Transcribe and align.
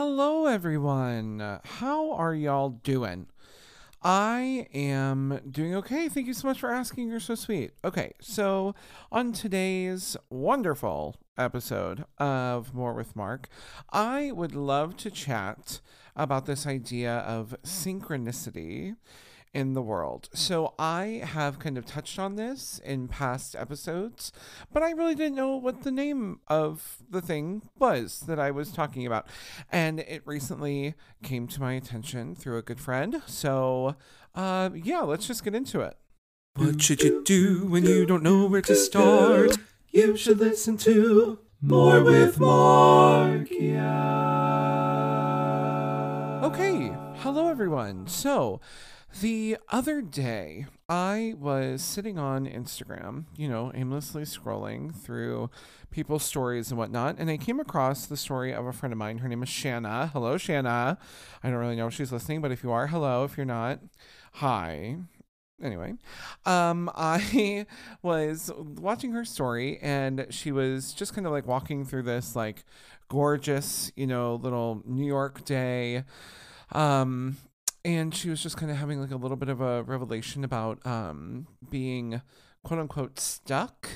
Hello, 0.00 0.46
everyone. 0.46 1.58
How 1.64 2.12
are 2.12 2.32
y'all 2.32 2.68
doing? 2.68 3.26
I 4.00 4.68
am 4.72 5.40
doing 5.50 5.74
okay. 5.74 6.08
Thank 6.08 6.28
you 6.28 6.34
so 6.34 6.46
much 6.46 6.60
for 6.60 6.70
asking. 6.70 7.08
You're 7.08 7.18
so 7.18 7.34
sweet. 7.34 7.72
Okay, 7.84 8.12
so 8.20 8.76
on 9.10 9.32
today's 9.32 10.16
wonderful 10.30 11.16
episode 11.36 12.04
of 12.16 12.72
More 12.72 12.94
with 12.94 13.16
Mark, 13.16 13.48
I 13.90 14.30
would 14.30 14.54
love 14.54 14.96
to 14.98 15.10
chat 15.10 15.80
about 16.14 16.46
this 16.46 16.64
idea 16.64 17.14
of 17.14 17.56
synchronicity 17.64 18.94
in 19.52 19.72
the 19.72 19.82
world. 19.82 20.28
So 20.32 20.74
I 20.78 21.22
have 21.24 21.58
kind 21.58 21.78
of 21.78 21.86
touched 21.86 22.18
on 22.18 22.36
this 22.36 22.80
in 22.84 23.08
past 23.08 23.56
episodes, 23.56 24.32
but 24.72 24.82
I 24.82 24.90
really 24.90 25.14
didn't 25.14 25.36
know 25.36 25.56
what 25.56 25.82
the 25.82 25.90
name 25.90 26.40
of 26.48 26.98
the 27.08 27.20
thing 27.20 27.62
was 27.78 28.20
that 28.20 28.38
I 28.38 28.50
was 28.50 28.72
talking 28.72 29.06
about. 29.06 29.26
And 29.70 30.00
it 30.00 30.22
recently 30.24 30.94
came 31.22 31.46
to 31.48 31.60
my 31.60 31.74
attention 31.74 32.34
through 32.34 32.58
a 32.58 32.62
good 32.62 32.80
friend. 32.80 33.22
So 33.26 33.96
uh, 34.34 34.70
yeah, 34.74 35.00
let's 35.00 35.26
just 35.26 35.44
get 35.44 35.54
into 35.54 35.80
it. 35.80 35.96
What 36.54 36.82
should 36.82 37.02
you 37.02 37.22
do 37.24 37.66
when 37.66 37.84
you 37.84 38.04
don't 38.04 38.22
know 38.22 38.46
where 38.46 38.62
to 38.62 38.74
start? 38.74 39.56
You 39.90 40.16
should 40.16 40.38
listen 40.38 40.76
to 40.78 41.38
More 41.62 42.02
with 42.02 42.38
Mark. 42.40 43.48
Yeah. 43.50 43.98
Okay. 46.42 46.92
Hello, 47.18 47.48
everyone. 47.48 48.06
So, 48.06 48.60
the 49.20 49.56
other 49.70 50.00
day, 50.00 50.66
I 50.88 51.34
was 51.38 51.82
sitting 51.82 52.18
on 52.18 52.46
Instagram, 52.46 53.24
you 53.36 53.48
know, 53.48 53.72
aimlessly 53.74 54.22
scrolling 54.22 54.94
through 54.94 55.50
people's 55.90 56.22
stories 56.22 56.70
and 56.70 56.78
whatnot, 56.78 57.16
and 57.18 57.30
I 57.30 57.36
came 57.36 57.58
across 57.58 58.06
the 58.06 58.16
story 58.16 58.52
of 58.52 58.66
a 58.66 58.72
friend 58.72 58.92
of 58.92 58.98
mine. 58.98 59.18
Her 59.18 59.28
name 59.28 59.42
is 59.42 59.48
Shannah. 59.48 60.10
Hello, 60.12 60.36
Shannah. 60.36 60.98
I 61.42 61.50
don't 61.50 61.58
really 61.58 61.74
know 61.74 61.88
if 61.88 61.94
she's 61.94 62.12
listening, 62.12 62.42
but 62.42 62.52
if 62.52 62.62
you 62.62 62.70
are, 62.70 62.86
hello. 62.86 63.24
If 63.24 63.36
you're 63.36 63.46
not, 63.46 63.80
hi. 64.34 64.98
Anyway, 65.60 65.94
um, 66.46 66.88
I 66.94 67.66
was 68.02 68.52
watching 68.56 69.12
her 69.12 69.24
story, 69.24 69.78
and 69.82 70.26
she 70.30 70.52
was 70.52 70.92
just 70.92 71.14
kind 71.14 71.26
of 71.26 71.32
like 71.32 71.46
walking 71.46 71.84
through 71.84 72.02
this 72.02 72.36
like 72.36 72.64
gorgeous, 73.08 73.90
you 73.96 74.06
know, 74.06 74.36
little 74.36 74.82
New 74.84 75.06
York 75.06 75.44
day. 75.44 76.04
Um, 76.72 77.38
and 77.84 78.14
she 78.14 78.30
was 78.30 78.42
just 78.42 78.56
kind 78.56 78.70
of 78.70 78.78
having 78.78 79.00
like 79.00 79.10
a 79.10 79.16
little 79.16 79.36
bit 79.36 79.48
of 79.48 79.60
a 79.60 79.82
revelation 79.82 80.44
about 80.44 80.84
um, 80.86 81.46
being 81.70 82.20
quote 82.64 82.80
unquote 82.80 83.18
stuck 83.18 83.88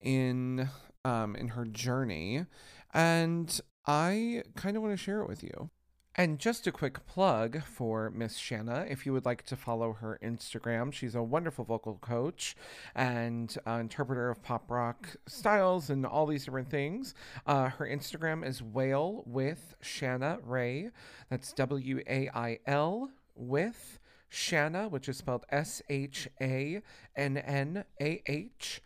in 0.00 0.68
um, 1.04 1.36
in 1.36 1.48
her 1.48 1.64
journey. 1.64 2.46
And 2.94 3.60
i 3.86 4.42
kind 4.56 4.76
of 4.76 4.82
want 4.82 4.92
to 4.92 4.96
share 4.96 5.20
it 5.20 5.28
with 5.28 5.42
you 5.44 5.70
and 6.16 6.38
just 6.38 6.66
a 6.66 6.72
quick 6.72 7.06
plug 7.06 7.62
for 7.62 8.10
Miss 8.10 8.38
Shannah. 8.38 8.86
If 8.88 9.04
you 9.04 9.12
would 9.12 9.26
like 9.26 9.44
to 9.46 9.56
follow 9.56 9.92
her 9.92 10.18
Instagram, 10.22 10.90
she's 10.92 11.14
a 11.14 11.22
wonderful 11.22 11.64
vocal 11.64 11.98
coach 12.00 12.56
and 12.94 13.54
uh, 13.66 13.72
interpreter 13.72 14.30
of 14.30 14.42
pop 14.42 14.70
rock 14.70 15.16
styles 15.26 15.90
and 15.90 16.06
all 16.06 16.26
these 16.26 16.46
different 16.46 16.70
things. 16.70 17.14
Uh, 17.46 17.68
her 17.68 17.86
Instagram 17.86 18.46
is 18.46 18.62
Wail 18.62 19.24
with 19.26 19.74
Shannah 19.82 20.38
Rae. 20.42 20.90
That's 21.28 21.52
W 21.52 22.00
A 22.08 22.30
I 22.34 22.60
L 22.66 23.10
with 23.34 24.00
Shannah, 24.30 24.88
which 24.88 25.10
is 25.10 25.18
spelled 25.18 25.44
S 25.50 25.82
H 25.90 26.28
A 26.40 26.80
N 27.14 27.36
N 27.36 27.84
A 28.00 28.22
H 28.26 28.80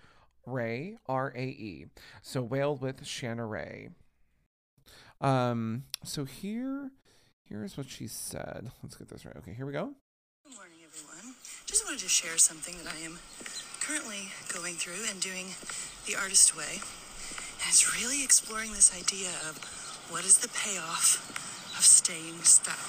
Rae 0.44 0.96
R 1.06 1.32
A 1.36 1.44
E. 1.44 1.86
So 2.22 2.42
Wail 2.42 2.74
with 2.74 3.06
Shannah 3.06 3.46
Ray. 3.46 3.90
Um. 5.20 5.84
So 6.02 6.24
here, 6.24 6.90
here's 7.50 7.76
what 7.76 7.90
she 7.90 8.06
said. 8.06 8.70
Let's 8.82 8.96
get 8.96 9.08
this 9.08 9.26
right. 9.26 9.36
Okay, 9.36 9.52
here 9.52 9.66
we 9.66 9.72
go. 9.72 9.90
Good 10.46 10.54
morning, 10.54 10.78
everyone. 10.86 11.34
Just 11.66 11.84
wanted 11.84 12.00
to 12.00 12.08
share 12.08 12.38
something 12.38 12.76
that 12.78 12.94
I 12.94 13.04
am 13.04 13.18
currently 13.80 14.30
going 14.54 14.74
through 14.74 15.10
and 15.10 15.20
doing 15.20 15.52
the 16.06 16.16
artist 16.16 16.56
way. 16.56 16.78
And 17.60 17.66
it's 17.68 18.00
really 18.00 18.22
exploring 18.24 18.72
this 18.72 18.94
idea 18.96 19.30
of 19.50 19.58
what 20.08 20.24
is 20.24 20.38
the 20.38 20.48
payoff 20.48 21.18
of 21.76 21.84
staying 21.84 22.40
stuck. 22.42 22.80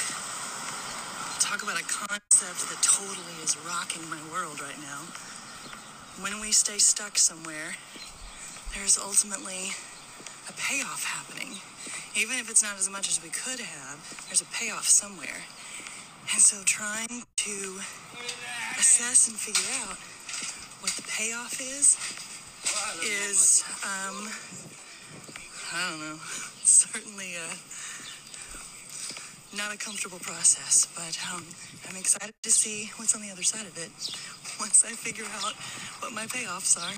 Talk 1.42 1.64
about 1.64 1.82
a 1.82 1.86
concept 1.86 2.70
that 2.70 2.80
totally 2.86 3.38
is 3.44 3.58
rocking 3.66 4.08
my 4.10 4.22
world 4.32 4.62
right 4.62 4.80
now. 4.80 5.10
When 6.22 6.40
we 6.40 6.52
stay 6.52 6.78
stuck 6.78 7.18
somewhere, 7.18 7.76
there's 8.74 8.98
ultimately 8.98 9.74
a 10.48 10.54
payoff 10.54 11.04
happening. 11.04 11.58
Even 12.16 12.38
if 12.38 12.50
it's 12.50 12.64
not 12.64 12.78
as 12.78 12.90
much 12.90 13.10
as 13.10 13.22
we 13.24 13.30
could 13.30 13.60
have, 13.60 14.26
there's 14.28 14.42
a 14.42 14.46
payoff 14.46 14.88
somewhere. 14.88 15.42
And 16.34 16.42
so 16.42 16.62
trying 16.66 17.24
to 17.38 17.80
assess 18.78 19.28
and 19.28 19.38
figure 19.38 19.70
out 19.84 19.98
what 20.82 20.92
the 20.94 21.04
payoff 21.04 21.60
is 21.60 21.98
is 23.04 23.64
um 23.84 24.30
I 25.74 25.90
don't 25.90 26.00
know, 26.00 26.16
certainly 26.64 27.36
uh 27.36 27.56
not 29.58 29.74
a 29.74 29.78
comfortable 29.78 30.20
process, 30.20 30.88
but 30.96 31.18
um, 31.34 31.46
I'm 31.90 31.98
excited 31.98 32.34
to 32.44 32.52
see 32.52 32.90
what's 32.96 33.16
on 33.16 33.22
the 33.22 33.32
other 33.32 33.44
side 33.44 33.66
of 33.66 33.78
it 33.78 33.90
once 34.60 34.86
I 34.86 34.92
figure 34.92 35.26
out 35.44 35.54
what 36.00 36.14
my 36.14 36.26
payoffs 36.26 36.78
are. 36.80 36.96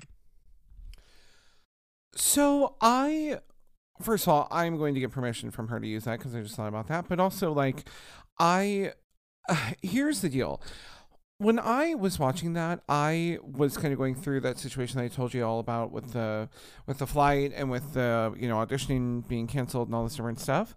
So 2.15 2.75
I, 2.79 3.39
first 4.01 4.25
of 4.25 4.33
all, 4.33 4.47
I'm 4.51 4.77
going 4.77 4.93
to 4.93 4.99
get 4.99 5.11
permission 5.11 5.51
from 5.51 5.67
her 5.67 5.79
to 5.79 5.87
use 5.87 6.05
that 6.05 6.19
because 6.19 6.35
I 6.35 6.41
just 6.41 6.55
thought 6.55 6.67
about 6.67 6.87
that. 6.87 7.07
But 7.07 7.19
also, 7.19 7.51
like, 7.51 7.87
I, 8.39 8.93
uh, 9.47 9.71
here's 9.81 10.21
the 10.21 10.29
deal. 10.29 10.61
When 11.37 11.59
I 11.59 11.95
was 11.95 12.19
watching 12.19 12.53
that, 12.53 12.81
I 12.87 13.37
was 13.41 13.75
kind 13.75 13.91
of 13.91 13.97
going 13.99 14.15
through 14.15 14.41
that 14.41 14.59
situation 14.59 14.99
that 14.99 15.05
I 15.05 15.07
told 15.09 15.33
you 15.33 15.43
all 15.43 15.59
about 15.59 15.91
with 15.91 16.13
the 16.13 16.47
with 16.85 16.99
the 16.99 17.07
flight 17.07 17.51
and 17.53 17.69
with 17.69 17.93
the 17.93 18.33
you 18.39 18.47
know 18.47 18.55
auditioning 18.57 19.27
being 19.27 19.47
canceled 19.47 19.89
and 19.89 19.95
all 19.95 20.03
this 20.03 20.15
different 20.15 20.39
stuff. 20.39 20.75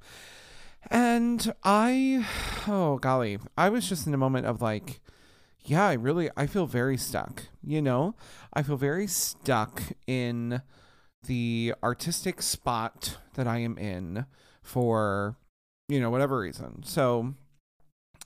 And 0.90 1.52
I, 1.62 2.26
oh 2.66 2.98
golly, 2.98 3.38
I 3.56 3.68
was 3.68 3.88
just 3.88 4.06
in 4.06 4.14
a 4.14 4.18
moment 4.18 4.46
of 4.46 4.60
like, 4.60 5.00
yeah, 5.64 5.86
I 5.86 5.92
really, 5.94 6.30
I 6.36 6.46
feel 6.46 6.66
very 6.66 6.96
stuck. 6.96 7.44
You 7.62 7.82
know, 7.82 8.14
I 8.52 8.62
feel 8.62 8.76
very 8.76 9.06
stuck 9.06 9.82
in 10.06 10.62
the 11.26 11.74
artistic 11.82 12.42
spot 12.42 13.18
that 13.34 13.46
I 13.46 13.58
am 13.58 13.78
in 13.78 14.26
for, 14.62 15.36
you 15.88 16.00
know, 16.00 16.10
whatever 16.10 16.38
reason. 16.38 16.82
So, 16.84 17.34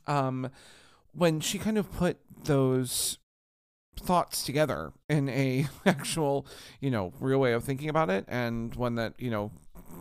um, 0.06 0.50
when 1.12 1.40
she 1.40 1.58
kind 1.58 1.78
of 1.78 1.92
put 1.92 2.18
those 2.44 3.18
thoughts 3.98 4.42
together 4.44 4.92
in 5.08 5.28
a 5.28 5.66
actual, 5.86 6.46
you 6.80 6.90
know, 6.90 7.12
real 7.20 7.38
way 7.38 7.52
of 7.52 7.64
thinking 7.64 7.88
about 7.88 8.10
it 8.10 8.24
and 8.28 8.74
one 8.74 8.94
that, 8.96 9.14
you 9.18 9.30
know, 9.30 9.50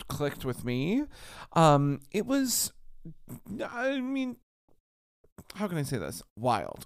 clicked 0.08 0.46
with 0.46 0.64
me. 0.64 1.04
Um, 1.54 2.02
it 2.12 2.26
was, 2.26 2.72
I 3.66 4.00
mean, 4.00 4.38
how 5.56 5.68
can 5.68 5.78
I 5.78 5.84
say 5.84 5.98
this? 5.98 6.22
Wild. 6.36 6.86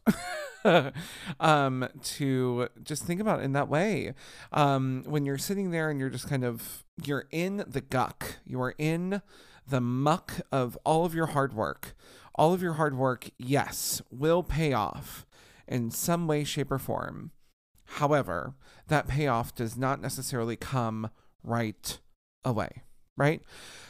um, 1.39 1.87
to 2.03 2.67
just 2.83 3.03
think 3.03 3.19
about 3.19 3.39
it 3.39 3.43
in 3.43 3.53
that 3.53 3.69
way. 3.69 4.13
Um, 4.51 5.03
when 5.05 5.25
you're 5.25 5.37
sitting 5.37 5.71
there 5.71 5.89
and 5.89 5.99
you're 5.99 6.09
just 6.09 6.29
kind 6.29 6.43
of, 6.43 6.83
you're 7.03 7.25
in 7.31 7.63
the 7.67 7.81
guck, 7.81 8.37
you 8.45 8.61
are 8.61 8.75
in 8.77 9.21
the 9.67 9.81
muck 9.81 10.41
of 10.51 10.77
all 10.85 11.05
of 11.05 11.13
your 11.13 11.27
hard 11.27 11.53
work. 11.53 11.95
All 12.35 12.53
of 12.53 12.61
your 12.61 12.73
hard 12.73 12.97
work, 12.97 13.29
yes, 13.37 14.01
will 14.09 14.41
pay 14.41 14.73
off 14.73 15.25
in 15.67 15.91
some 15.91 16.27
way, 16.27 16.43
shape, 16.43 16.71
or 16.71 16.79
form. 16.79 17.31
However, 17.85 18.55
that 18.87 19.07
payoff 19.07 19.53
does 19.53 19.77
not 19.77 20.01
necessarily 20.01 20.55
come 20.55 21.11
right 21.43 21.99
away 22.43 22.83
right? 23.17 23.41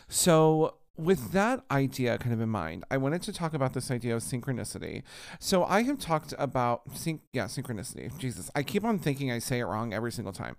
So, 0.07 0.75
with 0.98 1.31
that 1.31 1.64
idea 1.72 2.18
kind 2.18 2.34
of 2.34 2.42
in 2.42 2.50
mind, 2.50 2.84
I 2.92 2.98
wanted 2.98 3.22
to 3.24 3.34
talk 3.34 3.54
about 3.54 3.74
this 3.74 3.90
idea 3.90 4.16
of 4.16 4.22
synchronicity. 4.22 5.04
So, 5.40 5.63
I 5.63 5.84
have 5.84 6.00
talked 6.00 6.34
about 6.38 6.84
sync, 6.95 7.22
yeah, 7.34 7.45
synchronicity. 7.45 8.16
Jesus, 8.19 8.51
I 8.56 8.63
keep 8.63 8.84
on 8.84 9.00
thinking 9.00 9.31
I 9.31 9.40
say 9.40 9.60
it 9.60 9.66
wrong 9.66 9.94
every 9.94 10.12
single 10.12 10.34
time. 10.34 10.56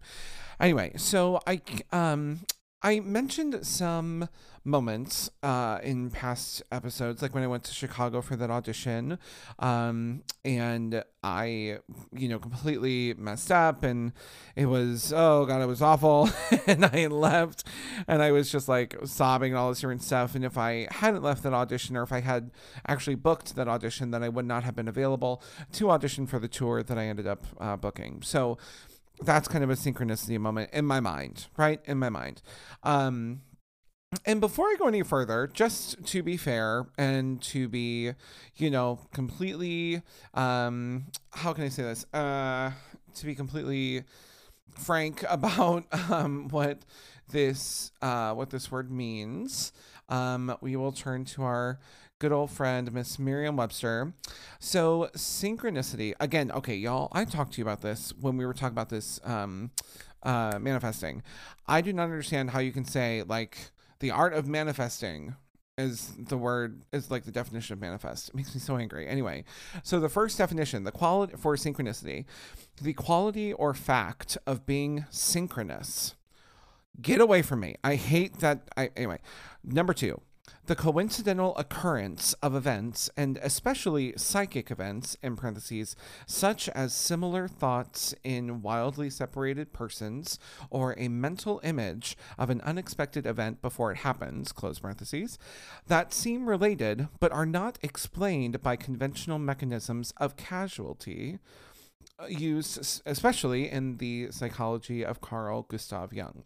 Anyway, 0.60 0.92
so 0.96 1.40
I 1.46 1.60
um 1.92 2.40
I 2.84 3.00
mentioned 3.00 3.66
some 3.66 4.28
moments 4.62 5.30
uh, 5.42 5.78
in 5.82 6.10
past 6.10 6.62
episodes, 6.70 7.22
like 7.22 7.34
when 7.34 7.42
I 7.42 7.46
went 7.46 7.64
to 7.64 7.72
Chicago 7.72 8.20
for 8.20 8.36
that 8.36 8.50
audition, 8.50 9.18
um, 9.58 10.22
and 10.44 11.02
I, 11.22 11.78
you 12.12 12.28
know, 12.28 12.38
completely 12.38 13.14
messed 13.14 13.50
up, 13.50 13.84
and 13.84 14.12
it 14.54 14.66
was 14.66 15.14
oh 15.16 15.46
god, 15.46 15.62
it 15.62 15.66
was 15.66 15.80
awful, 15.80 16.28
and 16.66 16.84
I 16.84 17.06
left, 17.06 17.64
and 18.06 18.20
I 18.20 18.32
was 18.32 18.52
just 18.52 18.68
like 18.68 18.94
sobbing 19.04 19.52
and 19.52 19.58
all 19.58 19.70
this 19.70 19.80
different 19.80 20.02
stuff. 20.02 20.34
And 20.34 20.44
if 20.44 20.58
I 20.58 20.86
hadn't 20.90 21.22
left 21.22 21.42
that 21.44 21.54
audition, 21.54 21.96
or 21.96 22.02
if 22.02 22.12
I 22.12 22.20
had 22.20 22.50
actually 22.86 23.16
booked 23.16 23.56
that 23.56 23.66
audition, 23.66 24.10
then 24.10 24.22
I 24.22 24.28
would 24.28 24.44
not 24.44 24.62
have 24.64 24.76
been 24.76 24.88
available 24.88 25.42
to 25.72 25.90
audition 25.90 26.26
for 26.26 26.38
the 26.38 26.48
tour 26.48 26.82
that 26.82 26.98
I 26.98 27.06
ended 27.06 27.26
up 27.26 27.46
uh, 27.58 27.76
booking. 27.76 28.20
So 28.20 28.58
that's 29.24 29.48
kind 29.48 29.64
of 29.64 29.70
a 29.70 29.74
synchronicity 29.74 30.38
moment 30.38 30.70
in 30.72 30.84
my 30.84 31.00
mind, 31.00 31.46
right? 31.56 31.80
In 31.84 31.98
my 31.98 32.08
mind. 32.08 32.42
Um, 32.82 33.40
and 34.24 34.40
before 34.40 34.66
I 34.66 34.76
go 34.78 34.86
any 34.86 35.02
further, 35.02 35.46
just 35.46 36.04
to 36.06 36.22
be 36.22 36.36
fair 36.36 36.86
and 36.96 37.42
to 37.42 37.68
be, 37.68 38.12
you 38.56 38.70
know, 38.70 39.00
completely, 39.12 40.02
um, 40.34 41.06
how 41.32 41.52
can 41.52 41.64
I 41.64 41.68
say 41.68 41.82
this? 41.82 42.06
Uh, 42.12 42.72
to 43.14 43.26
be 43.26 43.34
completely 43.34 44.04
frank 44.78 45.24
about 45.30 45.84
um, 46.10 46.48
what 46.48 46.80
this 47.30 47.92
uh, 48.02 48.32
what 48.34 48.50
this 48.50 48.70
word 48.70 48.90
means, 48.90 49.72
um, 50.08 50.56
we 50.60 50.76
will 50.76 50.92
turn 50.92 51.24
to 51.24 51.42
our 51.42 51.78
good 52.24 52.32
old 52.32 52.50
friend 52.50 52.90
Miss 52.90 53.18
Merriam-Webster. 53.18 54.14
So 54.58 55.10
synchronicity 55.14 56.14
again. 56.18 56.50
Okay, 56.52 56.74
y'all. 56.74 57.08
I 57.12 57.26
talked 57.26 57.52
to 57.52 57.58
you 57.58 57.64
about 57.64 57.82
this 57.82 58.14
when 58.18 58.38
we 58.38 58.46
were 58.46 58.54
talking 58.54 58.72
about 58.72 58.88
this 58.88 59.20
um, 59.24 59.72
uh, 60.22 60.58
manifesting. 60.58 61.22
I 61.66 61.82
do 61.82 61.92
not 61.92 62.04
understand 62.04 62.52
how 62.52 62.60
you 62.60 62.72
can 62.72 62.86
say 62.86 63.22
like 63.24 63.72
the 63.98 64.10
art 64.10 64.32
of 64.32 64.48
manifesting 64.48 65.36
is 65.76 66.14
the 66.16 66.38
word 66.38 66.80
is 66.94 67.10
like 67.10 67.24
the 67.24 67.30
definition 67.30 67.74
of 67.74 67.80
manifest. 67.82 68.30
It 68.30 68.36
makes 68.36 68.54
me 68.54 68.60
so 68.62 68.78
angry. 68.78 69.06
Anyway, 69.06 69.44
so 69.82 70.00
the 70.00 70.08
first 70.08 70.38
definition, 70.38 70.84
the 70.84 70.92
quality 70.92 71.34
for 71.36 71.56
synchronicity, 71.56 72.24
the 72.80 72.94
quality 72.94 73.52
or 73.52 73.74
fact 73.74 74.38
of 74.46 74.64
being 74.64 75.04
synchronous. 75.10 76.14
Get 77.02 77.20
away 77.20 77.42
from 77.42 77.60
me. 77.60 77.74
I 77.84 77.96
hate 77.96 78.38
that. 78.38 78.62
I 78.78 78.88
anyway. 78.96 79.18
Number 79.62 79.92
two, 79.92 80.22
the 80.66 80.74
coincidental 80.74 81.56
occurrence 81.56 82.32
of 82.34 82.54
events, 82.54 83.10
and 83.16 83.38
especially 83.42 84.14
psychic 84.16 84.70
events, 84.70 85.16
in 85.22 85.36
parentheses, 85.36 85.94
such 86.26 86.68
as 86.70 86.94
similar 86.94 87.46
thoughts 87.46 88.14
in 88.24 88.62
wildly 88.62 89.10
separated 89.10 89.72
persons, 89.72 90.38
or 90.70 90.94
a 90.98 91.08
mental 91.08 91.60
image 91.64 92.16
of 92.38 92.48
an 92.48 92.62
unexpected 92.62 93.26
event 93.26 93.60
before 93.60 93.92
it 93.92 93.98
happens, 93.98 94.52
close 94.52 94.78
parentheses, 94.78 95.38
that 95.86 96.14
seem 96.14 96.48
related 96.48 97.08
but 97.20 97.32
are 97.32 97.46
not 97.46 97.78
explained 97.82 98.62
by 98.62 98.76
conventional 98.76 99.38
mechanisms 99.38 100.12
of 100.16 100.36
casualty 100.36 101.38
uh, 102.18 102.26
used 102.26 103.02
especially 103.06 103.70
in 103.70 103.96
the 103.96 104.28
psychology 104.30 105.04
of 105.04 105.20
Carl 105.20 105.62
Gustav 105.62 106.12
Jung. 106.12 106.44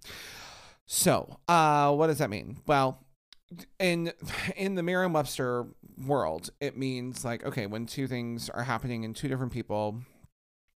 So, 0.86 1.38
uh, 1.46 1.92
what 1.92 2.06
does 2.06 2.18
that 2.18 2.30
mean? 2.30 2.62
Well, 2.66 3.04
in 3.78 4.12
in 4.56 4.74
the 4.74 4.82
Merriam-Webster 4.82 5.66
world, 6.06 6.50
it 6.60 6.76
means 6.76 7.24
like 7.24 7.44
okay, 7.44 7.66
when 7.66 7.86
two 7.86 8.06
things 8.06 8.50
are 8.50 8.64
happening 8.64 9.04
in 9.04 9.14
two 9.14 9.28
different 9.28 9.52
people, 9.52 10.02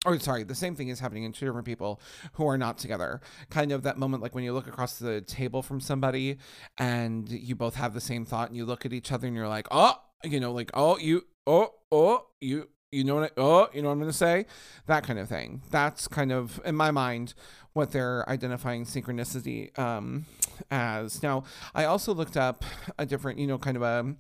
or 0.06 0.20
sorry, 0.20 0.44
the 0.44 0.56
same 0.56 0.76
thing 0.76 0.90
is 0.90 1.00
happening 1.00 1.24
in 1.24 1.32
two 1.32 1.46
different 1.46 1.66
people 1.66 2.02
who 2.34 2.48
are 2.48 2.58
not 2.58 2.78
together. 2.78 3.22
Kind 3.50 3.72
of 3.72 3.84
that 3.84 3.98
moment, 3.98 4.24
like 4.24 4.34
when 4.34 4.44
you 4.44 4.54
look 4.54 4.68
across 4.68 5.00
the 5.00 5.22
table 5.22 5.62
from 5.62 5.80
somebody 5.80 6.38
and 6.78 7.30
you 7.30 7.56
both 7.56 7.76
have 7.76 7.94
the 7.94 8.02
same 8.02 8.26
thought, 8.26 8.48
and 8.48 8.58
you 8.58 8.66
look 8.66 8.86
at 8.86 8.94
each 8.94 9.12
other 9.12 9.28
and 9.28 9.36
you're 9.36 9.48
like, 9.48 9.68
oh, 9.72 9.96
you 10.24 10.40
know, 10.40 10.52
like 10.52 10.72
oh, 10.74 10.98
you, 10.98 11.24
oh, 11.46 11.74
oh, 11.92 12.28
you, 12.40 12.70
you 12.92 13.04
know 13.04 13.16
what? 13.16 13.32
I, 13.38 13.42
oh, 13.42 13.70
you 13.74 13.82
know 13.82 13.88
what 13.88 13.94
I'm 13.94 14.00
gonna 14.00 14.14
say? 14.14 14.46
That 14.88 15.04
kind 15.04 15.18
of 15.18 15.30
thing. 15.30 15.62
That's 15.72 16.08
kind 16.08 16.32
of 16.32 16.60
in 16.66 16.76
my 16.76 16.92
mind 16.92 17.34
what 17.74 17.92
they're 17.92 18.28
identifying 18.30 18.86
synchronicity 18.86 19.78
um, 19.80 20.26
as. 20.70 21.24
Now, 21.24 21.46
I 21.74 21.86
also 21.86 22.14
looked 22.14 22.36
up 22.36 22.66
a 22.98 23.06
different, 23.06 23.40
you 23.40 23.48
know, 23.48 23.58
kind 23.58 23.78
of 23.78 23.84
a 23.84 24.16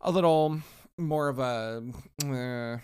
a 0.00 0.10
little 0.10 0.60
more 0.96 1.28
of 1.28 1.38
a. 1.38 1.82
Uh, 2.24 2.78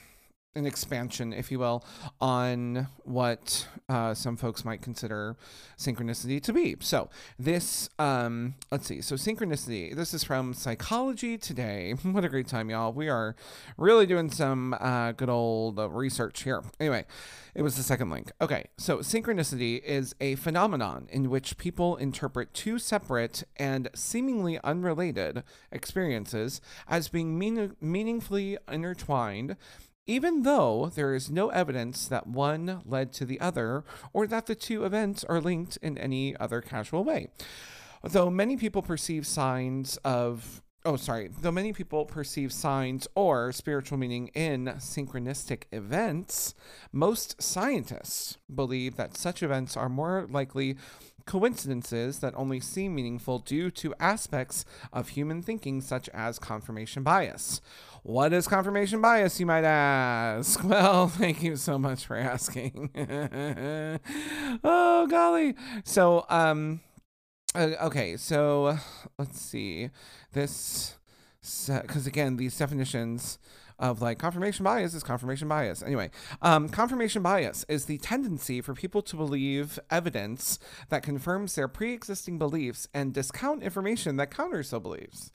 an 0.54 0.66
expansion, 0.66 1.32
if 1.32 1.50
you 1.50 1.58
will, 1.58 1.84
on 2.20 2.88
what 3.04 3.66
uh, 3.88 4.12
some 4.12 4.36
folks 4.36 4.64
might 4.64 4.82
consider 4.82 5.36
synchronicity 5.78 6.42
to 6.42 6.52
be. 6.52 6.76
So, 6.80 7.08
this, 7.38 7.88
um, 7.98 8.54
let's 8.70 8.86
see. 8.86 9.00
So, 9.00 9.14
synchronicity, 9.14 9.96
this 9.96 10.12
is 10.12 10.24
from 10.24 10.52
Psychology 10.52 11.38
Today. 11.38 11.92
what 12.02 12.24
a 12.24 12.28
great 12.28 12.48
time, 12.48 12.68
y'all. 12.68 12.92
We 12.92 13.08
are 13.08 13.34
really 13.78 14.04
doing 14.04 14.30
some 14.30 14.74
uh, 14.78 15.12
good 15.12 15.30
old 15.30 15.78
research 15.78 16.42
here. 16.42 16.62
Anyway, 16.78 17.06
it 17.54 17.62
was 17.62 17.76
the 17.76 17.82
second 17.82 18.10
link. 18.10 18.30
Okay, 18.40 18.66
so 18.76 18.98
synchronicity 18.98 19.82
is 19.82 20.14
a 20.20 20.34
phenomenon 20.34 21.08
in 21.10 21.30
which 21.30 21.56
people 21.56 21.96
interpret 21.96 22.52
two 22.52 22.78
separate 22.78 23.44
and 23.56 23.88
seemingly 23.94 24.58
unrelated 24.62 25.44
experiences 25.70 26.60
as 26.88 27.08
being 27.08 27.38
mean- 27.38 27.74
meaningfully 27.80 28.58
intertwined 28.70 29.56
even 30.06 30.42
though 30.42 30.90
there 30.94 31.14
is 31.14 31.30
no 31.30 31.48
evidence 31.50 32.06
that 32.08 32.26
one 32.26 32.82
led 32.84 33.12
to 33.12 33.24
the 33.24 33.40
other 33.40 33.84
or 34.12 34.26
that 34.26 34.46
the 34.46 34.54
two 34.54 34.84
events 34.84 35.24
are 35.24 35.40
linked 35.40 35.76
in 35.78 35.96
any 35.98 36.36
other 36.36 36.60
casual 36.60 37.04
way. 37.04 37.28
Though 38.02 38.30
many 38.30 38.56
people 38.56 38.82
perceive 38.82 39.26
signs 39.26 39.96
of 39.98 40.62
oh 40.84 40.96
sorry 40.96 41.30
though 41.40 41.52
many 41.52 41.72
people 41.72 42.04
perceive 42.04 42.52
signs 42.52 43.06
or 43.14 43.52
spiritual 43.52 43.96
meaning 43.96 44.28
in 44.34 44.64
synchronistic 44.78 45.64
events 45.70 46.54
most 46.90 47.40
scientists 47.40 48.36
believe 48.52 48.96
that 48.96 49.16
such 49.16 49.44
events 49.44 49.76
are 49.76 49.88
more 49.88 50.26
likely 50.28 50.76
coincidences 51.24 52.18
that 52.18 52.34
only 52.36 52.58
seem 52.58 52.94
meaningful 52.94 53.38
due 53.38 53.70
to 53.70 53.94
aspects 54.00 54.64
of 54.92 55.10
human 55.10 55.40
thinking 55.40 55.80
such 55.80 56.08
as 56.08 56.40
confirmation 56.40 57.04
bias 57.04 57.60
what 58.02 58.32
is 58.32 58.48
confirmation 58.48 59.00
bias, 59.00 59.38
you 59.38 59.46
might 59.46 59.64
ask? 59.64 60.62
Well, 60.72 61.08
thank 61.08 61.42
you 61.42 61.56
so 61.56 61.78
much 61.78 62.06
for 62.06 62.16
asking. 62.16 62.90
oh, 64.64 65.06
golly. 65.06 65.54
So, 65.84 66.24
um, 66.28 66.80
uh, 67.54 67.72
okay, 67.82 68.16
so 68.16 68.78
let's 69.18 69.40
see. 69.40 69.90
This, 70.32 70.96
because 71.40 72.06
again, 72.06 72.36
these 72.38 72.56
definitions 72.56 73.38
of 73.78 74.00
like 74.00 74.18
confirmation 74.18 74.64
bias 74.64 74.94
is 74.94 75.02
confirmation 75.02 75.48
bias. 75.48 75.82
Anyway, 75.82 76.10
um, 76.40 76.68
confirmation 76.68 77.22
bias 77.22 77.64
is 77.68 77.84
the 77.84 77.98
tendency 77.98 78.60
for 78.60 78.74
people 78.74 79.02
to 79.02 79.16
believe 79.16 79.78
evidence 79.90 80.58
that 80.88 81.02
confirms 81.02 81.54
their 81.54 81.68
pre 81.68 81.92
existing 81.92 82.38
beliefs 82.38 82.88
and 82.94 83.12
discount 83.12 83.62
information 83.62 84.16
that 84.16 84.30
counters 84.30 84.70
those 84.70 84.82
beliefs 84.82 85.30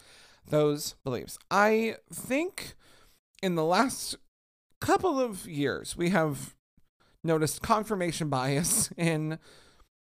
those 0.50 0.96
beliefs. 1.04 1.38
I 1.52 1.98
think 2.12 2.76
in 3.42 3.56
the 3.56 3.66
last 3.66 4.18
couple 4.80 5.20
of 5.20 5.48
years, 5.48 5.98
we 5.98 6.10
have 6.10 6.56
noticed 7.24 7.62
confirmation 7.62 8.30
bias 8.30 8.92
in 8.98 9.40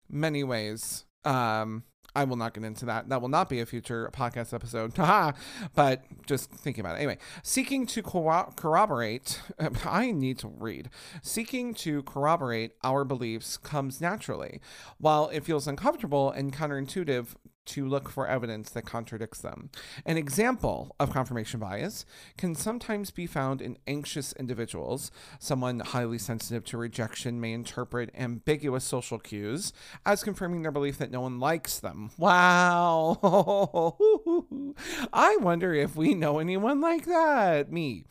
many 0.08 0.42
ways. 0.42 1.04
Um, 1.24 1.84
I 2.14 2.24
will 2.24 2.36
not 2.36 2.54
get 2.54 2.64
into 2.64 2.86
that. 2.86 3.08
That 3.08 3.20
will 3.20 3.28
not 3.28 3.48
be 3.48 3.60
a 3.60 3.66
future 3.66 4.10
podcast 4.12 4.52
episode. 4.52 4.94
but 5.74 6.02
just 6.26 6.50
thinking 6.50 6.80
about 6.80 6.96
it. 6.96 6.98
Anyway, 6.98 7.18
seeking 7.42 7.86
to 7.86 8.02
corro- 8.02 8.54
corroborate, 8.56 9.40
I 9.84 10.10
need 10.10 10.38
to 10.40 10.48
read. 10.48 10.90
Seeking 11.22 11.72
to 11.74 12.02
corroborate 12.02 12.72
our 12.82 13.04
beliefs 13.04 13.56
comes 13.56 14.00
naturally. 14.00 14.60
While 14.98 15.28
it 15.28 15.44
feels 15.44 15.68
uncomfortable 15.68 16.30
and 16.30 16.52
counterintuitive 16.52 17.34
to 17.70 17.86
look 17.86 18.08
for 18.08 18.26
evidence 18.26 18.70
that 18.70 18.84
contradicts 18.84 19.40
them. 19.40 19.70
An 20.04 20.16
example 20.16 20.94
of 20.98 21.12
confirmation 21.12 21.60
bias 21.60 22.04
can 22.36 22.54
sometimes 22.54 23.10
be 23.10 23.26
found 23.26 23.62
in 23.62 23.78
anxious 23.86 24.32
individuals. 24.32 25.10
Someone 25.38 25.80
highly 25.80 26.18
sensitive 26.18 26.64
to 26.66 26.76
rejection 26.76 27.40
may 27.40 27.52
interpret 27.52 28.10
ambiguous 28.14 28.84
social 28.84 29.18
cues 29.18 29.72
as 30.04 30.24
confirming 30.24 30.62
their 30.62 30.72
belief 30.72 30.98
that 30.98 31.10
no 31.10 31.20
one 31.20 31.38
likes 31.38 31.78
them. 31.78 32.10
Wow. 32.18 33.96
I 35.12 35.36
wonder 35.36 35.72
if 35.72 35.94
we 35.94 36.14
know 36.14 36.38
anyone 36.38 36.80
like 36.80 37.06
that. 37.06 37.70
Me. 37.70 38.04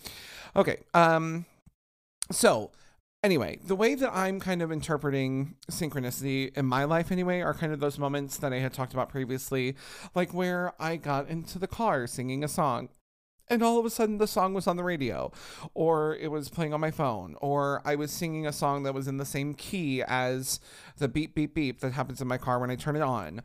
Okay. 0.56 0.78
Um 0.94 1.46
so 2.32 2.72
anyway, 3.24 3.60
the 3.64 3.76
way 3.76 3.96
that 3.96 4.12
I'm 4.14 4.40
kind 4.40 4.62
of 4.62 4.72
interpreting 4.72 5.56
synchronicity 5.70 6.56
in 6.58 6.66
my 6.66 6.84
life, 6.86 7.12
anyway, 7.12 7.42
are 7.42 7.54
kind 7.54 7.74
of 7.74 7.80
those 7.80 8.00
moments 8.00 8.38
that 8.38 8.54
I 8.54 8.60
had 8.60 8.74
talked 8.74 8.94
about 8.94 9.10
previously, 9.10 9.76
like 10.16 10.34
where 10.34 10.74
I 10.80 10.96
got 10.96 11.28
into 11.28 11.60
the 11.60 11.68
car 11.68 12.08
singing 12.08 12.44
a 12.44 12.48
song. 12.48 12.90
And 13.52 13.64
all 13.64 13.80
of 13.80 13.86
a 13.86 13.90
sudden, 13.90 14.20
the 14.20 14.28
song 14.28 14.54
was 14.54 14.68
on 14.68 14.76
the 14.76 14.84
radio, 14.84 15.32
or 15.74 16.16
it 16.18 16.30
was 16.30 16.50
playing 16.50 16.72
on 16.72 16.80
my 16.80 16.92
phone, 16.92 17.36
or 17.42 17.82
I 17.84 17.96
was 17.96 18.12
singing 18.12 18.46
a 18.46 18.54
song 18.54 18.84
that 18.84 18.94
was 18.94 19.08
in 19.08 19.18
the 19.18 19.26
same 19.26 19.56
key 19.56 20.04
as 20.04 20.60
the 21.00 21.08
beep, 21.08 21.34
beep, 21.34 21.56
beep 21.56 21.80
that 21.80 21.94
happens 21.94 22.22
in 22.22 22.28
my 22.28 22.38
car 22.38 22.60
when 22.60 22.70
I 22.70 22.76
turn 22.76 22.96
it 22.96 23.02
on. 23.02 23.42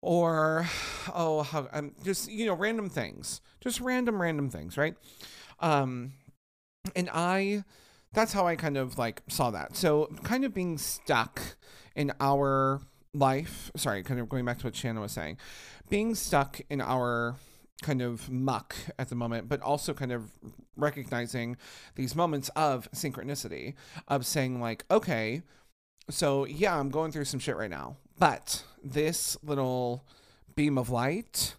Or, 0.00 0.68
oh, 1.12 1.42
how, 1.42 1.68
um, 1.72 1.92
just, 2.04 2.30
you 2.30 2.46
know, 2.46 2.54
random 2.54 2.88
things. 2.88 3.40
Just 3.60 3.80
random, 3.80 4.22
random 4.22 4.48
things, 4.48 4.76
right? 4.76 4.94
Um, 5.58 6.12
and 6.94 7.10
I 7.12 7.64
that's 8.12 8.32
how 8.32 8.46
I 8.46 8.56
kind 8.56 8.76
of 8.76 8.98
like 8.98 9.22
saw 9.28 9.50
that. 9.50 9.76
So 9.76 10.06
kind 10.22 10.44
of 10.44 10.54
being 10.54 10.78
stuck 10.78 11.40
in 11.94 12.12
our 12.20 12.80
life, 13.14 13.70
sorry, 13.76 14.02
kind 14.02 14.20
of 14.20 14.28
going 14.28 14.44
back 14.44 14.58
to 14.58 14.66
what 14.66 14.76
Shannon 14.76 15.02
was 15.02 15.12
saying, 15.12 15.38
being 15.88 16.14
stuck 16.14 16.60
in 16.70 16.80
our 16.80 17.36
kind 17.82 18.00
of 18.00 18.30
muck 18.30 18.74
at 18.98 19.08
the 19.08 19.14
moment, 19.14 19.48
but 19.48 19.60
also 19.60 19.92
kind 19.92 20.12
of 20.12 20.30
recognizing 20.76 21.56
these 21.96 22.14
moments 22.14 22.48
of 22.50 22.90
synchronicity 22.92 23.74
of 24.08 24.24
saying 24.24 24.60
like, 24.60 24.84
okay, 24.90 25.42
so 26.08 26.46
yeah, 26.46 26.78
I'm 26.78 26.90
going 26.90 27.12
through 27.12 27.24
some 27.24 27.40
shit 27.40 27.56
right 27.56 27.70
now, 27.70 27.96
but 28.18 28.64
this 28.82 29.36
little 29.42 30.04
beam 30.54 30.78
of 30.78 30.90
light 30.90 31.56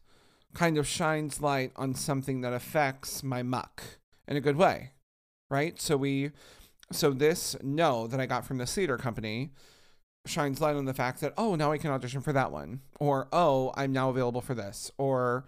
kind 0.54 0.78
of 0.78 0.88
shines 0.88 1.42
light 1.42 1.72
on 1.76 1.94
something 1.94 2.42
that 2.42 2.54
affects 2.54 3.24
my 3.24 3.44
muck 3.44 3.84
in 4.28 4.38
a 4.38 4.42
good 4.42 4.56
way, 4.56 4.92
right? 5.54 5.80
So 5.80 5.96
we, 5.96 6.32
so 6.92 7.12
this 7.12 7.56
no 7.62 8.08
that 8.08 8.20
I 8.20 8.26
got 8.26 8.46
from 8.46 8.58
the 8.58 8.66
theater 8.66 8.98
company 8.98 9.52
shines 10.26 10.60
light 10.60 10.76
on 10.76 10.86
the 10.86 10.94
fact 10.94 11.22
that 11.22 11.34
oh 11.38 11.56
now 11.56 11.72
I 11.72 11.78
can 11.78 11.92
audition 11.92 12.22
for 12.22 12.34
that 12.34 12.52
one, 12.52 12.82
or 13.00 13.28
oh 13.32 13.72
I'm 13.78 13.94
now 13.94 14.10
available 14.10 14.42
for 14.42 14.56
this, 14.56 14.92
or 14.98 15.46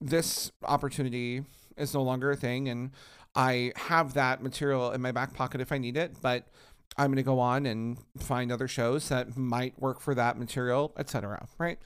this 0.00 0.50
opportunity 0.64 1.44
is 1.76 1.94
no 1.94 2.02
longer 2.02 2.32
a 2.32 2.36
thing, 2.36 2.68
and 2.68 2.90
I 3.34 3.72
have 3.76 4.14
that 4.14 4.42
material 4.42 4.90
in 4.90 5.00
my 5.00 5.12
back 5.12 5.34
pocket 5.34 5.60
if 5.60 5.70
I 5.70 5.78
need 5.78 5.96
it, 5.96 6.16
but 6.20 6.48
I'm 6.96 7.06
going 7.06 7.16
to 7.16 7.22
go 7.22 7.38
on 7.38 7.66
and 7.66 7.98
find 8.18 8.50
other 8.50 8.66
shows 8.66 9.08
that 9.10 9.36
might 9.36 9.78
work 9.80 10.00
for 10.00 10.14
that 10.16 10.36
material, 10.36 10.92
etc. 10.98 11.46
Right? 11.58 11.78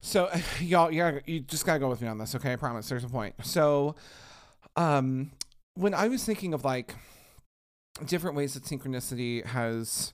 So, 0.00 0.30
y'all, 0.60 0.92
yeah, 0.92 1.18
you 1.26 1.40
just 1.40 1.66
gotta 1.66 1.80
go 1.80 1.88
with 1.88 2.00
me 2.00 2.08
on 2.08 2.18
this, 2.18 2.34
okay? 2.36 2.52
I 2.52 2.56
promise. 2.56 2.88
There's 2.88 3.04
a 3.04 3.08
point. 3.08 3.34
So, 3.42 3.96
um, 4.76 5.32
when 5.74 5.94
I 5.94 6.08
was 6.08 6.24
thinking 6.24 6.54
of 6.54 6.64
like 6.64 6.94
different 8.06 8.36
ways 8.36 8.54
that 8.54 8.64
synchronicity 8.64 9.44
has 9.46 10.12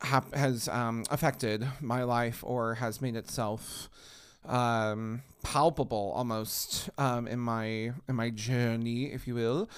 hap- 0.00 0.34
has 0.34 0.68
um, 0.68 1.04
affected 1.10 1.66
my 1.80 2.02
life 2.02 2.42
or 2.44 2.74
has 2.74 3.00
made 3.00 3.16
itself 3.16 3.88
um, 4.44 5.22
palpable 5.42 6.12
almost 6.16 6.90
um, 6.98 7.26
in 7.28 7.38
my 7.38 7.92
in 8.08 8.14
my 8.14 8.30
journey, 8.30 9.12
if 9.12 9.26
you 9.26 9.34
will, 9.34 9.68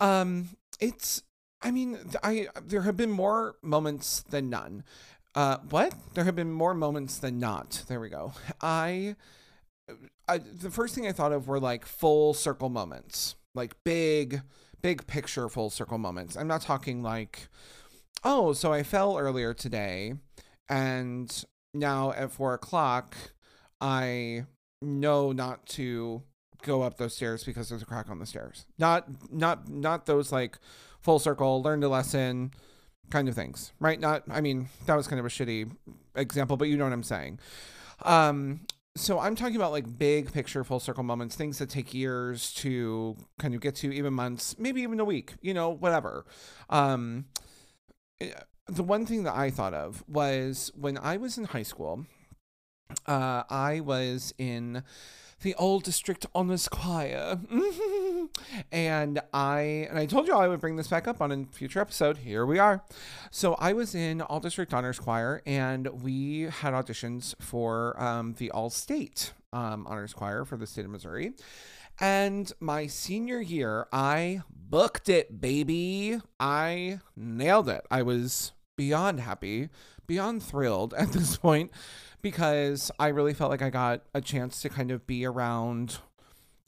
um, 0.00 0.48
it's 0.80 1.22
I 1.62 1.70
mean, 1.70 1.98
I 2.22 2.48
there 2.62 2.82
have 2.82 2.96
been 2.96 3.10
more 3.10 3.56
moments 3.62 4.22
than 4.22 4.50
none. 4.50 4.84
Uh, 5.34 5.58
what? 5.68 5.94
There 6.14 6.24
have 6.24 6.36
been 6.36 6.52
more 6.52 6.74
moments 6.74 7.18
than 7.18 7.38
not. 7.38 7.84
There 7.88 8.00
we 8.00 8.08
go. 8.08 8.32
I, 8.60 9.16
I 10.28 10.38
the 10.38 10.70
first 10.70 10.94
thing 10.94 11.06
I 11.06 11.12
thought 11.12 11.32
of 11.32 11.48
were 11.48 11.60
like 11.60 11.84
full 11.86 12.34
circle 12.34 12.68
moments, 12.68 13.36
like 13.56 13.74
big, 13.84 14.42
big 14.82 15.06
picture 15.06 15.48
full 15.48 15.70
circle 15.70 15.98
moments. 15.98 16.36
I'm 16.36 16.46
not 16.46 16.62
talking 16.62 17.02
like, 17.02 17.48
oh, 18.22 18.52
so 18.52 18.72
I 18.72 18.82
fell 18.82 19.18
earlier 19.18 19.54
today, 19.54 20.14
and 20.68 21.44
now 21.74 22.12
at 22.12 22.30
four 22.30 22.54
o'clock, 22.54 23.16
I 23.80 24.44
know 24.82 25.32
not 25.32 25.66
to 25.66 26.22
go 26.62 26.82
up 26.82 26.96
those 26.96 27.14
stairs 27.14 27.44
because 27.44 27.68
there's 27.68 27.82
a 27.82 27.86
crack 27.86 28.08
on 28.10 28.18
the 28.18 28.26
stairs. 28.26 28.66
Not, 28.78 29.32
not, 29.32 29.68
not 29.68 30.06
those 30.06 30.32
like 30.32 30.58
full 31.00 31.18
circle, 31.18 31.62
learned 31.62 31.84
a 31.84 31.88
lesson 31.88 32.52
kind 33.10 33.28
of 33.28 33.34
things, 33.34 33.72
right? 33.78 34.00
Not, 34.00 34.24
I 34.30 34.40
mean, 34.40 34.68
that 34.86 34.96
was 34.96 35.06
kind 35.06 35.20
of 35.20 35.26
a 35.26 35.28
shitty 35.28 35.70
example, 36.14 36.56
but 36.56 36.68
you 36.68 36.76
know 36.76 36.84
what 36.84 36.92
I'm 36.92 37.02
saying. 37.02 37.38
Um, 38.02 38.60
so 38.96 39.20
I'm 39.20 39.36
talking 39.36 39.56
about 39.56 39.72
like 39.72 39.98
big 39.98 40.32
picture 40.32 40.64
full 40.64 40.80
circle 40.80 41.04
moments, 41.04 41.36
things 41.36 41.58
that 41.58 41.70
take 41.70 41.94
years 41.94 42.52
to 42.54 43.16
kind 43.38 43.54
of 43.54 43.60
get 43.60 43.76
to, 43.76 43.92
even 43.92 44.14
months, 44.14 44.58
maybe 44.58 44.82
even 44.82 44.98
a 44.98 45.04
week, 45.04 45.34
you 45.40 45.54
know, 45.54 45.70
whatever. 45.70 46.24
Um, 46.70 47.26
eh, 48.20 48.32
the 48.66 48.82
one 48.82 49.06
thing 49.06 49.22
that 49.24 49.34
I 49.34 49.50
thought 49.50 49.74
of 49.74 50.02
was 50.08 50.72
when 50.74 50.98
I 50.98 51.18
was 51.18 51.38
in 51.38 51.44
high 51.44 51.62
school, 51.62 52.06
uh, 53.06 53.44
I 53.48 53.80
was 53.80 54.34
in 54.38 54.82
the 55.46 55.54
old 55.54 55.84
district 55.84 56.26
honors 56.34 56.66
choir. 56.66 57.38
and 58.72 59.20
I 59.32 59.86
and 59.88 59.96
I 59.96 60.04
told 60.04 60.26
you 60.26 60.34
I 60.34 60.48
would 60.48 60.60
bring 60.60 60.74
this 60.74 60.88
back 60.88 61.06
up 61.06 61.20
on 61.20 61.30
a 61.30 61.44
future 61.52 61.78
episode. 61.78 62.18
Here 62.18 62.44
we 62.44 62.58
are. 62.58 62.82
So 63.30 63.54
I 63.54 63.72
was 63.72 63.94
in 63.94 64.20
all 64.20 64.40
district 64.40 64.74
honors 64.74 64.98
choir, 64.98 65.42
and 65.46 66.02
we 66.02 66.48
had 66.50 66.74
auditions 66.74 67.40
for 67.40 67.94
um, 68.02 68.34
the 68.38 68.50
all 68.50 68.70
state 68.70 69.34
um, 69.52 69.86
honors 69.86 70.12
choir 70.12 70.44
for 70.44 70.56
the 70.56 70.66
state 70.66 70.84
of 70.84 70.90
Missouri. 70.90 71.34
And 72.00 72.52
my 72.58 72.88
senior 72.88 73.40
year, 73.40 73.86
I 73.92 74.42
booked 74.50 75.08
it, 75.08 75.40
baby. 75.40 76.18
I 76.40 76.98
nailed 77.14 77.68
it. 77.68 77.86
I 77.88 78.02
was 78.02 78.50
beyond 78.76 79.20
happy, 79.20 79.68
beyond 80.06 80.42
thrilled 80.42 80.94
at 80.94 81.12
this 81.12 81.36
point 81.36 81.70
because 82.22 82.90
I 82.98 83.08
really 83.08 83.34
felt 83.34 83.50
like 83.50 83.62
I 83.62 83.70
got 83.70 84.02
a 84.14 84.20
chance 84.20 84.60
to 84.62 84.68
kind 84.68 84.90
of 84.90 85.06
be 85.06 85.24
around 85.24 85.98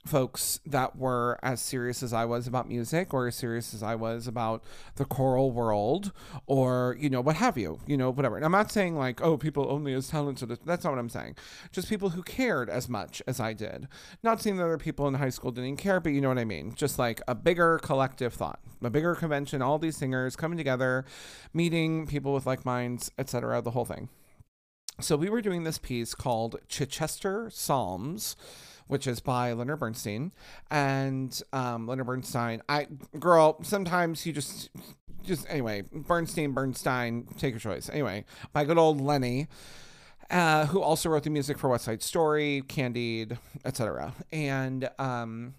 folks 0.09 0.61
that 0.67 0.97
were 0.97 1.39
as 1.43 1.61
serious 1.61 2.03
as 2.03 2.13
I 2.13 2.25
was 2.25 2.47
about 2.47 2.69
music 2.69 3.13
or 3.13 3.29
as 3.29 3.37
serious 3.37 3.75
as 3.75 3.83
I 3.83 3.95
was 3.95 4.27
about 4.27 4.65
the 4.97 5.05
choral 5.05 5.53
world 5.53 6.13
or, 6.47 6.97
you 6.99 7.11
know, 7.11 7.21
what 7.21 7.37
have 7.37 7.59
you, 7.59 7.79
you 7.87 7.97
know, 7.97 8.11
whatever. 8.11 8.37
And 8.37 8.45
I'm 8.45 8.53
not 8.53 8.73
saying 8.73 8.97
like, 8.97 9.21
oh, 9.21 9.37
people 9.37 9.71
only 9.71 9.93
as 9.93 10.09
talented. 10.09 10.59
That's 10.65 10.85
not 10.85 10.91
what 10.91 10.99
I'm 10.99 11.11
saying. 11.11 11.37
Just 11.71 11.89
people 11.89 12.11
who 12.11 12.23
cared 12.23 12.71
as 12.71 12.89
much 12.89 13.23
as 13.27 13.39
I 13.39 13.53
did. 13.53 13.87
Not 14.23 14.41
saying 14.41 14.57
that 14.57 14.65
other 14.65 14.79
people 14.79 15.07
in 15.07 15.15
high 15.15 15.29
school 15.29 15.51
didn't 15.51 15.77
care, 15.77 16.01
but 16.01 16.11
you 16.11 16.21
know 16.21 16.29
what 16.29 16.39
I 16.39 16.45
mean. 16.45 16.75
Just 16.75 16.99
like 16.99 17.21
a 17.29 17.35
bigger 17.35 17.79
collective 17.79 18.33
thought, 18.33 18.61
a 18.83 18.91
bigger 18.91 19.15
convention, 19.15 19.63
all 19.63 19.79
these 19.79 19.97
singers 19.97 20.35
coming 20.35 20.59
together, 20.59 21.05
meeting 21.53 22.07
people 22.07 22.33
with 22.33 22.47
like 22.47 22.65
minds, 22.65 23.11
etc. 23.19 23.61
The 23.61 23.73
whole 23.73 23.85
thing. 23.85 24.09
So 25.01 25.17
we 25.17 25.31
were 25.31 25.43
doing 25.43 25.63
this 25.63 25.79
piece 25.79 26.13
called 26.13 26.57
Chichester 26.69 27.51
Psalms, 27.53 28.35
which 28.89 29.07
is 29.07 29.21
by 29.21 29.53
Leonard 29.53 29.79
Bernstein. 29.79 30.33
And 30.71 31.41
um, 31.53 31.87
Leonard 31.87 32.07
Bernstein, 32.07 32.63
I 32.69 32.89
girl, 33.19 33.63
sometimes 33.63 34.27
you 34.27 34.33
just 34.33 34.71
just 35.23 35.47
anyway, 35.49 35.85
Bernstein, 35.93 36.53
Bernstein, 36.53 37.27
take 37.39 37.53
your 37.53 37.61
choice. 37.61 37.89
Anyway, 37.91 38.25
by 38.53 38.65
good 38.65 38.79
old 38.79 39.01
Lenny. 39.01 39.49
Uh, 40.31 40.67
who 40.67 40.83
also 40.83 41.09
wrote 41.09 41.23
the 41.23 41.31
music 41.31 41.57
for 41.59 41.71
West 41.71 41.87
Side 41.87 42.03
Story, 42.03 42.63
Candide, 42.69 43.39
etc. 43.65 44.13
And 44.31 44.91
um, 44.99 45.55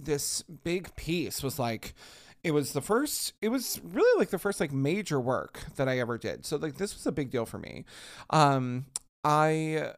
this 0.00 0.42
big 0.42 0.94
piece 0.96 1.42
was 1.42 1.58
like 1.58 1.94
it 2.42 2.52
was 2.52 2.72
the 2.72 2.80
first 2.80 3.32
it 3.40 3.48
was 3.48 3.80
really 3.82 4.18
like 4.18 4.30
the 4.30 4.38
first 4.38 4.60
like 4.60 4.72
major 4.72 5.18
work 5.18 5.60
that 5.76 5.88
i 5.88 5.98
ever 5.98 6.18
did 6.18 6.44
so 6.44 6.56
like 6.56 6.76
this 6.76 6.94
was 6.94 7.06
a 7.06 7.12
big 7.12 7.30
deal 7.30 7.46
for 7.46 7.58
me 7.58 7.84
um 8.30 8.84
i 9.24 9.90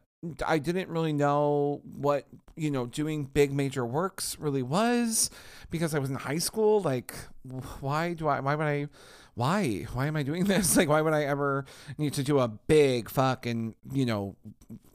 i 0.45 0.57
didn't 0.57 0.89
really 0.89 1.13
know 1.13 1.81
what 1.95 2.25
you 2.55 2.71
know 2.71 2.85
doing 2.85 3.23
big 3.23 3.51
major 3.51 3.85
works 3.85 4.37
really 4.39 4.63
was 4.63 5.29
because 5.69 5.93
i 5.93 5.99
was 5.99 6.09
in 6.09 6.15
high 6.15 6.39
school 6.39 6.81
like 6.81 7.13
why 7.79 8.13
do 8.13 8.27
i 8.27 8.39
why 8.39 8.55
would 8.55 8.65
i 8.65 8.87
why 9.35 9.85
why 9.93 10.07
am 10.07 10.15
i 10.15 10.23
doing 10.23 10.43
this 10.45 10.75
like 10.75 10.89
why 10.89 11.01
would 11.01 11.13
i 11.13 11.23
ever 11.23 11.65
need 11.97 12.13
to 12.13 12.23
do 12.23 12.39
a 12.39 12.47
big 12.47 13.09
fucking 13.09 13.75
you 13.91 14.05
know 14.05 14.35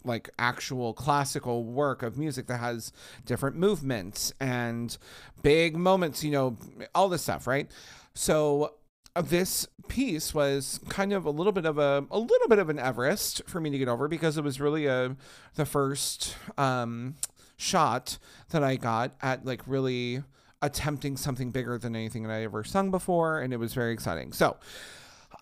like 0.04 0.30
actual 0.38 0.92
classical 0.92 1.64
work 1.64 2.02
of 2.02 2.16
music 2.18 2.46
that 2.46 2.58
has 2.58 2.92
different 3.24 3.56
movements 3.56 4.32
and 4.40 4.98
big 5.42 5.76
moments, 5.76 6.24
you 6.24 6.30
know, 6.30 6.56
all 6.94 7.08
this 7.08 7.22
stuff, 7.22 7.46
right? 7.46 7.70
So 8.14 8.74
this 9.20 9.66
piece 9.88 10.32
was 10.32 10.80
kind 10.88 11.12
of 11.12 11.26
a 11.26 11.30
little 11.30 11.52
bit 11.52 11.66
of 11.66 11.78
a 11.78 12.06
a 12.10 12.18
little 12.18 12.48
bit 12.48 12.58
of 12.58 12.70
an 12.70 12.78
Everest 12.78 13.42
for 13.46 13.60
me 13.60 13.70
to 13.70 13.78
get 13.78 13.88
over 13.88 14.08
because 14.08 14.38
it 14.38 14.44
was 14.44 14.60
really 14.60 14.86
a 14.86 15.16
the 15.54 15.66
first 15.66 16.36
um, 16.56 17.16
shot 17.56 18.18
that 18.50 18.64
I 18.64 18.76
got 18.76 19.14
at 19.20 19.44
like 19.44 19.60
really 19.66 20.22
attempting 20.62 21.16
something 21.16 21.50
bigger 21.50 21.76
than 21.76 21.94
anything 21.94 22.22
that 22.22 22.32
I 22.32 22.44
ever 22.44 22.64
sung 22.64 22.90
before, 22.90 23.40
and 23.40 23.52
it 23.52 23.58
was 23.58 23.74
very 23.74 23.92
exciting. 23.92 24.32
So, 24.32 24.56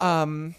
um, 0.00 0.56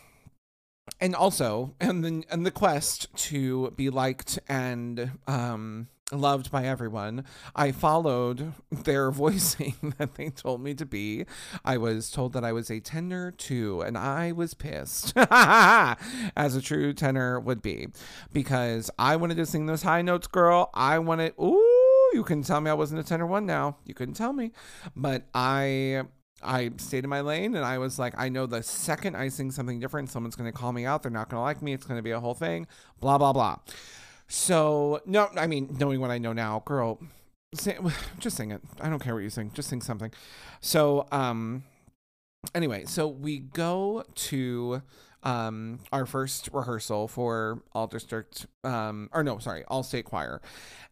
and 1.00 1.16
also 1.16 1.76
and 1.82 2.04
then 2.04 2.24
and 2.30 2.46
the 2.46 2.52
quest 2.52 3.14
to 3.16 3.72
be 3.72 3.90
liked 3.90 4.40
and 4.48 5.12
um 5.28 5.88
loved 6.12 6.52
by 6.52 6.66
everyone. 6.66 7.26
I 7.56 7.72
followed 7.72 8.54
their 8.72 9.12
voicing 9.12 9.94
that 9.98 10.16
they 10.16 10.30
told 10.30 10.62
me 10.62 10.74
to 10.76 10.86
be. 10.86 11.26
I 11.64 11.78
was 11.78 12.10
told 12.12 12.34
that 12.34 12.44
I 12.44 12.52
was 12.52 12.70
a 12.70 12.80
tenor 12.80 13.32
two, 13.32 13.82
and 13.82 13.98
I 13.98 14.32
was 14.32 14.54
pissed, 14.54 15.14
as 15.18 16.56
a 16.56 16.62
true 16.62 16.94
tenor 16.94 17.40
would 17.40 17.62
be, 17.62 17.88
because 18.34 18.90
I 18.98 19.16
wanted 19.16 19.38
to 19.38 19.46
sing 19.46 19.66
those 19.66 19.84
high 19.84 20.02
notes, 20.02 20.28
girl. 20.28 20.70
I 20.74 21.00
wanted, 21.00 21.34
ooh, 21.40 22.10
you 22.14 22.24
couldn't 22.24 22.44
tell 22.44 22.62
me 22.62 22.70
I 22.72 22.76
wasn't 22.76 23.00
a 23.00 23.04
tenor 23.04 23.26
one 23.26 23.46
now. 23.46 23.78
You 23.86 23.94
couldn't 23.94 24.16
tell 24.16 24.34
me, 24.34 24.52
but 24.96 25.28
I 25.34 26.04
I 26.44 26.72
stayed 26.78 27.04
in 27.04 27.10
my 27.10 27.22
lane 27.22 27.56
and 27.56 27.64
I 27.64 27.78
was 27.78 28.00
like, 28.00 28.14
I 28.18 28.30
know 28.30 28.46
the 28.46 28.64
second 28.64 29.16
I 29.16 29.28
sing 29.28 29.52
something 29.52 29.80
different, 29.80 30.10
someone's 30.10 30.36
going 30.36 30.52
to 30.52 30.58
call 30.58 30.72
me 30.74 30.86
out. 30.86 31.04
They're 31.04 31.12
not 31.12 31.30
going 31.30 31.40
to 31.40 31.44
like 31.44 31.62
me. 31.62 31.74
It's 31.74 31.86
going 31.86 32.00
to 32.00 32.04
be 32.04 32.12
a 32.12 32.20
whole 32.20 32.34
thing, 32.34 32.68
blah, 33.00 33.18
blah, 33.18 33.34
blah. 33.34 33.58
So, 34.34 35.02
no, 35.06 35.30
I 35.36 35.46
mean, 35.46 35.76
knowing 35.78 36.00
what 36.00 36.10
I 36.10 36.18
know 36.18 36.32
now, 36.32 36.64
girl, 36.66 37.00
just 37.54 38.38
sing 38.38 38.52
it. 38.52 38.62
I 38.80 38.90
don't 38.90 39.00
care 39.00 39.14
what 39.14 39.24
you 39.24 39.30
sing, 39.30 39.52
just 39.54 39.68
sing 39.68 39.82
something. 39.82 40.10
So, 40.62 41.06
um, 41.12 41.64
anyway, 42.56 42.86
so 42.86 43.10
we 43.10 43.40
go 43.40 44.06
to 44.16 44.84
um, 45.24 45.80
our 45.92 46.06
first 46.06 46.50
rehearsal 46.52 47.08
for 47.08 47.62
all 47.74 47.88
district, 47.88 48.48
um, 48.64 49.10
or 49.14 49.24
no, 49.24 49.38
sorry, 49.40 49.64
all 49.68 49.84
state 49.84 50.06
choir, 50.06 50.42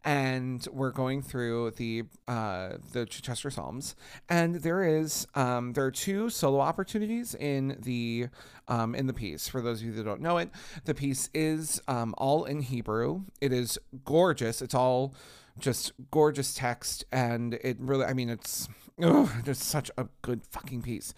and 0.03 0.67
we're 0.71 0.91
going 0.91 1.21
through 1.21 1.71
the 1.71 2.03
uh, 2.27 2.74
the 2.93 3.05
Chichester 3.05 3.50
Psalms, 3.50 3.95
and 4.29 4.55
there 4.55 4.83
is 4.83 5.27
um, 5.36 5.74
there 5.74 5.86
are 5.86 5.91
two 5.91 6.29
solo 6.29 6.59
opportunities 6.59 7.36
in 7.36 7.77
the 7.81 8.27
um, 8.67 8.95
in 8.95 9.07
the 9.07 9.13
piece. 9.13 9.48
For 9.48 9.62
those 9.62 9.81
of 9.81 9.88
you 9.88 9.93
that 9.93 10.03
don't 10.03 10.21
know 10.21 10.38
it, 10.38 10.50
the 10.86 10.93
piece 10.93 11.29
is 11.33 11.81
um, 11.88 12.13
all 12.17 12.45
in 12.45 12.62
Hebrew. 12.62 13.24
It 13.41 13.51
is 13.51 13.79
gorgeous. 14.05 14.62
It's 14.62 14.75
all 14.75 15.13
just 15.57 15.91
gorgeous 16.12 16.53
text, 16.53 17.05
and 17.12 17.55
it 17.55 17.77
really, 17.79 18.05
I 18.05 18.13
mean, 18.13 18.29
it's 18.29 18.69
ugh, 19.01 19.29
just 19.43 19.63
such 19.63 19.91
a 19.98 20.07
good 20.21 20.41
fucking 20.50 20.81
piece. 20.81 21.13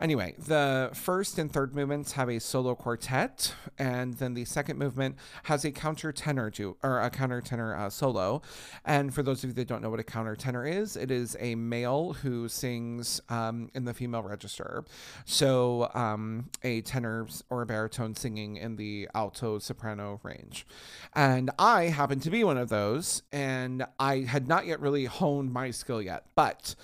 Anyway, 0.00 0.34
the 0.38 0.90
first 0.92 1.38
and 1.38 1.52
third 1.52 1.74
movements 1.74 2.12
have 2.12 2.28
a 2.28 2.38
solo 2.40 2.74
quartet, 2.74 3.54
and 3.78 4.14
then 4.14 4.34
the 4.34 4.44
second 4.44 4.78
movement 4.78 5.16
has 5.44 5.64
a 5.64 5.70
countertenor 5.70 6.52
to 6.52 6.76
or 6.82 7.00
a 7.00 7.10
countertenor 7.10 7.78
uh, 7.78 7.88
solo. 7.88 8.42
And 8.84 9.14
for 9.14 9.22
those 9.22 9.44
of 9.44 9.50
you 9.50 9.54
that 9.54 9.68
don't 9.68 9.82
know 9.82 9.90
what 9.90 10.00
a 10.00 10.04
countertenor 10.04 10.70
is, 10.70 10.96
it 10.96 11.10
is 11.10 11.36
a 11.40 11.54
male 11.54 12.14
who 12.14 12.48
sings 12.48 13.20
um, 13.28 13.70
in 13.74 13.84
the 13.84 13.94
female 13.94 14.22
register. 14.22 14.84
So 15.24 15.90
um, 15.94 16.50
a 16.62 16.80
tenor 16.82 17.26
or 17.50 17.62
a 17.62 17.66
baritone 17.66 18.14
singing 18.14 18.56
in 18.56 18.76
the 18.76 19.08
alto 19.14 19.58
soprano 19.58 20.20
range. 20.22 20.66
And 21.14 21.50
I 21.58 21.84
happen 21.84 22.20
to 22.20 22.30
be 22.30 22.42
one 22.44 22.58
of 22.58 22.68
those, 22.68 23.22
and 23.32 23.86
I 23.98 24.20
had 24.20 24.48
not 24.48 24.66
yet 24.66 24.80
really 24.80 25.04
honed 25.04 25.52
my 25.52 25.70
skill 25.70 26.02
yet, 26.02 26.24
but. 26.34 26.74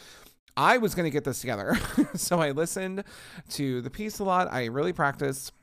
I 0.61 0.77
was 0.77 0.95
going 0.95 1.05
to 1.05 1.11
get 1.11 1.25
this 1.25 1.41
together. 1.41 1.79
so 2.15 2.39
I 2.39 2.51
listened 2.51 3.05
to 3.53 3.81
the 3.81 3.89
piece 3.89 4.19
a 4.19 4.25
lot. 4.25 4.53
I 4.53 4.67
really 4.67 4.93
practiced. 4.93 5.55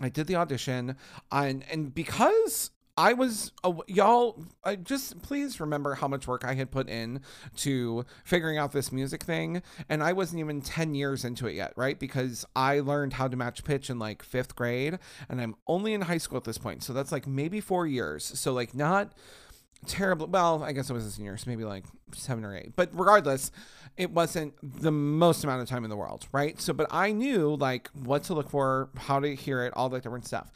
I 0.00 0.08
did 0.08 0.26
the 0.26 0.34
audition. 0.34 0.96
And, 1.30 1.64
and 1.70 1.94
because 1.94 2.72
I 2.98 3.12
was, 3.12 3.52
uh, 3.62 3.74
y'all, 3.86 4.42
I 4.64 4.74
just 4.74 5.22
please 5.22 5.60
remember 5.60 5.94
how 5.94 6.08
much 6.08 6.26
work 6.26 6.44
I 6.44 6.54
had 6.54 6.72
put 6.72 6.88
in 6.88 7.20
to 7.58 8.04
figuring 8.24 8.58
out 8.58 8.72
this 8.72 8.90
music 8.90 9.22
thing. 9.22 9.62
And 9.88 10.02
I 10.02 10.12
wasn't 10.12 10.40
even 10.40 10.60
10 10.60 10.96
years 10.96 11.24
into 11.24 11.46
it 11.46 11.54
yet, 11.54 11.72
right? 11.76 11.96
Because 11.96 12.44
I 12.56 12.80
learned 12.80 13.12
how 13.12 13.28
to 13.28 13.36
match 13.36 13.62
pitch 13.62 13.90
in 13.90 14.00
like 14.00 14.24
fifth 14.24 14.56
grade. 14.56 14.98
And 15.28 15.40
I'm 15.40 15.54
only 15.68 15.94
in 15.94 16.00
high 16.00 16.18
school 16.18 16.36
at 16.36 16.44
this 16.44 16.58
point. 16.58 16.82
So 16.82 16.92
that's 16.92 17.12
like 17.12 17.28
maybe 17.28 17.60
four 17.60 17.86
years. 17.86 18.24
So, 18.24 18.52
like, 18.52 18.74
not 18.74 19.12
terrible. 19.86 20.26
Well, 20.26 20.62
I 20.62 20.72
guess 20.72 20.90
it 20.90 20.92
was 20.92 21.04
a 21.04 21.10
senior, 21.10 21.36
so 21.36 21.50
maybe 21.50 21.64
like 21.64 21.84
seven 22.12 22.44
or 22.44 22.56
eight. 22.56 22.72
But 22.76 22.90
regardless, 22.92 23.50
it 23.96 24.10
wasn't 24.10 24.54
the 24.62 24.92
most 24.92 25.44
amount 25.44 25.62
of 25.62 25.68
time 25.68 25.84
in 25.84 25.90
the 25.90 25.96
world, 25.96 26.26
right? 26.32 26.60
So, 26.60 26.72
but 26.72 26.86
I 26.90 27.12
knew 27.12 27.56
like 27.56 27.88
what 27.92 28.24
to 28.24 28.34
look 28.34 28.50
for, 28.50 28.90
how 28.96 29.20
to 29.20 29.34
hear 29.34 29.64
it, 29.64 29.72
all 29.74 29.88
that 29.90 30.02
different 30.02 30.26
stuff. 30.26 30.50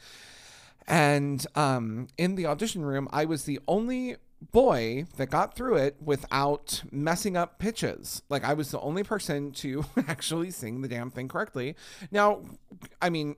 And 0.87 1.45
um, 1.55 2.07
in 2.17 2.35
the 2.35 2.45
audition 2.47 2.83
room, 2.83 3.07
I 3.11 3.25
was 3.25 3.45
the 3.45 3.59
only 3.67 4.17
boy 4.51 5.05
that 5.17 5.29
got 5.29 5.55
through 5.55 5.75
it 5.75 5.95
without 6.01 6.81
messing 6.91 7.37
up 7.37 7.59
pitches. 7.59 8.23
Like 8.29 8.43
I 8.43 8.53
was 8.53 8.71
the 8.71 8.79
only 8.79 9.03
person 9.03 9.51
to 9.53 9.85
actually 10.07 10.51
sing 10.51 10.81
the 10.81 10.87
damn 10.87 11.11
thing 11.11 11.27
correctly. 11.27 11.75
Now, 12.11 12.41
I 13.01 13.09
mean, 13.09 13.35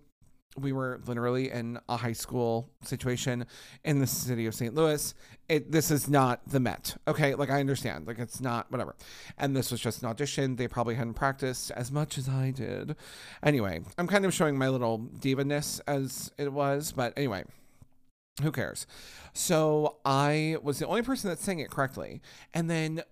we 0.57 0.71
were 0.71 0.99
literally 1.05 1.49
in 1.51 1.79
a 1.89 1.97
high 1.97 2.13
school 2.13 2.69
situation 2.83 3.45
in 3.83 3.99
the 3.99 4.07
city 4.07 4.45
of 4.45 4.55
St. 4.55 4.73
Louis. 4.73 5.13
It 5.49 5.71
this 5.71 5.91
is 5.91 6.07
not 6.07 6.41
the 6.47 6.59
Met. 6.59 6.95
Okay, 7.07 7.35
like 7.35 7.49
I 7.49 7.59
understand. 7.59 8.07
Like 8.07 8.19
it's 8.19 8.39
not 8.39 8.71
whatever. 8.71 8.95
And 9.37 9.55
this 9.55 9.71
was 9.71 9.81
just 9.81 10.01
an 10.01 10.07
audition. 10.07 10.55
They 10.55 10.67
probably 10.67 10.95
hadn't 10.95 11.15
practiced 11.15 11.71
as 11.71 11.91
much 11.91 12.17
as 12.17 12.29
I 12.29 12.51
did. 12.51 12.95
Anyway, 13.41 13.81
I'm 13.97 14.07
kind 14.07 14.25
of 14.25 14.33
showing 14.33 14.57
my 14.57 14.69
little 14.69 14.97
diva-ness 14.97 15.81
as 15.87 16.31
it 16.37 16.53
was, 16.53 16.91
but 16.91 17.13
anyway, 17.17 17.43
who 18.41 18.51
cares? 18.51 18.87
So 19.33 19.97
I 20.05 20.57
was 20.61 20.79
the 20.79 20.87
only 20.87 21.01
person 21.01 21.29
that 21.29 21.39
sang 21.39 21.59
it 21.59 21.69
correctly. 21.69 22.21
And 22.53 22.69
then 22.69 23.03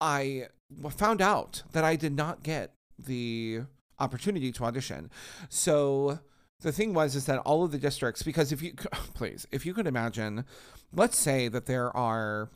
I 0.00 0.48
found 0.90 1.20
out 1.20 1.62
that 1.72 1.84
I 1.84 1.96
did 1.96 2.14
not 2.14 2.42
get 2.42 2.74
the 2.98 3.62
opportunity 3.98 4.52
to 4.52 4.64
audition. 4.64 5.10
So 5.48 6.20
the 6.60 6.72
thing 6.72 6.92
was 6.92 7.14
is 7.14 7.26
that 7.26 7.38
all 7.40 7.64
of 7.64 7.70
the 7.70 7.78
districts 7.78 8.22
because 8.22 8.52
if 8.52 8.62
you 8.62 8.74
please 9.14 9.46
if 9.52 9.64
you 9.64 9.74
could 9.74 9.86
imagine 9.86 10.44
let's 10.92 11.18
say 11.18 11.48
that 11.48 11.66
there 11.66 11.94
are 11.96 12.50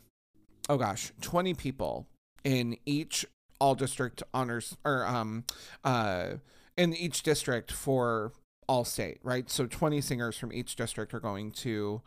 oh 0.69 0.77
gosh 0.77 1.11
20 1.21 1.53
people 1.53 2.07
in 2.43 2.77
each 2.85 3.25
all 3.59 3.75
district 3.75 4.23
honors 4.33 4.75
or 4.83 5.05
um 5.05 5.45
uh 5.83 6.31
in 6.75 6.93
each 6.93 7.23
district 7.23 7.71
for 7.71 8.33
all 8.67 8.85
state 8.85 9.19
right? 9.23 9.49
So 9.49 9.67
20 9.67 10.01
singers 10.01 10.37
from 10.37 10.51
each 10.53 10.75
district 10.75 11.13
are 11.13 11.19
going 11.19 11.51
to 11.51 12.01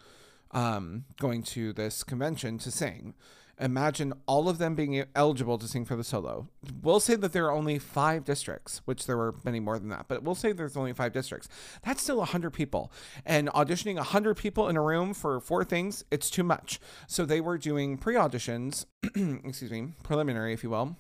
um 0.52 1.04
going 1.18 1.42
to 1.42 1.72
this 1.72 2.02
convention 2.02 2.58
to 2.58 2.70
sing 2.70 3.14
Imagine 3.58 4.12
all 4.26 4.50
of 4.50 4.58
them 4.58 4.74
being 4.74 5.02
eligible 5.14 5.56
to 5.56 5.66
sing 5.66 5.86
for 5.86 5.96
the 5.96 6.04
solo. 6.04 6.48
We'll 6.82 7.00
say 7.00 7.14
that 7.16 7.32
there 7.32 7.46
are 7.46 7.52
only 7.52 7.78
five 7.78 8.24
districts, 8.24 8.82
which 8.84 9.06
there 9.06 9.16
were 9.16 9.34
many 9.44 9.60
more 9.60 9.78
than 9.78 9.88
that, 9.88 10.06
but 10.08 10.22
we'll 10.22 10.34
say 10.34 10.52
there's 10.52 10.76
only 10.76 10.92
five 10.92 11.12
districts. 11.12 11.48
That's 11.82 12.02
still 12.02 12.18
100 12.18 12.50
people. 12.50 12.92
And 13.24 13.48
auditioning 13.48 13.96
100 13.96 14.36
people 14.36 14.68
in 14.68 14.76
a 14.76 14.82
room 14.82 15.14
for 15.14 15.40
four 15.40 15.64
things, 15.64 16.04
it's 16.10 16.28
too 16.28 16.42
much. 16.42 16.78
So 17.06 17.24
they 17.24 17.40
were 17.40 17.56
doing 17.56 17.96
pre 17.96 18.14
auditions, 18.14 18.84
excuse 19.44 19.70
me, 19.70 19.94
preliminary, 20.02 20.52
if 20.52 20.62
you 20.62 20.70
will. 20.70 20.96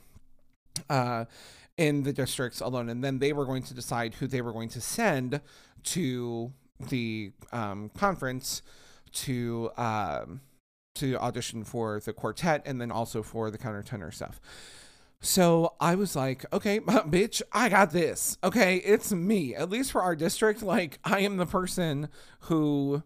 Uh, 0.88 1.26
in 1.76 2.04
the 2.04 2.12
districts 2.12 2.60
alone, 2.60 2.88
and 2.88 3.04
then 3.04 3.18
they 3.18 3.34
were 3.34 3.44
going 3.44 3.62
to 3.62 3.74
decide 3.74 4.14
who 4.14 4.26
they 4.26 4.40
were 4.40 4.52
going 4.52 4.70
to 4.70 4.80
send 4.80 5.42
to 5.82 6.52
the 6.88 7.32
um, 7.52 7.90
conference 7.90 8.62
to 9.12 9.70
um, 9.76 10.40
to 10.96 11.16
audition 11.18 11.64
for 11.64 12.00
the 12.00 12.12
quartet 12.12 12.62
and 12.66 12.80
then 12.80 12.90
also 12.90 13.22
for 13.22 13.50
the 13.50 13.58
countertenor 13.58 14.12
stuff. 14.12 14.40
So 15.20 15.74
I 15.80 15.94
was 15.94 16.14
like, 16.14 16.44
okay, 16.52 16.80
bitch, 16.80 17.42
I 17.52 17.68
got 17.68 17.90
this. 17.90 18.38
Okay, 18.44 18.76
it's 18.76 19.12
me. 19.12 19.54
At 19.54 19.70
least 19.70 19.92
for 19.92 20.02
our 20.02 20.14
district, 20.14 20.62
like 20.62 20.98
I 21.04 21.20
am 21.20 21.36
the 21.36 21.46
person 21.46 22.08
who 22.40 23.02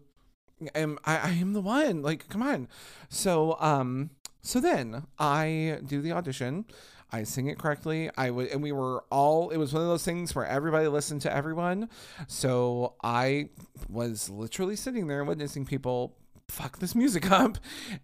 am 0.75 0.99
I, 1.05 1.17
I 1.17 1.29
am 1.31 1.53
the 1.53 1.61
one. 1.61 2.01
Like, 2.01 2.27
come 2.29 2.41
on. 2.41 2.67
So 3.09 3.57
um 3.59 4.11
so 4.41 4.59
then 4.59 5.03
I 5.19 5.79
do 5.85 6.01
the 6.01 6.11
audition. 6.11 6.65
I 7.11 7.23
sing 7.23 7.47
it 7.47 7.59
correctly. 7.59 8.09
I 8.17 8.29
would, 8.29 8.47
and 8.47 8.63
we 8.63 8.71
were 8.71 9.03
all. 9.11 9.49
It 9.49 9.57
was 9.57 9.73
one 9.73 9.83
of 9.83 9.89
those 9.89 10.05
things 10.05 10.33
where 10.33 10.45
everybody 10.45 10.87
listened 10.87 11.21
to 11.21 11.33
everyone. 11.33 11.89
So 12.27 12.95
I 13.03 13.49
was 13.89 14.29
literally 14.29 14.77
sitting 14.77 15.07
there 15.07 15.23
witnessing 15.23 15.65
people 15.65 16.15
fuck 16.51 16.79
this 16.79 16.93
music 16.95 17.31
up 17.41 17.57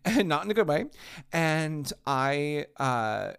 and 0.06 0.28
not 0.28 0.46
in 0.46 0.52
a 0.52 0.54
good 0.54 0.68
way 0.68 0.86
and 1.34 1.94
i 2.06 2.66
uh 2.78 3.32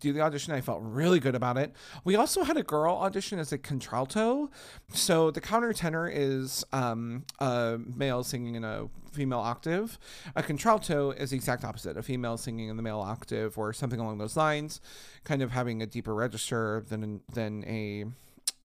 do 0.00 0.12
the 0.12 0.20
audition. 0.20 0.52
I 0.52 0.60
felt 0.60 0.80
really 0.82 1.20
good 1.20 1.34
about 1.34 1.56
it. 1.56 1.74
We 2.04 2.16
also 2.16 2.44
had 2.44 2.56
a 2.56 2.62
girl 2.62 2.94
audition 2.96 3.38
as 3.38 3.52
a 3.52 3.58
contralto. 3.58 4.50
So 4.92 5.30
the 5.30 5.40
countertenor 5.40 6.10
is 6.12 6.64
um, 6.72 7.24
a 7.38 7.78
male 7.78 8.22
singing 8.22 8.54
in 8.54 8.64
a 8.64 8.88
female 9.12 9.38
octave. 9.38 9.98
A 10.36 10.42
contralto 10.42 11.10
is 11.12 11.30
the 11.30 11.36
exact 11.36 11.64
opposite, 11.64 11.96
a 11.96 12.02
female 12.02 12.36
singing 12.36 12.68
in 12.68 12.76
the 12.76 12.82
male 12.82 13.00
octave 13.00 13.56
or 13.56 13.72
something 13.72 14.00
along 14.00 14.18
those 14.18 14.36
lines, 14.36 14.80
kind 15.24 15.42
of 15.42 15.50
having 15.50 15.82
a 15.82 15.86
deeper 15.86 16.14
register 16.14 16.84
than 16.88 17.20
than 17.32 17.64
a 17.64 18.04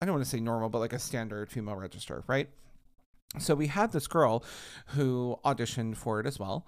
I 0.02 0.06
don't 0.06 0.16
want 0.16 0.26
to 0.26 0.30
say 0.30 0.42
normal, 0.42 0.68
but 0.68 0.80
like 0.80 0.92
a 0.92 1.00
standard 1.00 1.50
female 1.50 1.76
register, 1.76 2.24
right? 2.28 2.50
So 3.40 3.56
we 3.56 3.68
had 3.68 3.92
this 3.92 4.08
girl 4.08 4.44
who 4.88 5.40
auditioned 5.44 5.98
for 5.98 6.20
it 6.20 6.26
as 6.26 6.40
well. 6.40 6.66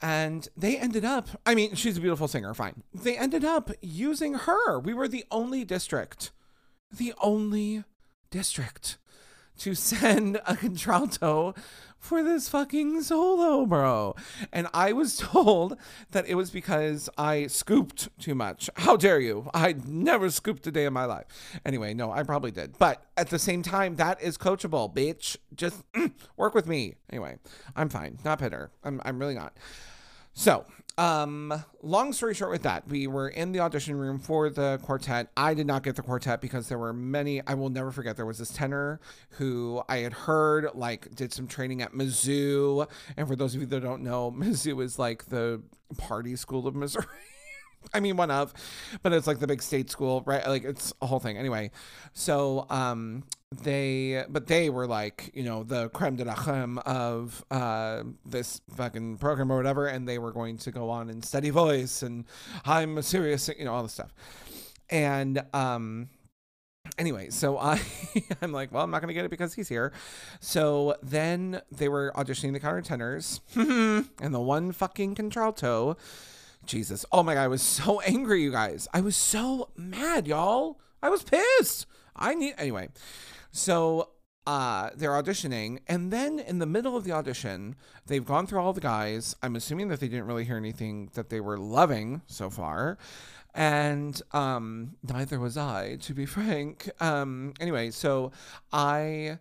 And 0.00 0.46
they 0.56 0.76
ended 0.76 1.04
up, 1.04 1.28
I 1.46 1.54
mean, 1.54 1.74
she's 1.74 1.96
a 1.96 2.00
beautiful 2.00 2.28
singer, 2.28 2.52
fine. 2.54 2.82
They 2.94 3.16
ended 3.16 3.44
up 3.44 3.70
using 3.80 4.34
her. 4.34 4.78
We 4.78 4.92
were 4.92 5.08
the 5.08 5.24
only 5.30 5.64
district, 5.64 6.32
the 6.94 7.14
only 7.20 7.84
district 8.30 8.98
to 9.58 9.74
send 9.74 10.40
a 10.46 10.56
contralto 10.56 11.54
for 11.98 12.22
this 12.22 12.48
fucking 12.48 13.02
solo, 13.02 13.66
bro. 13.66 14.14
And 14.52 14.68
I 14.72 14.92
was 14.92 15.16
told 15.18 15.76
that 16.10 16.26
it 16.28 16.34
was 16.34 16.50
because 16.50 17.08
I 17.18 17.46
scooped 17.46 18.08
too 18.18 18.34
much. 18.34 18.70
How 18.76 18.96
dare 18.96 19.20
you? 19.20 19.50
I 19.52 19.74
never 19.86 20.30
scooped 20.30 20.66
a 20.66 20.70
day 20.70 20.84
in 20.84 20.92
my 20.92 21.04
life. 21.04 21.26
Anyway, 21.64 21.94
no, 21.94 22.12
I 22.12 22.22
probably 22.22 22.50
did. 22.50 22.78
But 22.78 23.02
at 23.16 23.30
the 23.30 23.38
same 23.38 23.62
time, 23.62 23.96
that 23.96 24.22
is 24.22 24.38
coachable, 24.38 24.94
bitch. 24.94 25.36
Just 25.54 25.90
mm, 25.92 26.12
work 26.36 26.54
with 26.54 26.66
me. 26.66 26.96
Anyway, 27.10 27.38
I'm 27.74 27.88
fine. 27.88 28.18
Not 28.24 28.38
bitter. 28.38 28.70
I'm, 28.84 29.00
I'm 29.04 29.18
really 29.18 29.34
not. 29.34 29.56
So, 30.34 30.66
um, 30.98 31.64
long 31.82 32.12
story 32.14 32.34
short, 32.34 32.50
with 32.50 32.62
that, 32.62 32.88
we 32.88 33.06
were 33.06 33.28
in 33.28 33.52
the 33.52 33.60
audition 33.60 33.96
room 33.96 34.18
for 34.18 34.48
the 34.48 34.80
quartet. 34.82 35.30
I 35.36 35.52
did 35.52 35.66
not 35.66 35.82
get 35.82 35.96
the 35.96 36.02
quartet 36.02 36.40
because 36.40 36.68
there 36.68 36.78
were 36.78 36.94
many. 36.94 37.42
I 37.46 37.54
will 37.54 37.68
never 37.68 37.92
forget. 37.92 38.16
There 38.16 38.24
was 38.24 38.38
this 38.38 38.50
tenor 38.50 39.00
who 39.30 39.82
I 39.88 39.98
had 39.98 40.14
heard 40.14 40.70
like 40.74 41.14
did 41.14 41.34
some 41.34 41.46
training 41.46 41.82
at 41.82 41.92
Mizzou, 41.92 42.88
and 43.16 43.28
for 43.28 43.36
those 43.36 43.54
of 43.54 43.60
you 43.60 43.66
that 43.66 43.80
don't 43.80 44.02
know, 44.02 44.30
Mizzou 44.36 44.82
is 44.82 44.98
like 44.98 45.26
the 45.26 45.62
party 45.98 46.34
school 46.34 46.66
of 46.66 46.74
Missouri. 46.74 47.04
I 47.94 48.00
mean, 48.00 48.16
one 48.16 48.30
of, 48.30 48.52
but 49.02 49.12
it's 49.12 49.26
like 49.26 49.38
the 49.38 49.46
big 49.46 49.62
state 49.62 49.90
school, 49.90 50.22
right? 50.26 50.46
Like 50.46 50.64
it's 50.64 50.94
a 51.02 51.06
whole 51.06 51.20
thing. 51.20 51.36
Anyway, 51.36 51.70
so 52.14 52.66
um, 52.70 53.24
they 53.62 54.24
but 54.28 54.46
they 54.46 54.70
were 54.70 54.86
like 54.86 55.30
you 55.34 55.42
know 55.42 55.62
the 55.62 55.88
creme 55.90 56.16
de 56.16 56.24
la 56.24 56.34
creme 56.34 56.78
of 56.78 57.44
uh 57.50 58.02
this 58.24 58.60
fucking 58.74 59.16
program 59.18 59.50
or 59.52 59.56
whatever 59.56 59.86
and 59.86 60.08
they 60.08 60.18
were 60.18 60.32
going 60.32 60.56
to 60.56 60.70
go 60.70 60.90
on 60.90 61.08
in 61.08 61.22
steady 61.22 61.50
voice 61.50 62.02
and 62.02 62.24
i'm 62.64 62.98
a 62.98 63.02
serious 63.02 63.48
you 63.58 63.64
know 63.64 63.72
all 63.72 63.82
this 63.82 63.92
stuff. 63.92 64.14
And 64.88 65.42
um 65.52 66.08
anyway 66.98 67.30
so 67.30 67.58
i 67.58 67.80
i'm 68.42 68.52
like 68.52 68.72
well 68.72 68.84
i'm 68.84 68.90
not 68.90 69.00
gonna 69.00 69.14
get 69.14 69.24
it 69.24 69.30
because 69.30 69.54
he's 69.54 69.68
here. 69.68 69.92
So 70.40 70.96
then 71.02 71.60
they 71.70 71.88
were 71.88 72.12
auditioning 72.16 72.52
the 72.52 72.60
countertenors 72.60 73.40
and 74.20 74.34
the 74.34 74.40
one 74.40 74.72
fucking 74.72 75.14
contralto. 75.14 75.96
Jesus. 76.64 77.04
Oh 77.12 77.22
my 77.22 77.34
god 77.34 77.42
i 77.42 77.48
was 77.48 77.62
so 77.62 78.00
angry 78.06 78.42
you 78.42 78.50
guys. 78.50 78.88
I 78.92 79.00
was 79.00 79.16
so 79.16 79.70
mad 79.76 80.26
y'all. 80.26 80.80
I 81.02 81.10
was 81.10 81.22
pissed. 81.22 81.86
I 82.14 82.34
need 82.34 82.54
anyway 82.58 82.88
so 83.56 84.10
uh, 84.46 84.90
they're 84.94 85.10
auditioning, 85.10 85.80
and 85.88 86.12
then 86.12 86.38
in 86.38 86.58
the 86.58 86.66
middle 86.66 86.96
of 86.96 87.04
the 87.04 87.12
audition, 87.12 87.74
they've 88.06 88.24
gone 88.24 88.46
through 88.46 88.60
all 88.60 88.72
the 88.72 88.80
guys. 88.80 89.34
I'm 89.42 89.56
assuming 89.56 89.88
that 89.88 89.98
they 89.98 90.08
didn't 90.08 90.26
really 90.26 90.44
hear 90.44 90.56
anything 90.56 91.10
that 91.14 91.30
they 91.30 91.40
were 91.40 91.58
loving 91.58 92.22
so 92.26 92.50
far, 92.50 92.98
and 93.54 94.20
um, 94.32 94.96
neither 95.02 95.40
was 95.40 95.56
I, 95.56 95.96
to 96.02 96.14
be 96.14 96.26
frank. 96.26 96.90
Um, 97.00 97.54
anyway, 97.58 97.90
so 97.90 98.30
I 98.72 99.38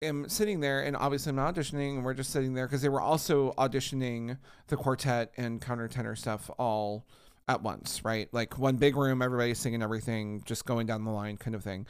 am 0.00 0.28
sitting 0.28 0.60
there, 0.60 0.82
and 0.82 0.96
obviously 0.96 1.30
I'm 1.30 1.36
not 1.36 1.54
auditioning, 1.54 1.96
and 1.96 2.04
we're 2.04 2.14
just 2.14 2.30
sitting 2.30 2.54
there 2.54 2.66
because 2.66 2.82
they 2.82 2.88
were 2.88 3.00
also 3.00 3.52
auditioning 3.52 4.38
the 4.68 4.76
quartet 4.76 5.32
and 5.36 5.60
countertenor 5.60 6.16
stuff 6.18 6.50
all 6.58 7.06
at 7.48 7.62
once, 7.62 8.04
right? 8.04 8.28
Like 8.32 8.58
one 8.58 8.76
big 8.76 8.96
room, 8.96 9.22
everybody 9.22 9.54
singing 9.54 9.82
everything, 9.82 10.42
just 10.46 10.64
going 10.64 10.86
down 10.86 11.04
the 11.04 11.10
line, 11.10 11.36
kind 11.36 11.54
of 11.54 11.62
thing. 11.62 11.86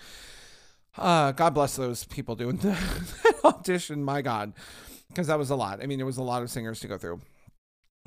Uh, 0.97 1.33
God 1.33 1.55
bless 1.55 1.77
those 1.77 2.05
people 2.05 2.37
doing 2.37 2.57
the 2.57 2.77
audition. 3.45 4.05
My 4.05 4.23
God, 4.23 4.53
because 5.09 5.27
that 5.27 5.39
was 5.39 5.51
a 5.51 5.57
lot. 5.57 5.83
I 5.83 5.87
mean, 5.87 6.01
it 6.01 6.05
was 6.05 6.19
a 6.19 6.23
lot 6.23 6.43
of 6.43 6.51
singers 6.51 6.81
to 6.81 6.89
go 6.89 6.99
through. 6.99 7.21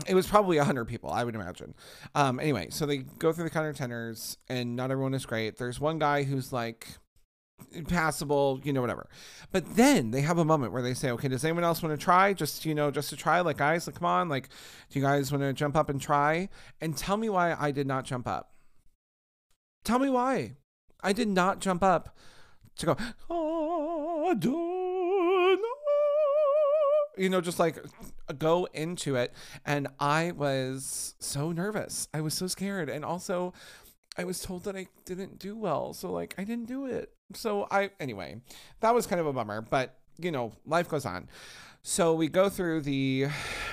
It 0.07 0.13
was 0.13 0.27
probably 0.27 0.57
a 0.57 0.61
100 0.61 0.85
people, 0.85 1.09
I 1.09 1.23
would 1.23 1.35
imagine. 1.35 1.73
Um, 2.13 2.39
anyway, 2.39 2.67
so 2.69 2.85
they 2.85 2.97
go 2.97 3.31
through 3.31 3.45
the 3.45 3.49
countertenors, 3.49 4.37
and 4.49 4.75
not 4.75 4.91
everyone 4.91 5.13
is 5.13 5.25
great. 5.25 5.57
There's 5.57 5.79
one 5.79 5.99
guy 5.99 6.23
who's 6.23 6.51
like 6.51 6.87
passable, 7.87 8.59
you 8.63 8.73
know, 8.73 8.81
whatever. 8.81 9.07
But 9.51 9.75
then 9.75 10.11
they 10.11 10.21
have 10.21 10.37
a 10.37 10.45
moment 10.45 10.73
where 10.73 10.81
they 10.81 10.93
say, 10.93 11.11
okay, 11.11 11.27
does 11.27 11.43
anyone 11.45 11.63
else 11.63 11.81
want 11.81 11.97
to 11.97 12.03
try? 12.03 12.33
Just, 12.33 12.65
you 12.65 12.75
know, 12.75 12.91
just 12.91 13.09
to 13.09 13.15
try? 13.15 13.39
Like, 13.41 13.57
guys, 13.57 13.87
like, 13.87 13.95
come 13.95 14.05
on. 14.05 14.29
Like, 14.29 14.49
do 14.89 14.99
you 14.99 15.05
guys 15.05 15.31
want 15.31 15.43
to 15.43 15.53
jump 15.53 15.75
up 15.75 15.89
and 15.89 16.01
try? 16.01 16.49
And 16.81 16.97
tell 16.97 17.17
me 17.17 17.29
why 17.29 17.55
I 17.57 17.71
did 17.71 17.87
not 17.87 18.05
jump 18.05 18.27
up. 18.27 18.51
Tell 19.83 19.99
me 19.99 20.09
why. 20.09 20.53
I 21.01 21.13
did 21.13 21.27
not 21.27 21.59
jump 21.59 21.83
up 21.83 22.17
to 22.77 22.85
go, 22.85 22.97
you 27.17 27.29
know, 27.29 27.41
just 27.41 27.59
like 27.59 27.77
go 28.37 28.67
into 28.73 29.15
it. 29.15 29.33
And 29.65 29.87
I 29.99 30.31
was 30.31 31.15
so 31.19 31.51
nervous. 31.51 32.07
I 32.13 32.21
was 32.21 32.33
so 32.33 32.47
scared. 32.47 32.89
And 32.89 33.05
also, 33.05 33.53
I 34.17 34.23
was 34.23 34.41
told 34.41 34.63
that 34.63 34.75
I 34.75 34.87
didn't 35.05 35.39
do 35.39 35.57
well. 35.57 35.93
So, 35.93 36.11
like, 36.11 36.35
I 36.37 36.43
didn't 36.43 36.67
do 36.67 36.85
it. 36.85 37.11
So, 37.33 37.67
I, 37.71 37.91
anyway, 37.99 38.41
that 38.79 38.93
was 38.93 39.07
kind 39.07 39.19
of 39.19 39.27
a 39.27 39.33
bummer, 39.33 39.61
but, 39.61 39.97
you 40.17 40.31
know, 40.31 40.53
life 40.65 40.87
goes 40.87 41.05
on. 41.05 41.27
So 41.87 42.15
we 42.15 42.29
go 42.29 42.49
through 42.49 42.81
the 42.81 43.27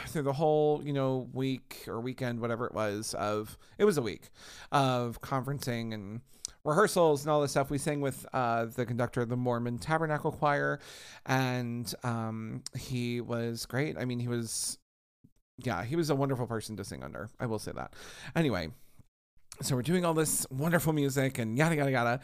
through 0.08 0.24
the 0.24 0.34
whole 0.34 0.82
you 0.84 0.92
know 0.92 1.30
week 1.32 1.84
or 1.88 1.98
weekend 1.98 2.40
whatever 2.40 2.66
it 2.66 2.74
was 2.74 3.14
of 3.14 3.56
it 3.78 3.86
was 3.86 3.96
a 3.96 4.02
week 4.02 4.28
of 4.70 5.22
conferencing 5.22 5.94
and 5.94 6.20
rehearsals 6.64 7.22
and 7.22 7.30
all 7.30 7.40
this 7.40 7.50
stuff. 7.50 7.70
We 7.70 7.78
sang 7.78 8.00
with 8.00 8.26
uh, 8.32 8.66
the 8.66 8.86
conductor 8.86 9.20
of 9.20 9.28
the 9.28 9.36
Mormon 9.36 9.78
Tabernacle 9.78 10.32
Choir, 10.32 10.80
and 11.26 11.92
um, 12.04 12.62
he 12.76 13.20
was 13.20 13.66
great. 13.66 13.96
I 13.98 14.04
mean, 14.04 14.20
he 14.20 14.28
was, 14.28 14.78
yeah, 15.58 15.84
he 15.84 15.96
was 15.96 16.10
a 16.10 16.14
wonderful 16.14 16.46
person 16.46 16.76
to 16.76 16.84
sing 16.84 17.02
under. 17.02 17.28
I 17.40 17.46
will 17.46 17.58
say 17.58 17.72
that. 17.74 17.94
Anyway. 18.36 18.70
So 19.60 19.76
we're 19.76 19.82
doing 19.82 20.04
all 20.04 20.14
this 20.14 20.46
wonderful 20.50 20.94
music 20.94 21.38
and 21.38 21.58
yada 21.58 21.76
yada 21.76 21.90
yada, 21.90 22.20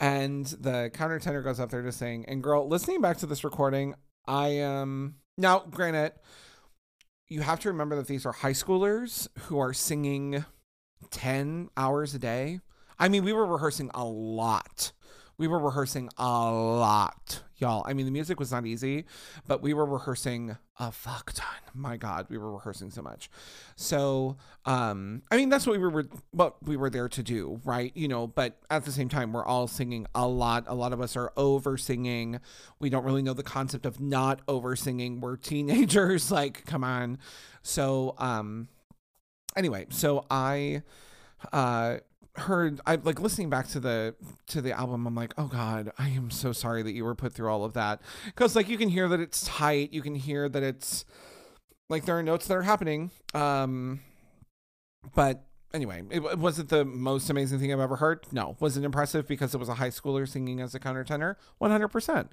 and 0.00 0.44
the 0.44 0.90
countertenor 0.92 1.42
goes 1.42 1.60
up 1.60 1.70
there 1.70 1.80
to 1.80 1.92
sing. 1.92 2.24
And 2.26 2.42
girl, 2.42 2.68
listening 2.68 3.00
back 3.00 3.18
to 3.18 3.26
this 3.26 3.44
recording, 3.44 3.94
I 4.26 4.48
am 4.48 4.82
um, 4.82 5.14
now 5.38 5.60
granted, 5.60 6.12
you 7.28 7.40
have 7.40 7.60
to 7.60 7.68
remember 7.68 7.94
that 7.96 8.08
these 8.08 8.26
are 8.26 8.32
high 8.32 8.52
schoolers 8.52 9.28
who 9.42 9.58
are 9.60 9.72
singing 9.72 10.44
ten 11.10 11.70
hours 11.76 12.14
a 12.14 12.18
day. 12.18 12.60
I 12.98 13.08
mean, 13.08 13.24
we 13.24 13.32
were 13.32 13.46
rehearsing 13.46 13.90
a 13.94 14.04
lot. 14.04 14.92
We 15.38 15.48
were 15.48 15.58
rehearsing 15.58 16.08
a 16.18 16.52
lot, 16.52 17.42
y'all. 17.56 17.84
I 17.86 17.94
mean, 17.94 18.04
the 18.04 18.12
music 18.12 18.38
was 18.38 18.52
not 18.52 18.66
easy, 18.66 19.06
but 19.46 19.62
we 19.62 19.74
were 19.74 19.86
rehearsing 19.86 20.56
a 20.78 20.92
fuck 20.92 21.32
ton. 21.32 21.56
My 21.74 21.96
God, 21.96 22.26
we 22.28 22.38
were 22.38 22.52
rehearsing 22.52 22.90
so 22.90 23.02
much. 23.02 23.30
So, 23.74 24.36
um, 24.66 25.22
I 25.30 25.36
mean, 25.36 25.48
that's 25.48 25.66
what 25.66 25.80
we 25.80 25.88
were 25.88 26.06
what 26.32 26.62
we 26.62 26.76
were 26.76 26.90
there 26.90 27.08
to 27.08 27.22
do, 27.22 27.60
right? 27.64 27.90
You 27.96 28.08
know, 28.08 28.26
but 28.26 28.58
at 28.70 28.84
the 28.84 28.92
same 28.92 29.08
time, 29.08 29.32
we're 29.32 29.44
all 29.44 29.66
singing 29.66 30.06
a 30.14 30.28
lot. 30.28 30.64
A 30.68 30.74
lot 30.74 30.92
of 30.92 31.00
us 31.00 31.16
are 31.16 31.32
over 31.36 31.76
singing. 31.76 32.38
We 32.78 32.90
don't 32.90 33.04
really 33.04 33.22
know 33.22 33.34
the 33.34 33.42
concept 33.42 33.86
of 33.86 34.00
not 34.00 34.42
over 34.46 34.76
singing. 34.76 35.20
We're 35.20 35.36
teenagers, 35.36 36.30
like, 36.30 36.66
come 36.66 36.84
on. 36.84 37.18
So, 37.62 38.14
um, 38.18 38.68
anyway, 39.56 39.86
so 39.88 40.24
I 40.30 40.82
uh 41.52 41.96
heard 42.36 42.80
I 42.86 42.96
like 42.96 43.20
listening 43.20 43.50
back 43.50 43.68
to 43.68 43.80
the 43.80 44.14
to 44.48 44.62
the 44.62 44.72
album 44.72 45.06
I'm 45.06 45.14
like 45.14 45.34
oh 45.36 45.48
god 45.48 45.92
I 45.98 46.08
am 46.08 46.30
so 46.30 46.52
sorry 46.52 46.82
that 46.82 46.92
you 46.92 47.04
were 47.04 47.14
put 47.14 47.32
through 47.32 47.50
all 47.50 47.64
of 47.64 47.74
that. 47.74 48.00
Cuz 48.36 48.56
like 48.56 48.68
you 48.68 48.78
can 48.78 48.88
hear 48.88 49.08
that 49.08 49.20
it's 49.20 49.44
tight 49.46 49.92
you 49.92 50.00
can 50.00 50.14
hear 50.14 50.48
that 50.48 50.62
it's 50.62 51.04
like 51.90 52.06
there 52.06 52.18
are 52.18 52.22
notes 52.22 52.46
that 52.46 52.56
are 52.56 52.62
happening 52.62 53.10
um 53.34 54.00
but 55.14 55.44
anyway 55.74 56.02
it, 56.10 56.22
it 56.22 56.38
wasn't 56.38 56.70
the 56.70 56.84
most 56.86 57.28
amazing 57.28 57.58
thing 57.58 57.72
I've 57.72 57.80
ever 57.80 57.96
heard. 57.96 58.26
No 58.32 58.56
was 58.60 58.78
it 58.78 58.84
impressive 58.84 59.28
because 59.28 59.54
it 59.54 59.58
was 59.58 59.68
a 59.68 59.74
high 59.74 59.90
schooler 59.90 60.26
singing 60.26 60.60
as 60.60 60.74
a 60.74 60.80
countertenor 60.80 61.36
100% 61.60 62.28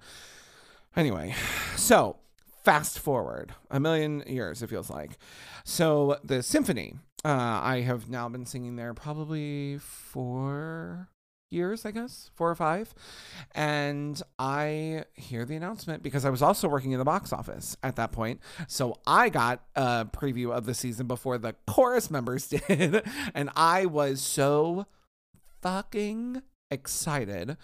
anyway 0.95 1.35
so 1.75 2.17
fast 2.63 2.99
forward 2.99 3.53
a 3.69 3.81
million 3.81 4.23
years 4.27 4.62
it 4.62 4.69
feels 4.69 4.89
like. 4.89 5.17
So 5.65 6.19
the 6.23 6.41
symphony 6.41 6.95
uh, 7.25 7.60
I 7.63 7.82
have 7.82 8.10
now 8.10 8.29
been 8.29 8.45
singing 8.45 8.75
there 8.75 8.93
probably 8.93 9.77
four 9.79 11.10
years, 11.51 11.86
I 11.86 11.91
guess, 11.91 12.32
four 12.36 12.49
or 12.49 12.55
five. 12.55 12.93
And 13.53 14.21
I 14.38 15.05
hear 15.13 15.45
the 15.45 15.55
announcement 15.55 16.03
because 16.03 16.25
I 16.25 16.29
was 16.29 16.41
also 16.41 16.67
working 16.67 16.91
in 16.91 16.99
the 16.99 17.05
box 17.05 17.34
office 17.34 17.75
at 17.84 17.95
that 17.95 18.12
point. 18.12 18.39
So 18.67 18.99
I 19.05 19.29
got 19.29 19.63
a 19.75 20.05
preview 20.05 20.51
of 20.51 20.65
the 20.65 20.73
season 20.73 21.08
before 21.08 21.38
the 21.38 21.55
chorus 21.67 22.10
members 22.10 22.47
did. 22.67 23.03
and 23.34 23.49
I 23.55 23.86
was 23.86 24.21
so 24.21 24.86
fucking 25.62 26.41
excited 26.71 27.58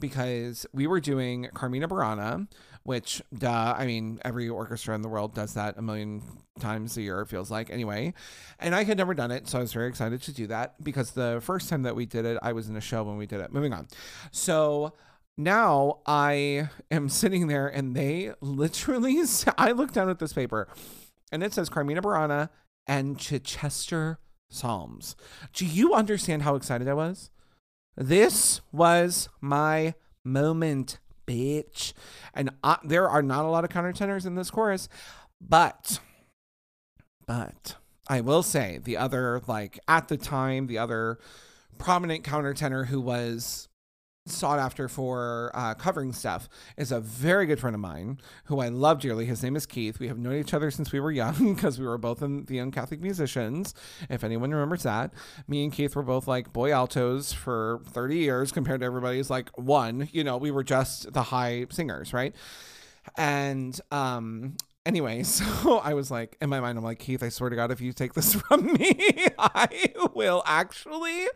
because 0.00 0.66
we 0.72 0.86
were 0.86 1.00
doing 1.00 1.48
Carmina 1.54 1.88
Burana, 1.88 2.48
which, 2.84 3.22
duh, 3.36 3.74
I 3.76 3.86
mean, 3.86 4.20
every 4.24 4.48
orchestra 4.48 4.94
in 4.94 5.02
the 5.02 5.08
world 5.08 5.34
does 5.34 5.54
that 5.54 5.76
a 5.78 5.82
million 5.82 6.22
times 6.60 6.96
a 6.96 7.02
year, 7.02 7.20
it 7.22 7.28
feels 7.28 7.50
like, 7.50 7.70
anyway. 7.70 8.12
And 8.60 8.74
I 8.74 8.84
had 8.84 8.98
never 8.98 9.14
done 9.14 9.30
it, 9.30 9.48
so 9.48 9.58
I 9.58 9.62
was 9.62 9.72
very 9.72 9.88
excited 9.88 10.22
to 10.22 10.32
do 10.32 10.46
that 10.48 10.82
because 10.84 11.12
the 11.12 11.40
first 11.42 11.68
time 11.68 11.82
that 11.82 11.96
we 11.96 12.04
did 12.04 12.26
it, 12.26 12.38
I 12.42 12.52
was 12.52 12.68
in 12.68 12.76
a 12.76 12.82
show 12.82 13.02
when 13.02 13.16
we 13.16 13.26
did 13.26 13.40
it. 13.40 13.52
Moving 13.52 13.72
on. 13.72 13.88
So 14.30 14.92
now 15.36 16.00
I 16.06 16.68
am 16.90 17.08
sitting 17.08 17.48
there 17.48 17.66
and 17.66 17.96
they 17.96 18.32
literally, 18.40 19.18
I 19.58 19.72
look 19.72 19.92
down 19.92 20.10
at 20.10 20.18
this 20.18 20.34
paper 20.34 20.68
and 21.32 21.42
it 21.42 21.54
says 21.54 21.70
Carmina 21.70 22.02
Burana 22.02 22.50
and 22.86 23.18
Chichester 23.18 24.18
Psalms. 24.50 25.16
Do 25.54 25.64
you 25.64 25.94
understand 25.94 26.42
how 26.42 26.54
excited 26.54 26.86
I 26.86 26.94
was? 26.94 27.30
This 27.96 28.60
was 28.72 29.28
my 29.40 29.94
moment 30.22 30.98
bitch. 31.26 31.92
And 32.34 32.50
uh, 32.62 32.76
there 32.84 33.08
are 33.08 33.22
not 33.22 33.44
a 33.44 33.48
lot 33.48 33.64
of 33.64 33.70
countertenors 33.70 34.26
in 34.26 34.34
this 34.34 34.50
chorus, 34.50 34.88
but, 35.40 36.00
but 37.26 37.76
I 38.08 38.20
will 38.20 38.42
say 38.42 38.78
the 38.82 38.96
other, 38.96 39.40
like 39.46 39.78
at 39.88 40.08
the 40.08 40.16
time, 40.16 40.66
the 40.66 40.78
other 40.78 41.18
prominent 41.78 42.24
countertenor 42.24 42.86
who 42.86 43.00
was 43.00 43.68
sought 44.26 44.58
after 44.58 44.88
for 44.88 45.50
uh, 45.52 45.74
covering 45.74 46.12
stuff 46.12 46.48
is 46.78 46.90
a 46.90 46.98
very 46.98 47.44
good 47.44 47.60
friend 47.60 47.74
of 47.74 47.80
mine 47.80 48.18
who 48.44 48.58
I 48.60 48.68
love 48.68 49.00
dearly. 49.00 49.26
His 49.26 49.42
name 49.42 49.54
is 49.54 49.66
Keith. 49.66 49.98
We 49.98 50.08
have 50.08 50.18
known 50.18 50.36
each 50.36 50.54
other 50.54 50.70
since 50.70 50.92
we 50.92 51.00
were 51.00 51.12
young 51.12 51.54
because 51.54 51.78
we 51.78 51.86
were 51.86 51.98
both 51.98 52.22
in 52.22 52.46
the 52.46 52.54
Young 52.54 52.70
Catholic 52.70 53.00
Musicians. 53.00 53.74
If 54.08 54.24
anyone 54.24 54.50
remembers 54.50 54.84
that, 54.84 55.12
me 55.46 55.62
and 55.62 55.72
Keith 55.72 55.94
were 55.94 56.02
both 56.02 56.26
like 56.26 56.52
boy 56.54 56.72
altos 56.72 57.34
for 57.34 57.82
30 57.88 58.16
years 58.16 58.50
compared 58.50 58.80
to 58.80 58.86
everybody's 58.86 59.28
like 59.28 59.50
one. 59.58 60.08
You 60.10 60.24
know, 60.24 60.38
we 60.38 60.50
were 60.50 60.64
just 60.64 61.12
the 61.12 61.24
high 61.24 61.66
singers, 61.70 62.14
right? 62.14 62.34
And 63.18 63.78
um, 63.90 64.56
anyway, 64.86 65.22
so 65.24 65.78
I 65.78 65.94
was 65.94 66.10
like, 66.10 66.36
in 66.40 66.50
my 66.50 66.60
mind, 66.60 66.78
I'm 66.78 66.84
like, 66.84 66.98
Keith, 66.98 67.22
I 67.22 67.28
swear 67.28 67.50
to 67.50 67.56
God, 67.56 67.70
if 67.70 67.80
you 67.80 67.92
take 67.92 68.14
this 68.14 68.34
from 68.48 68.72
me, 68.74 68.96
I 69.38 69.92
will 70.14 70.42
actually 70.46 71.26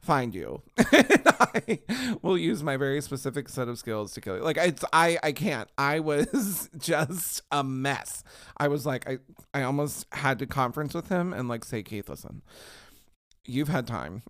find 0.00 0.34
you. 0.34 0.62
I 0.78 1.80
will 2.22 2.38
use 2.38 2.62
my 2.62 2.76
very 2.76 3.00
specific 3.00 3.48
set 3.48 3.68
of 3.68 3.78
skills 3.78 4.12
to 4.14 4.20
kill 4.20 4.36
you. 4.36 4.42
Like 4.42 4.56
it's 4.56 4.84
I 4.92 5.18
I 5.22 5.32
can't. 5.32 5.68
I 5.78 6.00
was 6.00 6.68
just 6.78 7.42
a 7.50 7.62
mess. 7.64 8.24
I 8.56 8.68
was 8.68 8.86
like, 8.86 9.08
I 9.08 9.18
I 9.54 9.62
almost 9.62 10.06
had 10.12 10.38
to 10.40 10.46
conference 10.46 10.94
with 10.94 11.08
him 11.08 11.32
and 11.32 11.48
like 11.48 11.64
say, 11.64 11.82
Keith, 11.82 12.08
listen. 12.08 12.42
You've 13.48 13.68
had 13.68 13.86
time. 13.86 14.24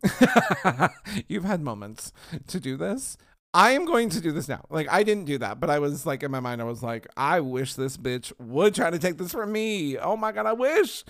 You've 1.27 1.45
had 1.45 1.63
moments 1.63 2.13
to 2.49 2.61
do 2.61 2.77
this. 2.77 3.17
I 3.55 3.71
am 3.71 3.87
going 3.87 4.11
to 4.11 4.21
do 4.21 4.33
this 4.33 4.49
now. 4.49 4.65
Like 4.69 4.89
I 4.91 5.03
didn't 5.03 5.25
do 5.25 5.39
that, 5.39 5.61
but 5.61 5.71
I 5.71 5.79
was 5.79 6.05
like 6.05 6.23
in 6.23 6.31
my 6.31 6.41
mind, 6.41 6.61
I 6.61 6.65
was 6.65 6.83
like, 6.83 7.07
I 7.17 7.41
wish 7.41 7.75
this 7.75 7.97
bitch 7.97 8.33
would 8.39 8.75
try 8.75 8.91
to 8.91 8.99
take 8.99 9.17
this 9.19 9.33
from 9.33 9.53
me. 9.53 9.97
Oh 9.99 10.17
my 10.17 10.33
god, 10.33 10.47
I 10.47 10.53
wish. 10.53 11.05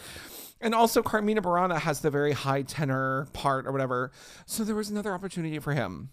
And 0.61 0.75
also 0.75 1.03
Carmina 1.03 1.43
Burana 1.43 1.79
has 1.79 2.01
the 2.01 2.11
very 2.11 2.33
high 2.33 2.63
tenor 2.63 3.27
part 3.33 3.67
or 3.67 3.73
whatever. 3.73 4.11
So 4.47 4.65
there 4.65 4.75
was 4.75 4.91
another 4.91 5.13
opportunity 5.13 5.59
for 5.59 5.75
him. 5.75 6.11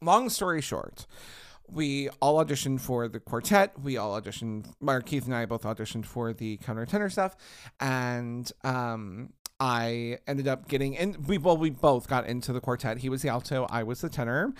Long 0.00 0.30
story 0.30 0.60
short, 0.60 1.06
we 1.70 2.08
all 2.22 2.42
auditioned 2.42 2.80
for 2.80 3.08
the 3.08 3.20
quartet. 3.20 3.78
We 3.80 3.96
all 3.96 4.18
auditioned. 4.20 4.72
Mark 4.80 5.06
Keith 5.06 5.26
and 5.26 5.34
I 5.34 5.44
both 5.44 5.64
auditioned 5.64 6.06
for 6.06 6.32
the 6.32 6.56
countertenor 6.58 7.10
stuff, 7.10 7.36
and 7.80 8.50
um, 8.64 9.32
I 9.60 10.18
ended 10.26 10.48
up 10.48 10.68
getting 10.68 10.94
in. 10.94 11.24
We 11.26 11.38
well, 11.38 11.56
we 11.56 11.70
both 11.70 12.08
got 12.08 12.26
into 12.26 12.52
the 12.52 12.60
quartet. 12.60 12.98
He 12.98 13.08
was 13.08 13.22
the 13.22 13.28
alto. 13.28 13.66
I 13.70 13.82
was 13.82 14.00
the 14.00 14.08
tenor. 14.08 14.54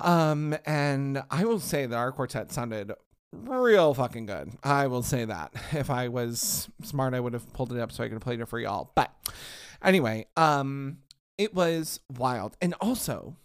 Um, 0.00 0.56
and 0.66 1.22
I 1.30 1.44
will 1.44 1.60
say 1.60 1.86
that 1.86 1.96
our 1.96 2.12
quartet 2.12 2.52
sounded 2.52 2.92
real 3.32 3.94
fucking 3.94 4.26
good. 4.26 4.52
I 4.62 4.86
will 4.86 5.02
say 5.02 5.24
that. 5.24 5.52
If 5.72 5.90
I 5.90 6.08
was 6.08 6.68
smart, 6.82 7.14
I 7.14 7.20
would 7.20 7.32
have 7.32 7.52
pulled 7.52 7.72
it 7.72 7.80
up 7.80 7.92
so 7.92 8.04
I 8.04 8.06
could 8.06 8.14
have 8.14 8.22
played 8.22 8.40
it 8.40 8.46
for 8.48 8.58
y'all. 8.58 8.92
But 8.94 9.10
anyway, 9.82 10.26
um, 10.36 10.98
it 11.38 11.54
was 11.54 12.00
wild. 12.16 12.56
And 12.60 12.74
also, 12.80 13.36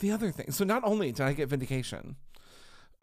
the 0.00 0.10
other 0.10 0.30
thing. 0.30 0.50
So 0.50 0.64
not 0.64 0.84
only 0.84 1.12
did 1.12 1.24
I 1.24 1.32
get 1.32 1.48
vindication. 1.48 2.16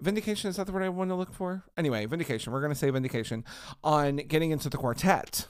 Vindication 0.02 0.50
is 0.50 0.56
that 0.56 0.66
the 0.66 0.72
word 0.72 0.84
I 0.84 0.90
want 0.90 1.10
to 1.10 1.16
look 1.16 1.34
for? 1.34 1.64
Anyway, 1.78 2.06
vindication. 2.06 2.54
We're 2.54 2.62
gonna 2.62 2.76
say 2.76 2.90
vindication 2.90 3.44
on 3.84 4.18
getting 4.18 4.52
into 4.52 4.70
the 4.70 4.78
quartet. 4.78 5.48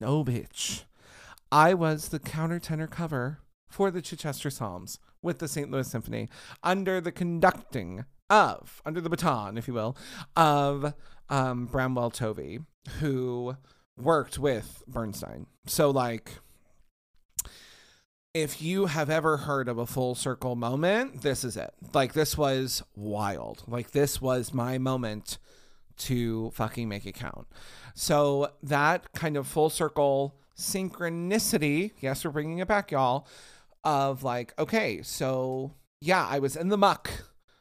No 0.00 0.24
bitch. 0.24 0.84
I 1.50 1.74
was 1.74 2.08
the 2.08 2.20
countertenor 2.20 2.88
cover 2.88 3.40
for 3.68 3.90
the 3.90 4.00
Chichester 4.00 4.50
Psalms 4.50 5.00
with 5.22 5.38
the 5.38 5.48
St. 5.48 5.70
Louis 5.70 5.88
Symphony 5.88 6.28
under 6.62 7.00
the 7.00 7.12
conducting 7.12 8.04
of, 8.28 8.80
under 8.86 9.00
the 9.00 9.10
baton, 9.10 9.58
if 9.58 9.66
you 9.68 9.74
will, 9.74 9.96
of 10.36 10.94
um, 11.28 11.66
Bramwell 11.66 12.10
Tovey, 12.10 12.64
who 13.00 13.56
worked 13.96 14.38
with 14.38 14.82
Bernstein. 14.86 15.46
So, 15.66 15.90
like, 15.90 16.32
if 18.32 18.62
you 18.62 18.86
have 18.86 19.10
ever 19.10 19.38
heard 19.38 19.68
of 19.68 19.78
a 19.78 19.86
full 19.86 20.14
circle 20.14 20.54
moment, 20.56 21.22
this 21.22 21.44
is 21.44 21.56
it. 21.56 21.74
Like, 21.92 22.12
this 22.12 22.38
was 22.38 22.82
wild. 22.94 23.64
Like, 23.66 23.90
this 23.90 24.20
was 24.20 24.54
my 24.54 24.78
moment 24.78 25.38
to 25.98 26.50
fucking 26.52 26.88
make 26.88 27.04
it 27.06 27.14
count. 27.14 27.46
So, 27.94 28.52
that 28.62 29.12
kind 29.12 29.36
of 29.36 29.46
full 29.46 29.70
circle 29.70 30.36
synchronicity, 30.56 31.92
yes, 32.00 32.24
we're 32.24 32.30
bringing 32.30 32.58
it 32.58 32.68
back, 32.68 32.90
y'all, 32.92 33.26
of 33.84 34.22
like, 34.22 34.52
okay, 34.58 35.02
so 35.02 35.72
yeah, 36.00 36.26
I 36.28 36.38
was 36.38 36.56
in 36.56 36.68
the 36.68 36.78
muck. 36.78 37.10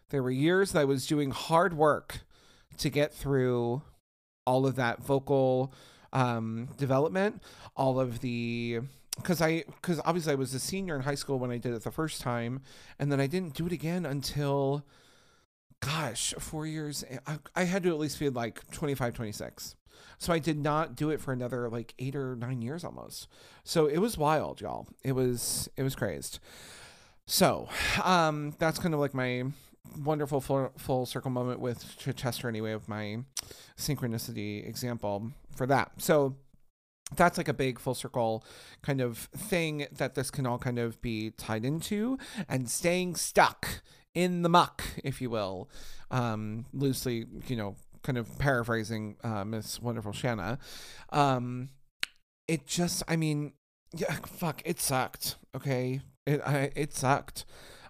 There 0.10 0.24
were 0.24 0.32
years 0.32 0.72
that 0.72 0.80
I 0.82 0.86
was 0.86 1.06
doing 1.06 1.32
hard 1.32 1.74
work 1.74 2.22
to 2.78 2.90
get 2.90 3.14
through 3.14 3.84
all 4.46 4.66
of 4.66 4.76
that 4.76 5.04
vocal 5.04 5.74
um, 6.14 6.70
development, 6.78 7.44
all 7.76 8.00
of 8.00 8.22
the 8.22 8.80
because 9.16 9.42
I 9.42 9.64
because 9.68 10.00
obviously 10.06 10.32
I 10.32 10.36
was 10.36 10.54
a 10.54 10.60
senior 10.60 10.96
in 10.96 11.02
high 11.02 11.16
school 11.16 11.40
when 11.40 11.52
I 11.52 11.58
did 11.58 11.74
it 11.74 11.84
the 11.84 11.92
first 11.92 12.22
time, 12.22 12.62
and 12.98 13.12
then 13.12 13.20
I 13.20 13.28
didn't 13.28 13.54
do 13.54 13.68
it 13.68 13.72
again 13.72 14.06
until 14.06 14.86
gosh, 15.82 16.34
four 16.40 16.66
years. 16.66 17.04
I, 17.28 17.40
I 17.56 17.64
had 17.64 17.84
to 17.84 17.90
at 17.90 18.00
least 18.00 18.18
feel 18.18 18.32
like 18.32 18.70
25, 18.72 19.14
26. 19.14 19.76
So 20.18 20.34
I 20.34 20.40
did 20.40 20.58
not 20.58 20.96
do 20.96 21.10
it 21.10 21.22
for 21.22 21.32
another 21.32 21.70
like 21.70 21.94
eight 22.00 22.16
or 22.16 22.36
nine 22.36 22.62
years 22.62 22.84
almost. 22.84 23.28
So 23.64 23.86
it 23.88 24.00
was 24.00 24.18
wild, 24.18 24.62
y'all. 24.62 24.88
It 25.04 25.14
was 25.14 25.70
it 25.78 25.84
was 25.84 25.96
crazed. 25.96 26.40
So 27.26 27.70
um, 28.04 28.56
that's 28.58 28.80
kind 28.80 28.94
of 28.94 29.00
like 29.00 29.14
my 29.14 29.44
wonderful 29.98 30.42
full, 30.42 30.72
full 30.78 31.06
circle 31.06 31.32
moment 31.32 31.60
with 31.60 31.98
Chester 32.16 32.50
anyway 32.50 32.72
of 32.72 32.88
my 32.88 33.20
synchronicity 33.78 34.68
example 34.68 35.32
for 35.56 35.66
that. 35.68 35.92
So 35.98 36.36
that's 37.16 37.38
like 37.38 37.48
a 37.48 37.54
big 37.54 37.80
full 37.80 37.96
circle 37.96 38.44
kind 38.82 39.02
of 39.02 39.18
thing 39.36 39.88
that 39.92 40.16
this 40.16 40.30
can 40.32 40.46
all 40.46 40.58
kind 40.58 40.80
of 40.80 41.02
be 41.02 41.32
tied 41.32 41.66
into 41.66 42.18
and 42.48 42.70
staying 42.70 43.16
stuck 43.16 43.82
in 44.14 44.42
the 44.42 44.50
muck, 44.50 44.84
if 45.04 45.22
you 45.22 45.30
will, 45.30 45.70
um, 46.12 46.66
loosely, 46.74 47.26
you 47.48 47.56
know, 47.56 47.76
kind 48.04 48.18
of 48.18 48.38
paraphrasing 48.40 49.18
uh, 49.24 49.44
Miss 49.44 49.82
Wonderful 49.82 50.14
Shannah. 50.14 50.60
Um, 51.12 51.70
it 52.48 52.66
just, 52.66 53.04
I 53.08 53.16
mean, 53.16 53.54
yeah, 53.96 54.14
fuck, 54.26 54.62
it 54.66 54.80
sucked. 54.80 55.38
Okay, 55.56 56.02
it 56.26 56.42
I, 56.46 56.72
it 56.76 56.94
sucked. 56.94 57.46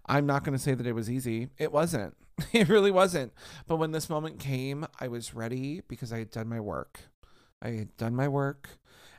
I'm 0.05 0.25
not 0.25 0.43
gonna 0.43 0.59
say 0.59 0.73
that 0.73 0.87
it 0.87 0.93
was 0.93 1.09
easy. 1.09 1.49
It 1.57 1.71
wasn't. 1.71 2.15
It 2.53 2.69
really 2.69 2.91
wasn't. 2.91 3.33
But 3.67 3.77
when 3.77 3.91
this 3.91 4.09
moment 4.09 4.39
came, 4.39 4.87
I 4.99 5.09
was 5.09 5.33
ready 5.33 5.81
because 5.89 6.13
I 6.13 6.19
had 6.19 6.31
done 6.31 6.47
my 6.47 6.61
work. 6.61 7.01
I 7.61 7.71
had 7.71 7.97
done 7.97 8.15
my 8.15 8.29
work, 8.29 8.69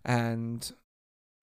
and 0.06 0.72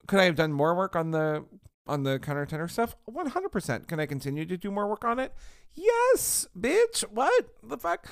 could 0.08 0.20
I 0.20 0.24
have 0.24 0.36
done 0.36 0.52
more 0.52 0.74
work 0.74 0.96
on 0.96 1.12
the 1.12 1.46
on 1.86 2.02
the 2.02 2.18
countertenor 2.18 2.70
stuff? 2.70 2.96
One 3.06 3.28
hundred 3.28 3.50
percent. 3.50 3.88
Can 3.88 4.00
I 4.00 4.08
continue 4.08 4.44
to 4.46 4.58
do 4.58 4.72
more 4.72 4.88
work 4.88 5.06
on 5.06 5.20
it? 5.20 5.34
Yes, 5.74 6.48
bitch. 6.60 7.02
What 7.12 7.46
the 7.62 7.78
fuck? 7.78 8.08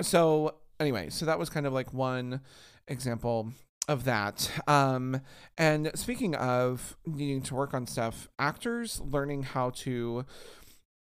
So 0.00 0.56
anyway, 0.80 1.10
so 1.10 1.26
that 1.26 1.38
was 1.38 1.50
kind 1.50 1.66
of 1.66 1.72
like 1.72 1.92
one 1.92 2.40
example 2.88 3.52
of 3.88 4.04
that. 4.04 4.50
Um, 4.66 5.20
and 5.56 5.90
speaking 5.94 6.34
of 6.34 6.96
needing 7.06 7.42
to 7.42 7.54
work 7.54 7.74
on 7.74 7.86
stuff, 7.86 8.28
actors 8.38 9.00
learning 9.00 9.44
how 9.44 9.70
to 9.70 10.24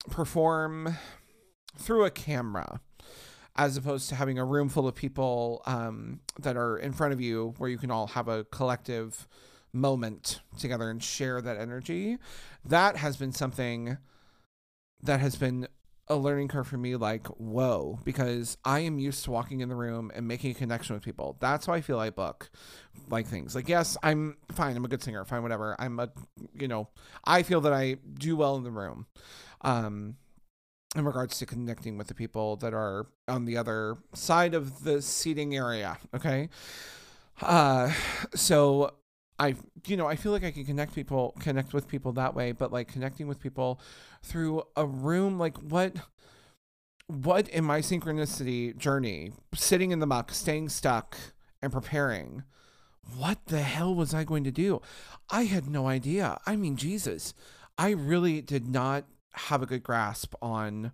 perform 0.10 0.96
through 1.78 2.06
a 2.06 2.12
camera 2.12 2.82
as 3.56 3.78
opposed 3.78 4.10
to 4.10 4.16
having 4.16 4.38
a 4.38 4.46
room 4.46 4.70
full 4.70 4.88
of 4.88 4.96
people 4.96 5.62
um, 5.66 6.20
that 6.40 6.58
are 6.58 6.78
in 6.78 6.92
front 6.92 7.14
of 7.14 7.22
you 7.22 7.54
where 7.58 7.70
you 7.70 7.78
can 7.78 7.90
all 7.90 8.08
have 8.08 8.28
a 8.28 8.44
collective 8.46 9.28
moment 9.72 10.42
together 10.60 10.90
and 10.90 11.02
share 11.02 11.42
that 11.42 11.58
energy. 11.58 12.18
That 12.64 12.98
has 12.98 13.18
been 13.18 13.32
something 13.32 13.98
that 15.02 15.20
has 15.20 15.36
been 15.36 15.68
a 16.08 16.16
learning 16.16 16.48
curve 16.48 16.68
for 16.68 16.78
me 16.78 16.96
like 16.96 17.26
whoa 17.28 18.00
because 18.04 18.58
i 18.64 18.80
am 18.80 19.00
used 19.00 19.24
to 19.24 19.32
walking 19.32 19.62
in 19.62 19.70
the 19.70 19.76
room 19.76 20.12
and 20.14 20.28
making 20.28 20.52
a 20.52 20.54
connection 20.54 20.96
with 20.96 21.04
people. 21.04 21.36
That's 21.40 21.68
why 21.68 21.78
i 21.78 21.82
feel 21.82 22.00
i 22.00 22.10
book 22.10 22.50
like 23.10 23.28
things. 23.28 23.56
Like 23.56 23.68
yes 23.68 23.98
i'm 24.04 24.38
fine 24.52 24.76
i'm 24.76 24.86
a 24.86 24.88
good 24.88 25.02
singer 25.02 25.26
fine 25.26 25.42
whatever. 25.42 25.76
I'm 25.80 26.00
a 26.00 26.10
you 26.54 26.68
know 26.68 26.90
i 27.24 27.42
feel 27.44 27.62
that 27.62 27.74
i 27.74 27.98
do 28.14 28.36
well 28.36 28.56
in 28.56 28.64
the 28.64 28.72
room 28.72 29.08
um 29.62 30.16
in 30.96 31.04
regards 31.04 31.40
to 31.40 31.46
connecting 31.46 31.98
with 31.98 32.08
the 32.08 32.14
people 32.14 32.56
that 32.58 32.74
are 32.74 33.08
on 33.28 33.46
the 33.46 33.58
other 33.58 33.98
side 34.14 34.54
of 34.54 34.84
the 34.84 35.02
seating 35.02 35.56
area 35.56 35.98
okay? 36.14 36.50
Uh 37.42 37.92
so 38.36 38.94
I 39.38 39.56
you 39.88 39.98
know 39.98 40.08
I 40.08 40.16
feel 40.16 40.32
like 40.32 40.44
I 40.44 40.52
can 40.52 40.66
connect 40.66 40.96
people 40.96 41.36
connect 41.40 41.74
with 41.74 41.88
people 41.88 42.14
that 42.14 42.36
way 42.36 42.52
but 42.52 42.72
like 42.72 42.88
connecting 42.88 43.28
with 43.28 43.40
people 43.40 43.80
through 44.24 44.64
a 44.76 44.86
room 44.86 45.38
like 45.38 45.58
what 45.58 45.96
what 47.08 47.48
in 47.50 47.64
my 47.64 47.80
synchronicity 47.80 48.76
journey 48.78 49.34
sitting 49.54 49.92
in 49.92 50.00
the 50.00 50.08
muck 50.08 50.32
staying 50.32 50.70
stuck 50.70 51.18
and 51.62 51.72
preparing 51.72 52.44
what 53.18 53.46
the 53.48 53.62
hell 53.62 53.94
was 53.94 54.16
I 54.16 54.24
going 54.24 54.44
to 54.46 54.52
do? 54.52 54.82
I 55.30 55.44
had 55.44 55.68
no 55.68 55.88
idea. 55.88 56.40
I 56.46 56.56
mean 56.56 56.78
Jesus 56.78 57.34
I 57.78 57.90
really 57.92 58.42
did 58.42 58.68
not 58.68 59.06
have 59.34 59.62
a 59.62 59.66
good 59.66 59.84
grasp 59.84 60.34
on 60.42 60.94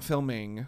filming 0.00 0.66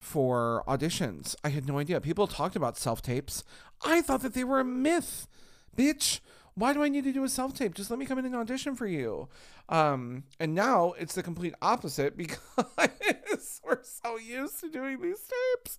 for 0.00 0.64
auditions. 0.66 1.36
I 1.44 1.50
had 1.50 1.68
no 1.68 1.78
idea. 1.78 2.00
People 2.00 2.26
talked 2.26 2.56
about 2.56 2.76
self 2.76 3.00
tapes 3.00 3.44
I 3.84 4.02
thought 4.02 4.22
that 4.22 4.34
they 4.34 4.44
were 4.44 4.60
a 4.60 4.64
myth 4.64 5.28
bitch 5.80 6.20
why 6.60 6.72
do 6.74 6.82
I 6.82 6.88
need 6.88 7.04
to 7.04 7.12
do 7.12 7.24
a 7.24 7.28
self 7.28 7.54
tape? 7.54 7.74
Just 7.74 7.90
let 7.90 7.98
me 7.98 8.04
come 8.04 8.18
in 8.18 8.26
and 8.26 8.34
audition 8.36 8.76
for 8.76 8.86
you. 8.86 9.28
Um, 9.70 10.24
and 10.40 10.52
now 10.52 10.94
it's 10.98 11.14
the 11.14 11.22
complete 11.22 11.54
opposite 11.62 12.16
because 12.16 12.40
we're 13.64 13.82
so 13.82 14.18
used 14.18 14.60
to 14.60 14.68
doing 14.68 15.00
these 15.00 15.20
tapes. 15.20 15.78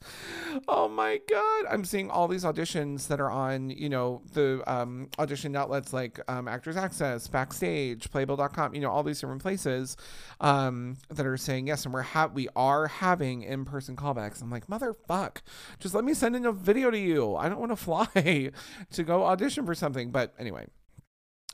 Oh 0.68 0.88
my 0.88 1.20
god, 1.30 1.66
I'm 1.70 1.84
seeing 1.84 2.10
all 2.10 2.28
these 2.28 2.46
auditions 2.46 3.08
that 3.08 3.20
are 3.20 3.30
on, 3.30 3.70
you 3.70 3.90
know, 3.90 4.22
the 4.34 4.64
um, 4.66 5.10
audition 5.20 5.56
outlets 5.56 5.92
like 5.92 6.20
um, 6.30 6.48
Actors 6.48 6.78
Access, 6.78 7.28
Backstage, 7.28 8.10
Playbill.com, 8.10 8.74
you 8.74 8.82
know, 8.82 8.90
all 8.90 9.04
these 9.04 9.20
different 9.20 9.42
places 9.42 9.98
um, 10.40 10.98
that 11.10 11.26
are 11.26 11.38
saying 11.38 11.68
yes, 11.68 11.84
and 11.84 11.94
we're 11.94 12.02
ha- 12.02 12.30
we 12.34 12.48
are 12.56 12.88
having 12.88 13.44
in 13.44 13.66
person 13.66 13.98
callbacks. 13.98 14.42
I'm 14.42 14.50
like, 14.50 14.68
motherfuck, 14.68 15.42
just 15.80 15.94
let 15.94 16.06
me 16.06 16.14
send 16.14 16.36
in 16.36 16.46
a 16.46 16.54
video 16.54 16.92
to 16.92 16.98
you. 16.98 17.36
I 17.36 17.50
don't 17.50 17.60
want 17.60 17.74
to 17.74 17.76
fly 17.82 18.52
to 18.92 19.04
go 19.04 19.26
audition 19.26 19.66
for 19.66 19.76
something, 19.76 20.12
but 20.12 20.34
anyway, 20.40 20.68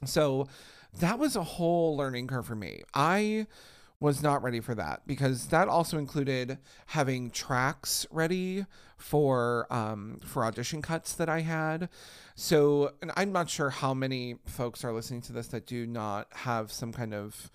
so 0.06 0.47
that 1.00 1.19
was 1.19 1.36
a 1.36 1.43
whole 1.43 1.95
learning 1.95 2.28
curve 2.28 2.45
for 2.45 2.56
me. 2.56 2.84
I 2.93 3.47
was 4.00 4.21
not 4.21 4.43
ready 4.43 4.60
for 4.60 4.76
that 4.76 5.02
because 5.08 5.47
that 5.47 5.67
also 5.67 5.97
included 5.97 6.60
having 6.88 7.32
tracks 7.32 8.06
ready 8.12 8.65
for 8.95 9.65
um, 9.71 10.19
for 10.23 10.45
audition 10.45 10.82
cuts 10.82 11.13
that 11.13 11.30
I 11.30 11.41
had. 11.41 11.89
So, 12.36 12.93
and 13.02 13.12
I'm 13.15 13.32
not 13.32 13.50
sure 13.50 13.69
how 13.71 13.93
many 13.93 14.36
folks 14.45 14.84
are 14.84 14.93
listening 14.93 15.21
to 15.21 15.34
this 15.34 15.47
that 15.47 15.65
do 15.65 15.88
not 15.88 16.28
have 16.32 16.71
some 16.71 16.93
kind 16.93 17.13
of 17.13 17.50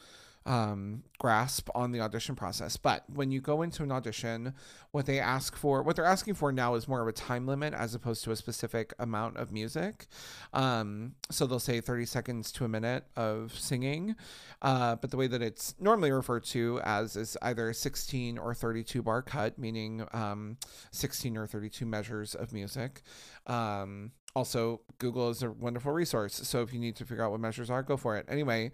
um, 0.46 1.02
grasp 1.18 1.68
on 1.74 1.92
the 1.92 2.00
audition 2.00 2.34
process. 2.34 2.76
But 2.76 3.04
when 3.08 3.30
you 3.30 3.40
go 3.40 3.62
into 3.62 3.82
an 3.82 3.92
audition, 3.92 4.54
what 4.90 5.06
they 5.06 5.20
ask 5.20 5.56
for, 5.56 5.82
what 5.82 5.96
they're 5.96 6.04
asking 6.04 6.34
for 6.34 6.52
now 6.52 6.74
is 6.74 6.88
more 6.88 7.00
of 7.00 7.08
a 7.08 7.12
time 7.12 7.46
limit 7.46 7.74
as 7.74 7.94
opposed 7.94 8.24
to 8.24 8.30
a 8.32 8.36
specific 8.36 8.92
amount 8.98 9.36
of 9.36 9.52
music. 9.52 10.06
Um, 10.52 11.14
so 11.30 11.46
they'll 11.46 11.60
say 11.60 11.80
30 11.80 12.06
seconds 12.06 12.52
to 12.52 12.64
a 12.64 12.68
minute 12.68 13.04
of 13.16 13.56
singing. 13.56 14.16
Uh, 14.60 14.96
but 14.96 15.10
the 15.10 15.16
way 15.16 15.26
that 15.26 15.42
it's 15.42 15.74
normally 15.78 16.10
referred 16.10 16.44
to 16.44 16.80
as 16.84 17.16
is 17.16 17.36
either 17.42 17.70
a 17.70 17.74
16 17.74 18.38
or 18.38 18.54
32 18.54 19.02
bar 19.02 19.22
cut, 19.22 19.58
meaning 19.58 20.06
um, 20.12 20.56
16 20.90 21.36
or 21.36 21.46
32 21.46 21.86
measures 21.86 22.34
of 22.34 22.52
music. 22.52 23.02
Um, 23.46 24.12
also, 24.34 24.80
Google 24.98 25.30
is 25.30 25.42
a 25.42 25.50
wonderful 25.50 25.92
resource. 25.92 26.34
So 26.34 26.62
if 26.62 26.72
you 26.72 26.80
need 26.80 26.96
to 26.96 27.04
figure 27.04 27.24
out 27.24 27.32
what 27.32 27.40
measures 27.40 27.70
are, 27.70 27.82
go 27.82 27.96
for 27.96 28.16
it. 28.16 28.26
Anyway, 28.28 28.72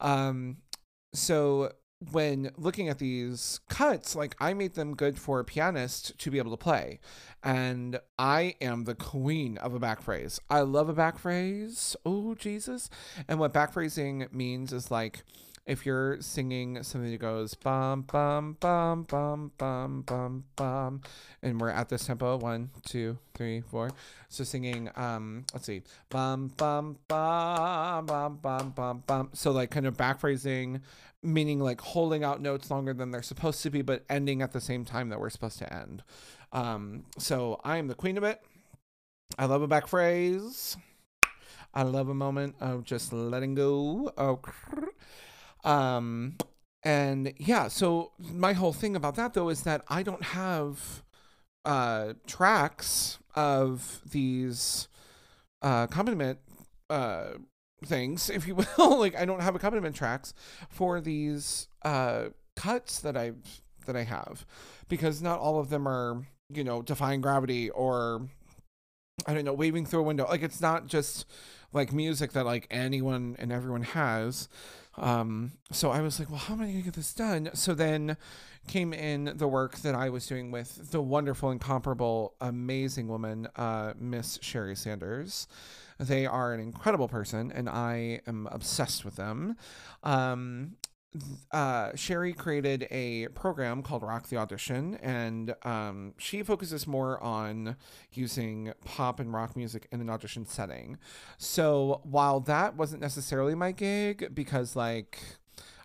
um, 0.00 0.58
so 1.12 1.72
when 2.10 2.50
looking 2.56 2.88
at 2.88 2.98
these 2.98 3.60
cuts, 3.68 4.16
like 4.16 4.34
I 4.40 4.54
made 4.54 4.74
them 4.74 4.96
good 4.96 5.18
for 5.18 5.38
a 5.38 5.44
pianist 5.44 6.18
to 6.18 6.30
be 6.30 6.38
able 6.38 6.50
to 6.50 6.56
play. 6.56 6.98
And 7.44 8.00
I 8.18 8.56
am 8.60 8.84
the 8.84 8.94
queen 8.94 9.58
of 9.58 9.74
a 9.74 9.78
back 9.78 10.02
phrase. 10.02 10.40
I 10.50 10.60
love 10.60 10.88
a 10.88 10.94
back 10.94 11.18
phrase. 11.18 11.94
Oh, 12.04 12.34
Jesus. 12.34 12.90
And 13.28 13.38
what 13.38 13.52
back 13.52 13.72
phrasing 13.72 14.26
means 14.32 14.72
is 14.72 14.90
like, 14.90 15.22
if 15.64 15.86
you're 15.86 16.20
singing 16.20 16.82
something 16.82 17.10
that 17.10 17.20
goes 17.20 17.54
bum 17.54 18.02
bum 18.02 18.56
bum 18.58 19.04
bum 19.04 19.52
bum 19.56 20.02
bum 20.02 20.44
bum 20.56 21.00
and 21.42 21.60
we're 21.60 21.70
at 21.70 21.88
this 21.88 22.04
tempo 22.04 22.36
one 22.36 22.70
two 22.84 23.16
three 23.34 23.60
four 23.60 23.90
so 24.28 24.42
singing 24.42 24.90
um 24.96 25.44
let's 25.52 25.66
see 25.66 25.82
bum 26.10 26.48
bum 26.56 26.96
bum 27.06 28.06
bum 28.06 28.36
bum 28.42 28.70
bum 28.70 29.02
bum 29.06 29.30
so 29.32 29.52
like 29.52 29.70
kind 29.70 29.86
of 29.86 29.96
back 29.96 30.18
phrasing 30.18 30.80
meaning 31.22 31.60
like 31.60 31.80
holding 31.80 32.24
out 32.24 32.42
notes 32.42 32.70
longer 32.70 32.92
than 32.92 33.12
they're 33.12 33.22
supposed 33.22 33.62
to 33.62 33.70
be 33.70 33.82
but 33.82 34.04
ending 34.10 34.42
at 34.42 34.52
the 34.52 34.60
same 34.60 34.84
time 34.84 35.08
that 35.10 35.20
we're 35.20 35.30
supposed 35.30 35.58
to 35.58 35.72
end 35.72 36.02
um 36.52 37.04
so 37.18 37.60
i 37.62 37.76
am 37.76 37.86
the 37.86 37.94
queen 37.94 38.18
of 38.18 38.24
it 38.24 38.42
i 39.38 39.44
love 39.44 39.62
a 39.62 39.68
back 39.68 39.86
phrase 39.86 40.76
I 41.74 41.84
love 41.84 42.10
a 42.10 42.14
moment 42.14 42.56
of 42.60 42.84
just 42.84 43.14
letting 43.14 43.54
go. 43.54 44.12
Oh, 44.18 44.40
um, 45.64 46.36
and 46.82 47.32
yeah, 47.38 47.68
so 47.68 48.12
my 48.18 48.52
whole 48.52 48.72
thing 48.72 48.96
about 48.96 49.14
that 49.16 49.34
though 49.34 49.48
is 49.48 49.62
that 49.62 49.84
I 49.88 50.02
don't 50.02 50.24
have 50.24 51.02
uh 51.64 52.14
tracks 52.26 53.18
of 53.36 54.00
these 54.10 54.88
uh 55.62 55.86
accompaniment 55.88 56.38
uh 56.90 57.34
things, 57.84 58.30
if 58.34 58.46
you 58.46 58.56
will. 58.56 58.98
like 58.98 59.16
I 59.16 59.24
don't 59.24 59.40
have 59.42 59.54
accompaniment 59.54 59.94
tracks 59.96 60.34
for 60.68 61.00
these 61.00 61.68
uh 61.82 62.26
cuts 62.56 63.00
that 63.00 63.16
I've 63.16 63.62
that 63.86 63.96
I 63.96 64.04
have 64.04 64.46
because 64.88 65.22
not 65.22 65.40
all 65.40 65.58
of 65.58 65.68
them 65.70 65.88
are, 65.88 66.26
you 66.52 66.64
know, 66.64 66.82
defying 66.82 67.20
gravity 67.20 67.70
or 67.70 68.28
I 69.26 69.34
don't 69.34 69.44
know, 69.44 69.52
waving 69.52 69.86
through 69.86 70.00
a 70.00 70.04
window. 70.04 70.26
Like 70.28 70.42
it's 70.42 70.60
not 70.60 70.86
just 70.86 71.26
like 71.72 71.92
music 71.92 72.32
that 72.32 72.44
like 72.44 72.66
anyone 72.70 73.36
and 73.38 73.52
everyone 73.52 73.82
has. 73.82 74.48
Um, 74.96 75.52
so 75.70 75.90
I 75.90 76.00
was 76.00 76.18
like, 76.18 76.28
well, 76.30 76.38
how 76.38 76.54
am 76.54 76.60
I 76.60 76.64
going 76.64 76.78
to 76.78 76.82
get 76.82 76.94
this 76.94 77.14
done? 77.14 77.50
So 77.54 77.74
then 77.74 78.16
came 78.68 78.92
in 78.92 79.32
the 79.36 79.48
work 79.48 79.78
that 79.78 79.94
I 79.94 80.08
was 80.08 80.26
doing 80.26 80.50
with 80.50 80.90
the 80.90 81.02
wonderful, 81.02 81.50
incomparable, 81.50 82.34
amazing 82.40 83.08
woman, 83.08 83.48
uh, 83.56 83.94
Miss 83.98 84.38
Sheri 84.38 84.76
Sanders. 84.76 85.48
They 85.98 86.26
are 86.26 86.52
an 86.52 86.60
incredible 86.60 87.08
person, 87.08 87.52
and 87.52 87.68
I 87.68 88.20
am 88.26 88.48
obsessed 88.50 89.04
with 89.04 89.16
them. 89.16 89.56
Um, 90.02 90.76
uh, 91.50 91.90
Sheri 91.90 92.36
created 92.36 92.86
a 92.90 93.28
program 93.28 93.82
called 93.82 94.02
Rock 94.02 94.28
the 94.28 94.36
Audition, 94.36 94.96
and 94.96 95.54
um, 95.62 96.14
she 96.18 96.42
focuses 96.42 96.86
more 96.86 97.22
on 97.22 97.76
using 98.12 98.72
pop 98.84 99.20
and 99.20 99.32
rock 99.32 99.56
music 99.56 99.88
in 99.92 100.00
an 100.00 100.08
audition 100.08 100.46
setting. 100.46 100.98
So 101.36 102.00
while 102.04 102.40
that 102.40 102.76
wasn't 102.76 103.02
necessarily 103.02 103.54
my 103.54 103.72
gig, 103.72 104.34
because 104.34 104.74
like 104.74 105.18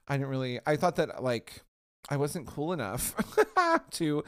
I 0.08 0.16
didn't 0.16 0.30
really, 0.30 0.60
I 0.66 0.78
thought 0.78 0.96
that 0.96 1.22
like 1.22 1.62
I 2.10 2.16
wasn't 2.18 2.48
cool 2.48 2.72
enough 2.72 3.16
to 3.92 4.24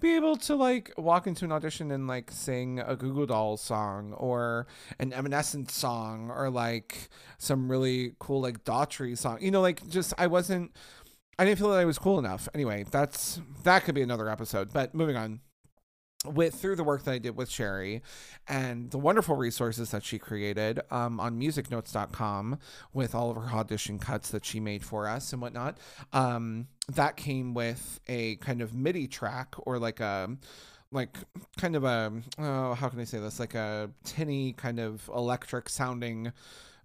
be 0.00 0.14
able 0.14 0.36
to 0.36 0.54
like 0.54 0.92
walk 0.96 1.26
into 1.26 1.44
an 1.44 1.52
audition 1.52 1.90
and 1.90 2.06
like 2.06 2.30
sing 2.30 2.78
a 2.78 2.94
Google 2.94 3.22
Goo 3.22 3.26
Dolls 3.26 3.60
song 3.60 4.12
or 4.12 4.66
an 5.00 5.12
Evanescence 5.12 5.74
song 5.74 6.30
or 6.30 6.48
like 6.48 7.08
some 7.38 7.70
really 7.70 8.14
cool 8.20 8.40
like 8.40 8.64
Daughtry 8.64 9.18
song. 9.18 9.38
You 9.40 9.50
know, 9.50 9.60
like 9.60 9.86
just 9.88 10.14
I 10.16 10.28
wasn't 10.28 10.76
I 11.38 11.44
didn't 11.44 11.58
feel 11.58 11.70
that 11.70 11.80
I 11.80 11.84
was 11.84 11.98
cool 11.98 12.18
enough. 12.18 12.48
Anyway, 12.54 12.84
that's 12.88 13.40
that 13.64 13.84
could 13.84 13.94
be 13.94 14.02
another 14.02 14.28
episode. 14.28 14.72
But 14.72 14.94
moving 14.94 15.16
on 15.16 15.40
with 16.24 16.54
through 16.54 16.76
the 16.76 16.84
work 16.84 17.04
that 17.04 17.12
I 17.12 17.18
did 17.18 17.36
with 17.36 17.50
Sheri 17.50 18.00
and 18.48 18.90
the 18.90 18.98
wonderful 18.98 19.36
resources 19.36 19.90
that 19.90 20.04
she 20.04 20.18
created 20.18 20.80
um, 20.90 21.20
on 21.20 21.38
musicnotes.com 21.38 22.58
with 22.92 23.14
all 23.14 23.30
of 23.30 23.36
her 23.36 23.56
audition 23.56 23.98
cuts 23.98 24.30
that 24.30 24.44
she 24.44 24.60
made 24.60 24.84
for 24.84 25.08
us 25.08 25.32
and 25.32 25.40
whatnot. 25.40 25.78
Um, 26.12 26.68
that 26.88 27.16
came 27.16 27.54
with 27.54 28.00
a 28.06 28.36
kind 28.36 28.60
of 28.60 28.74
MIDI 28.74 29.06
track 29.06 29.54
or 29.58 29.78
like 29.78 30.00
a 30.00 30.36
like 30.92 31.16
kind 31.56 31.74
of 31.74 31.84
a 31.84 32.12
oh, 32.38 32.74
how 32.74 32.88
can 32.88 33.00
I 33.00 33.04
say 33.04 33.18
this 33.18 33.40
like 33.40 33.54
a 33.54 33.90
tinny 34.04 34.52
kind 34.52 34.78
of 34.78 35.10
electric 35.14 35.68
sounding 35.68 36.32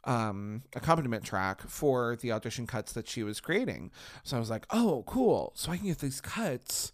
um 0.06 0.64
accompaniment 0.76 1.24
track 1.26 1.62
for 1.68 2.16
the 2.16 2.32
audition 2.32 2.66
cuts 2.66 2.94
that 2.94 3.08
she 3.08 3.24
was 3.24 3.40
creating. 3.40 3.92
So 4.24 4.38
I 4.38 4.40
was 4.40 4.50
like, 4.50 4.66
"Oh, 4.72 5.04
cool. 5.06 5.52
So 5.56 5.72
I 5.72 5.78
can 5.78 5.88
get 5.88 6.00
these 6.00 6.22
cuts 6.22 6.94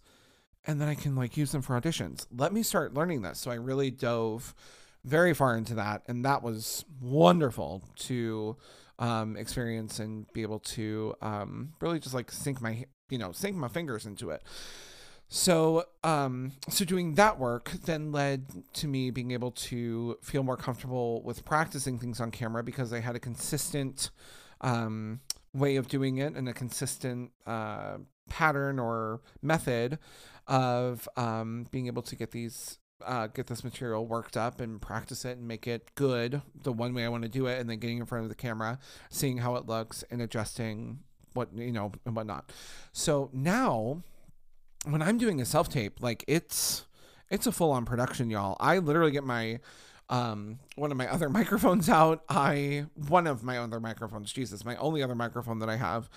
and 0.66 0.80
then 0.80 0.88
I 0.88 0.94
can 0.94 1.14
like 1.14 1.36
use 1.36 1.52
them 1.52 1.62
for 1.62 1.80
auditions. 1.80 2.26
Let 2.36 2.52
me 2.52 2.62
start 2.62 2.94
learning 2.94 3.22
this." 3.22 3.38
So 3.38 3.50
I 3.50 3.54
really 3.54 3.90
dove 3.90 4.54
very 5.06 5.32
far 5.32 5.56
into 5.56 5.74
that 5.74 6.02
and 6.08 6.24
that 6.24 6.42
was 6.42 6.84
wonderful 7.00 7.82
to 7.94 8.56
um, 8.98 9.36
experience 9.36 10.00
and 10.00 10.30
be 10.32 10.42
able 10.42 10.58
to 10.58 11.14
um, 11.22 11.72
really 11.80 12.00
just 12.00 12.14
like 12.14 12.30
sink 12.30 12.60
my 12.60 12.84
you 13.08 13.18
know 13.18 13.30
sink 13.30 13.56
my 13.56 13.68
fingers 13.68 14.04
into 14.04 14.30
it 14.30 14.42
so 15.28 15.84
um 16.02 16.52
so 16.68 16.84
doing 16.84 17.14
that 17.14 17.38
work 17.38 17.70
then 17.84 18.10
led 18.12 18.46
to 18.72 18.88
me 18.88 19.10
being 19.10 19.30
able 19.32 19.50
to 19.50 20.16
feel 20.22 20.42
more 20.42 20.56
comfortable 20.56 21.22
with 21.22 21.44
practicing 21.44 21.98
things 21.98 22.20
on 22.20 22.30
camera 22.30 22.62
because 22.62 22.92
i 22.92 23.00
had 23.00 23.16
a 23.16 23.20
consistent 23.20 24.10
um 24.60 25.20
way 25.52 25.76
of 25.76 25.88
doing 25.88 26.18
it 26.18 26.34
and 26.34 26.48
a 26.48 26.52
consistent 26.52 27.30
uh 27.46 27.96
pattern 28.28 28.78
or 28.78 29.20
method 29.42 29.98
of 30.48 31.08
um 31.16 31.66
being 31.70 31.86
able 31.86 32.02
to 32.02 32.16
get 32.16 32.30
these 32.30 32.78
uh, 33.04 33.26
get 33.26 33.46
this 33.46 33.62
material 33.62 34.06
worked 34.06 34.36
up 34.36 34.60
and 34.60 34.80
practice 34.80 35.24
it 35.24 35.36
and 35.36 35.46
make 35.46 35.66
it 35.66 35.94
good 35.94 36.40
the 36.62 36.72
one 36.72 36.94
way 36.94 37.04
I 37.04 37.08
want 37.08 37.24
to 37.24 37.28
do 37.28 37.46
it, 37.46 37.60
and 37.60 37.68
then 37.68 37.78
getting 37.78 37.98
in 37.98 38.06
front 38.06 38.24
of 38.24 38.28
the 38.28 38.34
camera, 38.34 38.78
seeing 39.10 39.38
how 39.38 39.56
it 39.56 39.66
looks, 39.66 40.02
and 40.10 40.22
adjusting 40.22 41.00
what 41.34 41.54
you 41.54 41.72
know 41.72 41.92
and 42.04 42.16
whatnot. 42.16 42.50
So 42.92 43.30
now, 43.32 44.02
when 44.84 45.02
I'm 45.02 45.18
doing 45.18 45.40
a 45.40 45.44
self 45.44 45.68
tape, 45.68 46.00
like 46.00 46.24
it's 46.26 46.86
it's 47.30 47.46
a 47.46 47.52
full 47.52 47.72
on 47.72 47.84
production, 47.84 48.30
y'all. 48.30 48.56
I 48.60 48.78
literally 48.78 49.10
get 49.10 49.24
my 49.24 49.60
um 50.08 50.58
one 50.76 50.90
of 50.90 50.96
my 50.96 51.08
other 51.08 51.28
microphones 51.40 51.88
out 51.88 52.22
i 52.28 52.86
one 53.08 53.26
of 53.26 53.42
my 53.42 53.58
other 53.58 53.80
microphones 53.80 54.32
jesus 54.32 54.64
my 54.64 54.76
only 54.76 55.02
other 55.02 55.16
microphone 55.16 55.58
that 55.58 55.68
i 55.68 55.74
have 55.74 56.08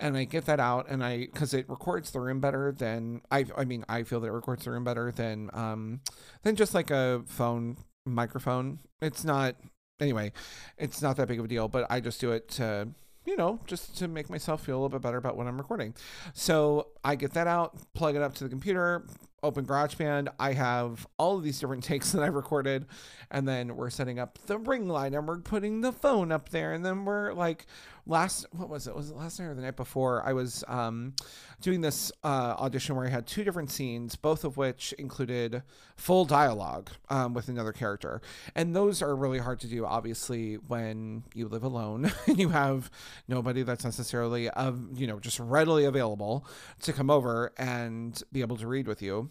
and 0.00 0.16
I 0.16 0.24
get 0.24 0.46
that 0.46 0.58
out 0.58 0.86
and 0.88 1.04
I 1.04 1.18
because 1.18 1.54
it 1.54 1.68
records 1.68 2.10
the 2.10 2.20
room 2.20 2.40
better 2.40 2.72
than 2.72 3.20
I 3.30 3.46
I 3.56 3.64
mean 3.64 3.84
I 3.88 4.02
feel 4.02 4.20
that 4.20 4.26
it 4.26 4.32
records 4.32 4.64
the 4.64 4.72
room 4.72 4.84
better 4.84 5.12
than 5.12 5.50
um 5.52 6.00
than 6.42 6.56
just 6.56 6.74
like 6.74 6.90
a 6.90 7.22
phone 7.26 7.76
microphone. 8.06 8.80
It's 9.00 9.24
not 9.24 9.56
anyway, 10.00 10.32
it's 10.78 11.02
not 11.02 11.16
that 11.18 11.28
big 11.28 11.38
of 11.38 11.44
a 11.44 11.48
deal, 11.48 11.68
but 11.68 11.86
I 11.90 12.00
just 12.00 12.20
do 12.20 12.32
it 12.32 12.48
to 12.50 12.88
you 13.26 13.36
know, 13.36 13.60
just 13.66 13.96
to 13.98 14.08
make 14.08 14.30
myself 14.30 14.64
feel 14.64 14.76
a 14.76 14.78
little 14.78 14.88
bit 14.88 15.02
better 15.02 15.18
about 15.18 15.36
what 15.36 15.46
I'm 15.46 15.58
recording. 15.58 15.94
So 16.32 16.88
I 17.04 17.16
get 17.16 17.34
that 17.34 17.46
out, 17.46 17.76
plug 17.92 18.16
it 18.16 18.22
up 18.22 18.34
to 18.36 18.44
the 18.44 18.50
computer, 18.50 19.04
open 19.42 19.66
GarageBand. 19.66 20.28
I 20.38 20.54
have 20.54 21.06
all 21.18 21.36
of 21.36 21.44
these 21.44 21.60
different 21.60 21.84
takes 21.90 22.12
that 22.12 22.22
I've 22.22 22.34
recorded, 22.34 22.86
and 23.30 23.46
then 23.46 23.76
we're 23.76 23.90
setting 23.90 24.18
up 24.18 24.38
the 24.46 24.58
ring 24.58 24.88
light 24.88 25.14
and 25.14 25.28
we're 25.28 25.38
putting 25.38 25.80
the 25.82 25.92
phone 25.92 26.32
up 26.32 26.48
there, 26.48 26.72
and 26.72 26.84
then 26.84 27.04
we're 27.04 27.32
like 27.32 27.66
last 28.10 28.44
what 28.52 28.68
was 28.68 28.86
it? 28.86 28.94
Was 28.94 29.10
it 29.10 29.16
last 29.16 29.38
night 29.38 29.46
or 29.46 29.54
the 29.54 29.62
night 29.62 29.76
before? 29.76 30.22
I 30.26 30.32
was 30.32 30.64
um, 30.68 31.14
doing 31.60 31.80
this 31.80 32.12
uh, 32.24 32.56
audition 32.58 32.96
where 32.96 33.06
I 33.06 33.08
had 33.08 33.26
two 33.26 33.44
different 33.44 33.70
scenes, 33.70 34.16
both 34.16 34.44
of 34.44 34.56
which 34.56 34.92
included 34.94 35.62
full 35.96 36.24
dialogue 36.24 36.90
um, 37.08 37.32
with 37.32 37.48
another 37.48 37.72
character, 37.72 38.20
and 38.54 38.74
those 38.74 39.00
are 39.00 39.14
really 39.14 39.38
hard 39.38 39.60
to 39.60 39.68
do, 39.68 39.86
obviously, 39.86 40.56
when 40.56 41.22
you 41.34 41.48
live 41.48 41.62
alone 41.62 42.12
and 42.26 42.38
you 42.38 42.50
have 42.50 42.90
nobody 43.28 43.62
that's 43.62 43.84
necessarily 43.84 44.50
uh, 44.50 44.72
you 44.92 45.06
know 45.06 45.20
just 45.20 45.38
readily 45.38 45.84
available 45.84 46.44
to 46.82 46.92
come 46.92 47.08
over 47.08 47.52
and 47.56 48.22
be 48.32 48.40
able 48.40 48.56
to 48.56 48.66
read 48.66 48.86
with 48.86 49.00
you. 49.00 49.30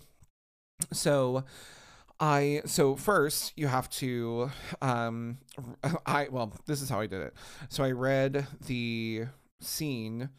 So 0.94 1.44
I 2.20 2.62
so 2.66 2.96
first 2.96 3.54
you 3.56 3.68
have 3.68 3.90
to 3.92 4.52
um 4.82 5.38
I 6.06 6.28
well 6.30 6.54
this 6.66 6.82
is 6.82 6.90
how 6.90 7.00
I 7.00 7.08
did 7.08 7.22
it. 7.22 7.34
So 7.70 7.84
I 7.84 7.92
read 7.92 8.46
the 8.66 9.26
scene 9.60 10.30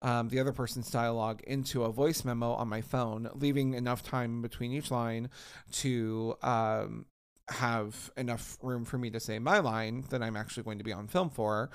um, 0.00 0.28
the 0.28 0.38
other 0.38 0.52
person's 0.52 0.90
dialogue 0.90 1.42
into 1.44 1.82
a 1.82 1.90
voice 1.90 2.24
memo 2.24 2.52
on 2.52 2.68
my 2.68 2.80
phone, 2.80 3.28
leaving 3.34 3.74
enough 3.74 4.02
time 4.02 4.42
between 4.42 4.72
each 4.72 4.90
line 4.92 5.28
to 5.72 6.36
um, 6.42 7.06
have 7.48 8.10
enough 8.16 8.58
room 8.62 8.84
for 8.84 8.96
me 8.98 9.10
to 9.10 9.18
say 9.18 9.38
my 9.40 9.58
line 9.58 10.04
that 10.10 10.22
I'm 10.22 10.36
actually 10.36 10.62
going 10.62 10.78
to 10.78 10.84
be 10.84 10.92
on 10.92 11.08
film 11.08 11.30
for, 11.30 11.70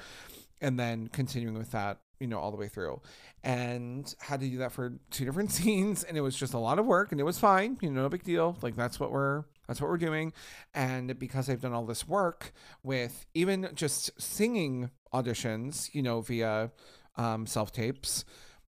and 0.61 0.79
then 0.79 1.07
continuing 1.09 1.57
with 1.57 1.71
that, 1.71 1.99
you 2.19 2.27
know, 2.27 2.39
all 2.39 2.51
the 2.51 2.57
way 2.57 2.69
through. 2.69 3.01
And 3.43 4.13
had 4.21 4.39
to 4.39 4.47
do 4.47 4.57
that 4.59 4.71
for 4.71 4.93
two 5.11 5.25
different 5.25 5.51
scenes, 5.53 6.03
and 6.03 6.17
it 6.17 6.21
was 6.21 6.35
just 6.37 6.53
a 6.53 6.59
lot 6.59 6.79
of 6.79 6.85
work, 6.85 7.11
and 7.11 7.19
it 7.19 7.25
was 7.25 7.37
fine, 7.39 7.77
you 7.81 7.89
know, 7.89 8.03
no 8.03 8.09
big 8.09 8.23
deal. 8.23 8.57
Like 8.61 8.77
that's 8.77 8.99
what 9.01 9.11
we're 9.11 9.43
that's 9.67 9.81
what 9.81 9.89
we're 9.89 9.97
doing. 9.97 10.33
And 10.73 11.17
because 11.17 11.49
I've 11.49 11.61
done 11.61 11.73
all 11.73 11.85
this 11.85 12.07
work 12.07 12.51
with 12.83 13.25
even 13.33 13.69
just 13.73 14.19
singing 14.21 14.89
auditions, 15.13 15.93
you 15.93 16.01
know, 16.01 16.21
via 16.21 16.71
um, 17.15 17.45
self 17.45 17.71
tapes, 17.71 18.25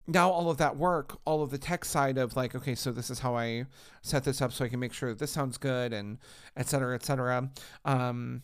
now 0.08 0.30
all 0.30 0.50
of 0.50 0.58
that 0.58 0.78
work, 0.78 1.20
all 1.26 1.42
of 1.42 1.52
the 1.52 1.58
tech 1.58 1.86
side 1.86 2.18
of 2.18 2.36
like, 2.36 2.56
okay, 2.56 2.76
so 2.76 2.92
this 2.92 3.10
is 3.10 3.20
how 3.20 3.36
I 3.36 3.66
set 4.02 4.24
this 4.24 4.42
up 4.42 4.52
so 4.52 4.66
I 4.66 4.70
can 4.70 4.80
make 4.80 4.94
sure 4.94 5.10
that 5.10 5.20
this 5.20 5.32
sounds 5.32 5.58
good 5.58 5.94
and 5.94 6.18
et 6.58 6.68
cetera, 6.68 6.96
et 6.96 7.06
cetera. 7.06 7.50
Um, 7.86 8.44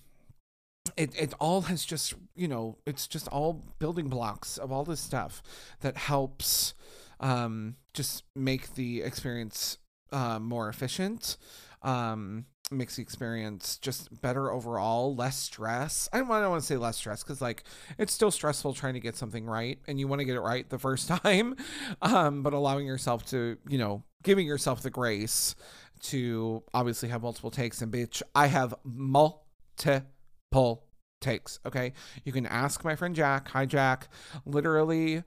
it, 0.95 1.19
it 1.19 1.33
all 1.39 1.61
has 1.63 1.83
just, 1.83 2.13
you 2.35 2.47
know, 2.47 2.77
it's 2.85 3.07
just 3.07 3.27
all 3.27 3.65
building 3.79 4.07
blocks 4.07 4.57
of 4.57 4.71
all 4.71 4.85
this 4.85 5.01
stuff 5.01 5.43
that 5.81 5.97
helps 5.97 6.73
um, 7.19 7.75
just 7.93 8.23
make 8.35 8.75
the 8.75 9.01
experience 9.01 9.79
uh, 10.11 10.39
more 10.39 10.69
efficient 10.69 11.37
um, 11.81 12.45
makes 12.71 12.97
the 12.97 13.01
experience 13.01 13.77
just 13.77 14.21
better 14.21 14.51
overall, 14.51 15.15
less 15.15 15.37
stress. 15.37 16.09
I 16.11 16.19
don't, 16.19 16.31
I 16.31 16.41
don't 16.41 16.51
want 16.51 16.61
to 16.61 16.67
say 16.67 16.77
less 16.77 16.97
stress 16.97 17.23
because 17.23 17.41
like 17.41 17.63
it's 17.97 18.13
still 18.13 18.31
stressful 18.31 18.73
trying 18.73 18.95
to 18.95 18.99
get 18.99 19.15
something 19.15 19.45
right, 19.45 19.79
and 19.87 19.99
you 19.99 20.07
want 20.07 20.19
to 20.19 20.25
get 20.25 20.35
it 20.35 20.41
right 20.41 20.69
the 20.69 20.79
first 20.79 21.07
time, 21.07 21.55
um, 22.01 22.43
but 22.43 22.53
allowing 22.53 22.85
yourself 22.85 23.25
to, 23.27 23.57
you 23.67 23.77
know, 23.77 24.03
giving 24.23 24.45
yourself 24.45 24.81
the 24.81 24.89
grace 24.89 25.55
to 26.01 26.63
obviously 26.73 27.09
have 27.09 27.21
multiple 27.21 27.51
takes. 27.51 27.81
And 27.81 27.91
bitch, 27.91 28.21
I 28.35 28.47
have 28.47 28.75
multiple 28.83 30.83
takes. 31.21 31.59
Okay, 31.65 31.93
you 32.23 32.31
can 32.31 32.45
ask 32.45 32.83
my 32.83 32.95
friend 32.95 33.15
Jack. 33.15 33.49
Hi, 33.49 33.65
Jack. 33.65 34.09
Literally 34.45 35.23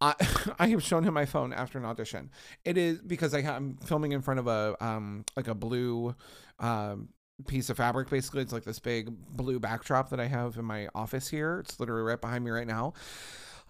I 0.00 0.14
I 0.58 0.68
have 0.68 0.82
shown 0.82 1.04
him 1.04 1.14
my 1.14 1.26
phone 1.26 1.52
after 1.52 1.78
an 1.78 1.84
audition. 1.84 2.30
It 2.64 2.76
is 2.76 3.00
because 3.00 3.34
I 3.34 3.40
am 3.40 3.78
filming 3.84 4.12
in 4.12 4.22
front 4.22 4.40
of 4.40 4.46
a 4.46 4.76
um 4.80 5.24
like 5.36 5.48
a 5.48 5.54
blue 5.54 6.14
um 6.58 7.08
piece 7.46 7.70
of 7.70 7.78
fabric 7.78 8.10
basically 8.10 8.42
it's 8.42 8.52
like 8.52 8.64
this 8.64 8.78
big 8.78 9.10
blue 9.34 9.58
backdrop 9.58 10.10
that 10.10 10.20
I 10.20 10.26
have 10.26 10.56
in 10.56 10.64
my 10.64 10.88
office 10.94 11.28
here. 11.28 11.60
It's 11.60 11.80
literally 11.80 12.02
right 12.02 12.20
behind 12.20 12.44
me 12.44 12.50
right 12.50 12.66
now. 12.66 12.92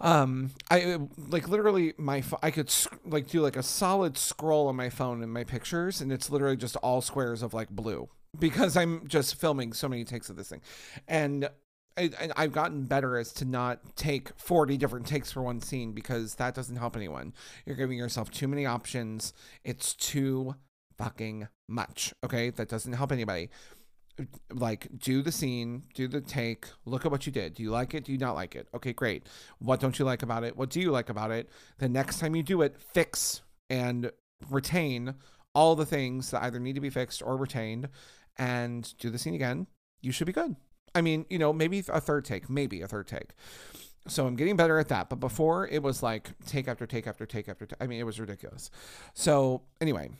Um 0.00 0.50
I 0.70 0.98
like 1.16 1.48
literally 1.48 1.94
my 1.98 2.22
I 2.42 2.50
could 2.50 2.72
like 3.04 3.28
do 3.28 3.40
like 3.40 3.56
a 3.56 3.62
solid 3.62 4.16
scroll 4.16 4.68
on 4.68 4.76
my 4.76 4.90
phone 4.90 5.22
in 5.22 5.30
my 5.30 5.44
pictures 5.44 6.00
and 6.00 6.12
it's 6.12 6.30
literally 6.30 6.56
just 6.56 6.76
all 6.76 7.00
squares 7.00 7.42
of 7.42 7.54
like 7.54 7.68
blue 7.68 8.08
because 8.38 8.76
I'm 8.76 9.06
just 9.08 9.34
filming 9.34 9.72
so 9.72 9.88
many 9.88 10.04
takes 10.04 10.30
of 10.30 10.36
this 10.36 10.48
thing. 10.48 10.60
And 11.08 11.48
I, 11.96 12.30
I've 12.36 12.52
gotten 12.52 12.84
better 12.84 13.18
as 13.18 13.32
to 13.34 13.44
not 13.44 13.96
take 13.96 14.30
40 14.38 14.76
different 14.76 15.06
takes 15.06 15.32
for 15.32 15.42
one 15.42 15.60
scene 15.60 15.92
because 15.92 16.36
that 16.36 16.54
doesn't 16.54 16.76
help 16.76 16.96
anyone. 16.96 17.34
You're 17.66 17.76
giving 17.76 17.98
yourself 17.98 18.30
too 18.30 18.48
many 18.48 18.66
options. 18.66 19.32
It's 19.64 19.94
too 19.94 20.54
fucking 20.98 21.48
much. 21.68 22.12
Okay. 22.24 22.50
That 22.50 22.68
doesn't 22.68 22.92
help 22.92 23.12
anybody. 23.12 23.50
Like, 24.52 24.88
do 24.98 25.22
the 25.22 25.32
scene, 25.32 25.84
do 25.94 26.06
the 26.06 26.20
take, 26.20 26.66
look 26.84 27.06
at 27.06 27.10
what 27.10 27.24
you 27.24 27.32
did. 27.32 27.54
Do 27.54 27.62
you 27.62 27.70
like 27.70 27.94
it? 27.94 28.04
Do 28.04 28.12
you 28.12 28.18
not 28.18 28.34
like 28.34 28.54
it? 28.54 28.68
Okay, 28.74 28.92
great. 28.92 29.26
What 29.60 29.80
don't 29.80 29.98
you 29.98 30.04
like 30.04 30.22
about 30.22 30.44
it? 30.44 30.56
What 30.56 30.68
do 30.68 30.78
you 30.78 30.90
like 30.90 31.08
about 31.08 31.30
it? 31.30 31.48
The 31.78 31.88
next 31.88 32.18
time 32.18 32.36
you 32.36 32.42
do 32.42 32.60
it, 32.60 32.76
fix 32.92 33.40
and 33.70 34.10
retain 34.50 35.14
all 35.54 35.74
the 35.74 35.86
things 35.86 36.30
that 36.30 36.42
either 36.42 36.60
need 36.60 36.74
to 36.74 36.80
be 36.80 36.90
fixed 36.90 37.22
or 37.22 37.36
retained 37.36 37.88
and 38.36 38.92
do 38.98 39.10
the 39.10 39.18
scene 39.18 39.34
again. 39.34 39.66
You 40.02 40.12
should 40.12 40.26
be 40.26 40.32
good. 40.32 40.56
I 40.94 41.00
mean, 41.00 41.26
you 41.30 41.38
know, 41.38 41.52
maybe 41.52 41.82
a 41.88 42.00
third 42.00 42.24
take, 42.24 42.50
maybe 42.50 42.82
a 42.82 42.88
third 42.88 43.06
take. 43.06 43.30
So 44.08 44.26
I'm 44.26 44.34
getting 44.34 44.56
better 44.56 44.78
at 44.78 44.88
that. 44.88 45.08
But 45.08 45.20
before 45.20 45.68
it 45.68 45.82
was 45.82 46.02
like 46.02 46.30
take 46.46 46.68
after 46.68 46.86
take 46.86 47.06
after 47.06 47.26
take 47.26 47.48
after 47.48 47.66
take. 47.66 47.76
I 47.80 47.86
mean, 47.86 48.00
it 48.00 48.04
was 48.04 48.18
ridiculous. 48.18 48.70
So 49.14 49.62
anyway, 49.80 50.10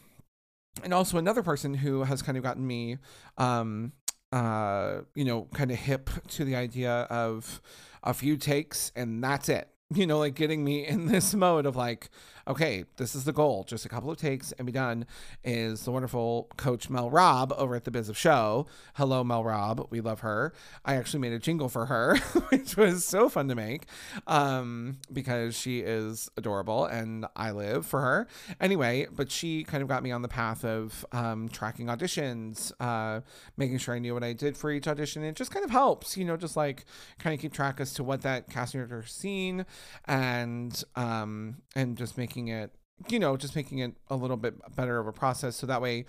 and 0.82 0.94
also 0.94 1.18
another 1.18 1.42
person 1.42 1.74
who 1.74 2.04
has 2.04 2.22
kind 2.22 2.36
of 2.36 2.44
gotten 2.44 2.66
me, 2.66 2.98
um, 3.38 3.92
uh, 4.32 5.00
you 5.14 5.24
know, 5.24 5.48
kind 5.52 5.70
of 5.70 5.78
hip 5.78 6.10
to 6.28 6.44
the 6.44 6.56
idea 6.56 6.92
of 7.10 7.60
a 8.02 8.14
few 8.14 8.36
takes 8.36 8.92
and 8.94 9.22
that's 9.22 9.48
it. 9.48 9.68
You 9.92 10.06
know, 10.06 10.18
like 10.18 10.36
getting 10.36 10.62
me 10.62 10.86
in 10.86 11.06
this 11.06 11.34
mode 11.34 11.66
of 11.66 11.74
like, 11.74 12.10
okay, 12.46 12.84
this 12.96 13.14
is 13.14 13.24
the 13.24 13.32
goal, 13.32 13.64
just 13.64 13.84
a 13.84 13.88
couple 13.88 14.10
of 14.10 14.16
takes 14.16 14.52
and 14.52 14.66
be 14.66 14.72
done, 14.72 15.06
is 15.44 15.84
the 15.84 15.90
wonderful 15.90 16.48
coach 16.56 16.90
Mel 16.90 17.10
Robb 17.10 17.52
over 17.56 17.74
at 17.74 17.84
the 17.84 17.90
Biz 17.90 18.08
of 18.08 18.18
Show. 18.18 18.66
Hello, 18.94 19.22
Mel 19.24 19.44
Robb. 19.44 19.86
We 19.90 20.00
love 20.00 20.20
her. 20.20 20.52
I 20.84 20.96
actually 20.96 21.20
made 21.20 21.32
a 21.32 21.38
jingle 21.38 21.68
for 21.68 21.86
her, 21.86 22.16
which 22.50 22.76
was 22.76 23.04
so 23.04 23.28
fun 23.28 23.48
to 23.48 23.54
make 23.54 23.86
um, 24.26 24.98
because 25.12 25.56
she 25.56 25.80
is 25.80 26.30
adorable 26.36 26.84
and 26.84 27.26
I 27.36 27.50
live 27.50 27.86
for 27.86 28.00
her. 28.00 28.28
Anyway, 28.60 29.06
but 29.10 29.30
she 29.30 29.64
kind 29.64 29.82
of 29.82 29.88
got 29.88 30.02
me 30.02 30.10
on 30.10 30.22
the 30.22 30.28
path 30.28 30.64
of 30.64 31.04
um, 31.12 31.48
tracking 31.48 31.86
auditions, 31.86 32.72
uh, 32.80 33.20
making 33.56 33.78
sure 33.78 33.94
I 33.94 33.98
knew 33.98 34.14
what 34.14 34.24
I 34.24 34.32
did 34.32 34.56
for 34.56 34.70
each 34.70 34.88
audition. 34.88 35.22
It 35.24 35.36
just 35.36 35.50
kind 35.50 35.64
of 35.64 35.70
helps, 35.70 36.16
you 36.16 36.24
know, 36.24 36.36
just 36.36 36.56
like 36.56 36.84
kind 37.18 37.34
of 37.34 37.40
keep 37.40 37.52
track 37.52 37.80
as 37.80 37.92
to 37.94 38.04
what 38.04 38.22
that 38.22 38.48
casting 38.48 38.80
director 38.80 39.06
seen 39.06 39.66
and 40.06 40.82
um, 40.96 41.56
and 41.74 41.96
just 41.96 42.18
making 42.18 42.39
making 42.44 42.48
it 42.48 42.70
you 43.08 43.18
know 43.18 43.36
just 43.36 43.56
making 43.56 43.78
it 43.78 43.92
a 44.08 44.16
little 44.16 44.36
bit 44.36 44.54
better 44.76 44.98
of 44.98 45.06
a 45.06 45.12
process. 45.12 45.56
So 45.56 45.66
that 45.66 45.80
way 45.80 46.04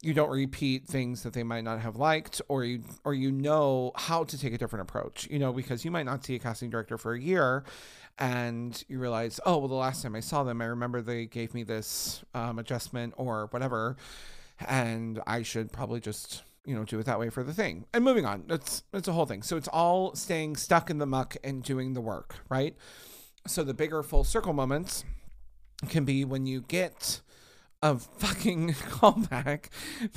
you 0.00 0.14
don't 0.14 0.30
repeat 0.30 0.86
things 0.86 1.22
that 1.22 1.32
they 1.32 1.44
might 1.44 1.62
not 1.62 1.80
have 1.80 1.96
liked 1.96 2.40
or 2.48 2.64
you 2.64 2.82
or 3.04 3.14
you 3.14 3.30
know 3.30 3.92
how 3.94 4.24
to 4.24 4.38
take 4.38 4.52
a 4.52 4.58
different 4.58 4.82
approach 4.82 5.28
you 5.30 5.38
know 5.38 5.52
because 5.52 5.84
you 5.84 5.90
might 5.90 6.06
not 6.06 6.24
see 6.24 6.34
a 6.34 6.38
casting 6.38 6.70
director 6.70 6.98
for 6.98 7.14
a 7.14 7.20
year 7.20 7.62
and 8.18 8.84
you 8.88 8.98
realize 8.98 9.38
oh 9.46 9.58
well 9.58 9.68
the 9.68 9.74
last 9.74 10.02
time 10.02 10.16
i 10.16 10.20
saw 10.20 10.42
them 10.42 10.60
i 10.60 10.64
remember 10.64 11.00
they 11.00 11.26
gave 11.26 11.54
me 11.54 11.62
this 11.62 12.24
um, 12.34 12.58
adjustment 12.58 13.14
or 13.16 13.46
whatever 13.50 13.96
and 14.66 15.20
i 15.26 15.40
should 15.40 15.70
probably 15.70 16.00
just 16.00 16.42
you 16.64 16.74
know 16.74 16.84
do 16.84 16.98
it 16.98 17.06
that 17.06 17.18
way 17.18 17.28
for 17.30 17.42
the 17.42 17.54
thing. 17.54 17.84
And 17.92 18.04
moving 18.04 18.24
on 18.24 18.44
that's 18.46 18.82
it's 18.92 19.08
a 19.08 19.12
whole 19.12 19.26
thing. 19.26 19.42
So 19.42 19.56
it's 19.56 19.68
all 19.68 20.14
staying 20.14 20.56
stuck 20.56 20.90
in 20.90 20.98
the 20.98 21.06
muck 21.06 21.36
and 21.44 21.62
doing 21.62 21.94
the 21.94 22.00
work 22.00 22.36
right? 22.48 22.76
So 23.46 23.64
the 23.64 23.74
bigger 23.74 24.02
full 24.02 24.24
circle 24.24 24.52
moments 24.52 25.04
can 25.88 26.04
be 26.04 26.24
when 26.24 26.46
you 26.46 26.62
get 26.62 27.20
a 27.82 27.96
fucking 27.96 28.68
callback 28.72 29.66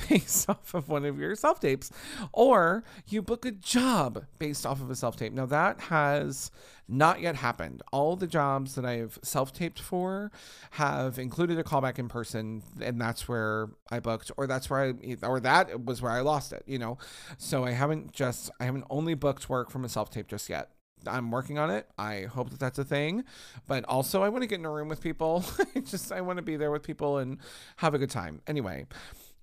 based 0.07 0.49
off 0.49 0.74
of 0.74 0.88
one 0.88 1.03
of 1.03 1.20
your 1.20 1.36
self 1.36 1.59
tapes, 1.59 1.91
or 2.32 2.84
you 3.07 3.22
book 3.22 3.45
a 3.45 3.51
job 3.51 4.26
based 4.38 4.66
off 4.66 4.82
of 4.82 4.89
a 4.89 4.95
self 4.95 5.18
tape. 5.18 5.34
Now, 5.34 5.47
that 5.47 5.82
has 5.82 6.51
not 6.88 7.20
yet 7.20 7.38
happened. 7.38 7.82
All 7.91 8.16
the 8.16 8.28
jobs 8.28 8.76
that 8.76 8.86
I've 8.86 9.18
self 9.24 9.51
taped 9.51 9.80
for 9.80 10.32
have 10.72 11.18
included 11.18 11.57
a 11.57 11.63
callback 11.63 11.97
in 11.97 12.07
person, 12.07 12.61
and 12.80 13.01
that's 13.01 13.28
where 13.28 13.70
I 13.89 13.99
booked, 13.99 14.32
or 14.38 14.45
that's 14.45 14.70
where 14.70 14.82
I, 14.82 15.18
or 15.24 15.39
that 15.39 15.86
was 15.86 16.01
where 16.01 16.11
I 16.11 16.22
lost 16.22 16.53
it, 16.53 16.63
you 16.68 16.78
know? 16.78 16.99
So 17.38 17.66
I 17.66 17.72
haven't 17.72 18.11
just, 18.11 18.51
I 18.59 18.66
haven't 18.66 18.86
only 18.91 19.16
booked 19.16 19.49
work 19.49 19.72
from 19.72 19.84
a 19.84 19.89
self 19.89 20.11
tape 20.11 20.28
just 20.28 20.49
yet. 20.49 20.70
I'm 21.07 21.31
working 21.31 21.57
on 21.57 21.69
it. 21.69 21.87
I 21.97 22.23
hope 22.23 22.49
that 22.49 22.59
that's 22.59 22.79
a 22.79 22.83
thing. 22.83 23.23
But 23.67 23.85
also, 23.85 24.23
I 24.23 24.29
want 24.29 24.43
to 24.43 24.47
get 24.47 24.59
in 24.59 24.65
a 24.65 24.71
room 24.71 24.87
with 24.87 25.01
people. 25.01 25.43
just 25.85 26.11
I 26.11 26.21
want 26.21 26.37
to 26.37 26.43
be 26.43 26.55
there 26.57 26.71
with 26.71 26.83
people 26.83 27.17
and 27.17 27.37
have 27.77 27.93
a 27.93 27.97
good 27.97 28.09
time. 28.09 28.41
Anyway, 28.47 28.85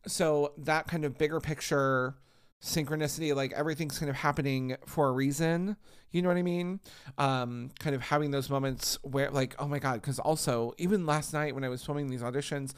so 0.07 0.53
that 0.59 0.87
kind 0.87 1.05
of 1.05 1.19
bigger 1.19 1.41
picture 1.41 2.15
synchronicity 2.63 3.35
like 3.35 3.53
everything's 3.55 3.99
kind 3.99 4.09
of 4.09 4.15
happening 4.15 4.77
for 4.87 5.09
a 5.09 5.13
reason 5.13 5.77
you 6.13 6.23
know 6.23 6.29
what 6.29 6.37
i 6.37 6.43
mean 6.43 6.79
um 7.19 7.71
kind 7.81 7.97
of 7.97 8.01
having 8.03 8.31
those 8.31 8.49
moments 8.49 8.97
where 9.03 9.31
like 9.33 9.57
oh 9.59 9.67
my 9.67 9.81
god 9.81 10.01
because 10.01 10.21
also 10.21 10.73
even 10.79 11.05
last 11.05 11.33
night 11.33 11.57
when 11.57 11.65
i 11.65 11.69
was 11.69 11.85
filming 11.85 12.09
these 12.09 12.23
auditions 12.23 12.73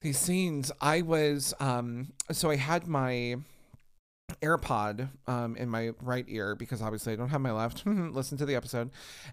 these 0.00 0.16
scenes 0.16 0.70
i 0.80 1.02
was 1.02 1.52
um 1.58 2.12
so 2.30 2.50
i 2.50 2.56
had 2.56 2.86
my 2.86 3.34
AirPod 4.40 5.08
um, 5.26 5.56
in 5.56 5.68
my 5.68 5.90
right 6.02 6.24
ear 6.28 6.54
because 6.54 6.82
obviously 6.82 7.12
I 7.12 7.16
don't 7.16 7.28
have 7.30 7.40
my 7.40 7.52
left. 7.52 7.82
Listen 7.86 8.38
to 8.38 8.46
the 8.46 8.54
episode, 8.54 8.90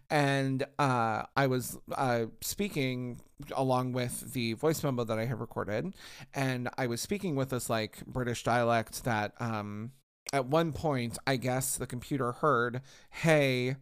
and 0.10 0.64
uh, 0.80 1.24
I 1.36 1.48
was 1.48 1.78
uh, 1.96 2.26
speaking 2.42 3.20
along 3.56 3.94
with 3.94 4.34
the 4.34 4.54
voice 4.54 4.84
memo 4.84 5.04
that 5.04 5.20
I 5.20 5.26
had 5.26 5.40
recorded, 5.40 5.94
and 6.34 6.70
I 6.78 6.88
was 6.88 7.02
speaking 7.02 7.36
with 7.36 7.50
this 7.50 7.70
like 7.70 8.06
British 8.06 8.44
dialect 8.44 9.04
that 9.04 9.34
um, 9.40 9.92
at 10.34 10.46
one 10.46 10.72
point 10.74 11.18
I 11.26 11.36
guess 11.38 11.78
the 11.78 11.88
computer 11.88 12.34
heard, 12.34 12.82
"Hey." 13.10 13.76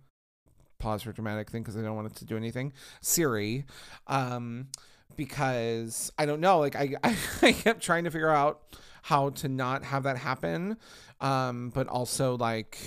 Pause 0.77 1.03
for 1.03 1.13
dramatic 1.13 1.49
thing 1.49 1.63
because 1.63 1.77
I 1.77 1.81
don't 1.81 1.95
want 1.95 2.07
it 2.07 2.15
to 2.17 2.25
do 2.25 2.35
anything. 2.35 2.73
Siri, 2.99 3.63
um, 4.07 4.67
because 5.15 6.11
I 6.17 6.25
don't 6.25 6.41
know. 6.41 6.59
Like 6.59 6.75
I, 6.75 6.95
I, 7.01 7.15
I 7.41 7.51
kept 7.53 7.81
trying 7.81 8.03
to 8.03 8.11
figure 8.11 8.29
out 8.29 8.61
how 9.05 9.29
to 9.29 9.47
not 9.47 9.83
have 9.83 10.01
that 10.01 10.17
happen. 10.17 10.77
Um, 11.21 11.71
but 11.73 11.87
also 11.87 12.37
like 12.37 12.77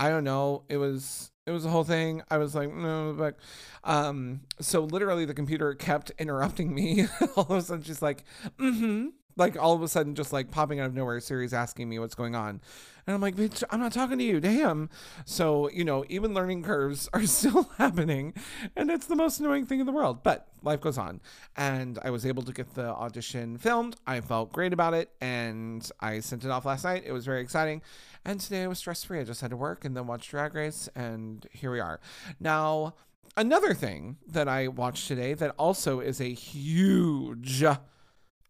I 0.00 0.10
don't 0.10 0.24
know, 0.24 0.64
it 0.68 0.76
was 0.76 1.30
it 1.46 1.50
was 1.50 1.64
a 1.64 1.70
whole 1.70 1.84
thing. 1.84 2.22
I 2.30 2.38
was 2.38 2.54
like, 2.54 2.72
no, 2.72 3.14
but 3.16 3.36
um, 3.82 4.42
so 4.60 4.84
literally 4.84 5.24
the 5.24 5.34
computer 5.34 5.74
kept 5.74 6.12
interrupting 6.18 6.74
me. 6.74 7.06
all 7.36 7.44
of 7.44 7.50
a 7.50 7.62
sudden 7.62 7.84
she's 7.84 8.02
like, 8.02 8.24
mm-hmm. 8.58 9.08
Like 9.38 9.56
all 9.56 9.72
of 9.72 9.82
a 9.82 9.88
sudden 9.88 10.14
just 10.14 10.32
like 10.32 10.50
popping 10.50 10.80
out 10.80 10.86
of 10.86 10.94
nowhere, 10.94 11.20
Siri's 11.20 11.54
asking 11.54 11.88
me 11.88 11.98
what's 11.98 12.14
going 12.14 12.34
on. 12.34 12.60
And 13.08 13.14
I'm 13.14 13.22
like, 13.22 13.36
bitch, 13.36 13.64
I'm 13.70 13.80
not 13.80 13.94
talking 13.94 14.18
to 14.18 14.24
you. 14.24 14.38
Damn. 14.38 14.90
So, 15.24 15.70
you 15.70 15.82
know, 15.82 16.04
even 16.10 16.34
learning 16.34 16.62
curves 16.62 17.08
are 17.14 17.24
still 17.24 17.70
happening. 17.78 18.34
And 18.76 18.90
it's 18.90 19.06
the 19.06 19.16
most 19.16 19.40
annoying 19.40 19.64
thing 19.64 19.80
in 19.80 19.86
the 19.86 19.92
world. 19.92 20.22
But 20.22 20.46
life 20.62 20.82
goes 20.82 20.98
on. 20.98 21.22
And 21.56 21.98
I 22.02 22.10
was 22.10 22.26
able 22.26 22.42
to 22.42 22.52
get 22.52 22.74
the 22.74 22.88
audition 22.88 23.56
filmed. 23.56 23.96
I 24.06 24.20
felt 24.20 24.52
great 24.52 24.74
about 24.74 24.92
it. 24.92 25.10
And 25.22 25.90
I 26.00 26.20
sent 26.20 26.44
it 26.44 26.50
off 26.50 26.66
last 26.66 26.84
night. 26.84 27.04
It 27.06 27.12
was 27.12 27.24
very 27.24 27.40
exciting. 27.40 27.80
And 28.26 28.38
today 28.40 28.64
I 28.64 28.66
was 28.66 28.78
stress 28.78 29.04
free. 29.04 29.20
I 29.20 29.24
just 29.24 29.40
had 29.40 29.50
to 29.52 29.56
work 29.56 29.86
and 29.86 29.96
then 29.96 30.06
watch 30.06 30.28
Drag 30.28 30.54
Race. 30.54 30.90
And 30.94 31.46
here 31.50 31.72
we 31.72 31.80
are. 31.80 32.00
Now, 32.38 32.94
another 33.38 33.72
thing 33.72 34.18
that 34.26 34.48
I 34.48 34.68
watched 34.68 35.08
today 35.08 35.32
that 35.32 35.54
also 35.58 36.00
is 36.00 36.20
a 36.20 36.34
huge 36.34 37.64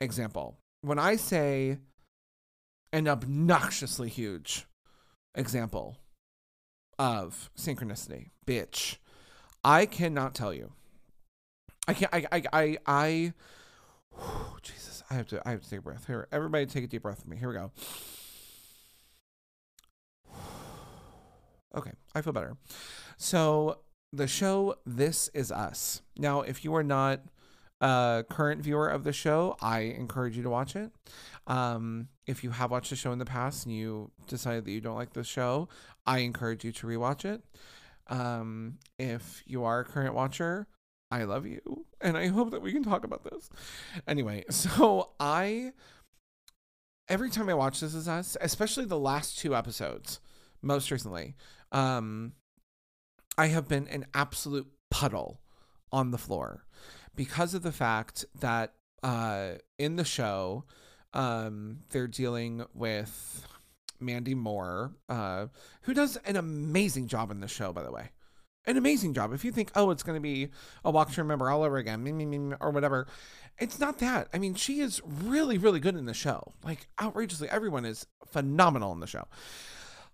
example. 0.00 0.58
When 0.82 0.98
I 0.98 1.16
say 1.16 1.78
an 2.92 3.08
obnoxiously 3.08 4.08
huge 4.08 4.66
example 5.34 5.98
of 6.98 7.50
synchronicity. 7.56 8.30
Bitch. 8.46 8.96
I 9.62 9.86
cannot 9.86 10.34
tell 10.34 10.52
you. 10.52 10.72
I 11.86 11.94
can't 11.94 12.12
I 12.14 12.26
I 12.32 12.42
I, 12.52 12.78
I 12.86 13.32
whew, 14.14 14.58
Jesus, 14.62 15.02
I 15.10 15.14
have 15.14 15.28
to 15.28 15.40
I 15.46 15.52
have 15.52 15.62
to 15.62 15.70
take 15.70 15.80
a 15.80 15.82
breath. 15.82 16.06
Here, 16.06 16.28
everybody 16.32 16.66
take 16.66 16.84
a 16.84 16.88
deep 16.88 17.02
breath 17.02 17.20
with 17.20 17.28
me. 17.28 17.36
Here 17.36 17.48
we 17.48 17.54
go. 17.54 17.72
Okay, 21.76 21.92
I 22.14 22.22
feel 22.22 22.32
better. 22.32 22.56
So 23.18 23.80
the 24.10 24.26
show 24.26 24.76
This 24.86 25.28
Is 25.34 25.52
Us. 25.52 26.00
Now, 26.16 26.40
if 26.40 26.64
you 26.64 26.74
are 26.74 26.82
not 26.82 27.20
a 27.80 28.24
current 28.28 28.62
viewer 28.62 28.88
of 28.88 29.04
the 29.04 29.12
show, 29.12 29.56
I 29.60 29.80
encourage 29.80 30.36
you 30.36 30.42
to 30.42 30.50
watch 30.50 30.76
it. 30.76 30.90
Um, 31.46 32.08
if 32.26 32.44
you 32.44 32.50
have 32.50 32.70
watched 32.70 32.90
the 32.90 32.96
show 32.96 33.12
in 33.12 33.18
the 33.18 33.24
past 33.24 33.66
and 33.66 33.74
you 33.74 34.10
decided 34.26 34.64
that 34.64 34.72
you 34.72 34.80
don't 34.80 34.96
like 34.96 35.12
the 35.12 35.24
show, 35.24 35.68
I 36.06 36.18
encourage 36.18 36.64
you 36.64 36.72
to 36.72 36.86
rewatch 36.86 37.24
it. 37.24 37.42
Um, 38.08 38.78
if 38.98 39.42
you 39.46 39.64
are 39.64 39.80
a 39.80 39.84
current 39.84 40.14
watcher, 40.14 40.66
I 41.10 41.24
love 41.24 41.46
you 41.46 41.86
and 42.00 42.16
I 42.18 42.26
hope 42.28 42.50
that 42.50 42.62
we 42.62 42.72
can 42.72 42.82
talk 42.82 43.04
about 43.04 43.24
this. 43.24 43.48
Anyway, 44.06 44.44
so 44.50 45.10
I 45.18 45.72
every 47.08 47.30
time 47.30 47.48
I 47.48 47.54
watch 47.54 47.80
This 47.80 47.94
Is 47.94 48.08
Us, 48.08 48.36
especially 48.40 48.84
the 48.84 48.98
last 48.98 49.38
two 49.38 49.54
episodes, 49.54 50.20
most 50.60 50.90
recently, 50.90 51.34
um, 51.72 52.32
I 53.38 53.46
have 53.46 53.68
been 53.68 53.88
an 53.88 54.06
absolute 54.14 54.66
puddle 54.90 55.40
on 55.92 56.10
the 56.10 56.18
floor 56.18 56.64
because 57.18 57.52
of 57.52 57.62
the 57.62 57.72
fact 57.72 58.24
that 58.38 58.74
uh, 59.02 59.54
in 59.76 59.96
the 59.96 60.04
show, 60.04 60.64
um, 61.12 61.80
they're 61.90 62.06
dealing 62.06 62.64
with 62.72 63.44
Mandy 63.98 64.36
Moore, 64.36 64.92
uh, 65.08 65.48
who 65.82 65.92
does 65.92 66.16
an 66.18 66.36
amazing 66.36 67.08
job 67.08 67.32
in 67.32 67.40
the 67.40 67.48
show, 67.48 67.72
by 67.72 67.82
the 67.82 67.90
way. 67.90 68.10
An 68.66 68.76
amazing 68.76 69.14
job. 69.14 69.32
If 69.32 69.44
you 69.44 69.50
think, 69.50 69.72
oh, 69.74 69.90
it's 69.90 70.04
going 70.04 70.16
to 70.16 70.20
be 70.20 70.50
a 70.84 70.92
walk 70.92 71.10
to 71.12 71.20
remember 71.20 71.50
all 71.50 71.64
over 71.64 71.76
again, 71.76 72.54
or 72.60 72.70
whatever, 72.70 73.08
it's 73.58 73.80
not 73.80 73.98
that. 73.98 74.28
I 74.32 74.38
mean, 74.38 74.54
she 74.54 74.78
is 74.78 75.02
really, 75.04 75.58
really 75.58 75.80
good 75.80 75.96
in 75.96 76.06
the 76.06 76.14
show. 76.14 76.52
Like, 76.62 76.86
outrageously, 77.02 77.48
everyone 77.50 77.84
is 77.84 78.06
phenomenal 78.26 78.92
in 78.92 79.00
the 79.00 79.08
show. 79.08 79.26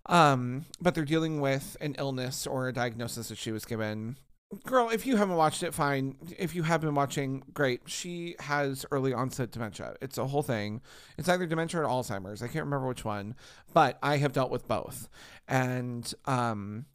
Um, 0.07 0.65
but 0.81 0.95
they're 0.95 1.05
dealing 1.05 1.39
with 1.39 1.77
an 1.81 1.95
illness 1.99 2.47
or 2.47 2.67
a 2.67 2.73
diagnosis 2.73 3.29
that 3.29 3.37
she 3.37 3.51
was 3.51 3.63
given 3.65 4.17
girl, 4.63 4.89
if 4.89 5.05
you 5.05 5.17
haven't 5.17 5.35
watched 5.35 5.63
it, 5.63 5.73
fine. 5.73 6.15
If 6.37 6.55
you 6.55 6.63
have 6.63 6.81
been 6.81 6.95
watching, 6.95 7.43
great. 7.53 7.81
She 7.85 8.35
has 8.39 8.85
early 8.91 9.13
onset 9.13 9.51
dementia. 9.51 9.95
It's 10.01 10.17
a 10.17 10.27
whole 10.27 10.43
thing. 10.43 10.81
It's 11.17 11.27
either 11.29 11.45
dementia 11.45 11.81
or 11.81 11.85
Alzheimer's. 11.85 12.41
I 12.41 12.47
can't 12.47 12.65
remember 12.65 12.87
which 12.87 13.05
one, 13.05 13.35
but 13.73 13.97
I 14.01 14.17
have 14.17 14.33
dealt 14.33 14.51
with 14.51 14.67
both. 14.67 15.09
And 15.47 16.11
um 16.25 16.85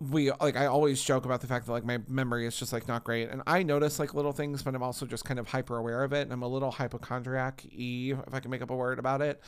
we 0.00 0.30
like 0.30 0.56
I 0.56 0.66
always 0.66 1.02
joke 1.02 1.24
about 1.24 1.40
the 1.40 1.48
fact 1.48 1.66
that 1.66 1.72
like 1.72 1.84
my 1.84 1.98
memory 2.06 2.46
is 2.46 2.56
just 2.56 2.72
like 2.72 2.86
not 2.86 3.02
great 3.02 3.30
and 3.30 3.42
I 3.48 3.64
notice 3.64 3.98
like 3.98 4.14
little 4.14 4.30
things 4.30 4.62
but 4.62 4.74
I'm 4.76 4.82
also 4.82 5.06
just 5.06 5.24
kind 5.24 5.40
of 5.40 5.48
hyper 5.48 5.76
aware 5.76 6.04
of 6.04 6.12
it 6.12 6.22
and 6.22 6.32
I'm 6.32 6.42
a 6.42 6.48
little 6.48 6.70
hypochondriac 6.70 7.64
e 7.72 8.12
if 8.12 8.32
I 8.32 8.38
can 8.38 8.52
make 8.52 8.62
up 8.62 8.70
a 8.70 8.76
word 8.76 9.00
about 9.00 9.22
it 9.22 9.42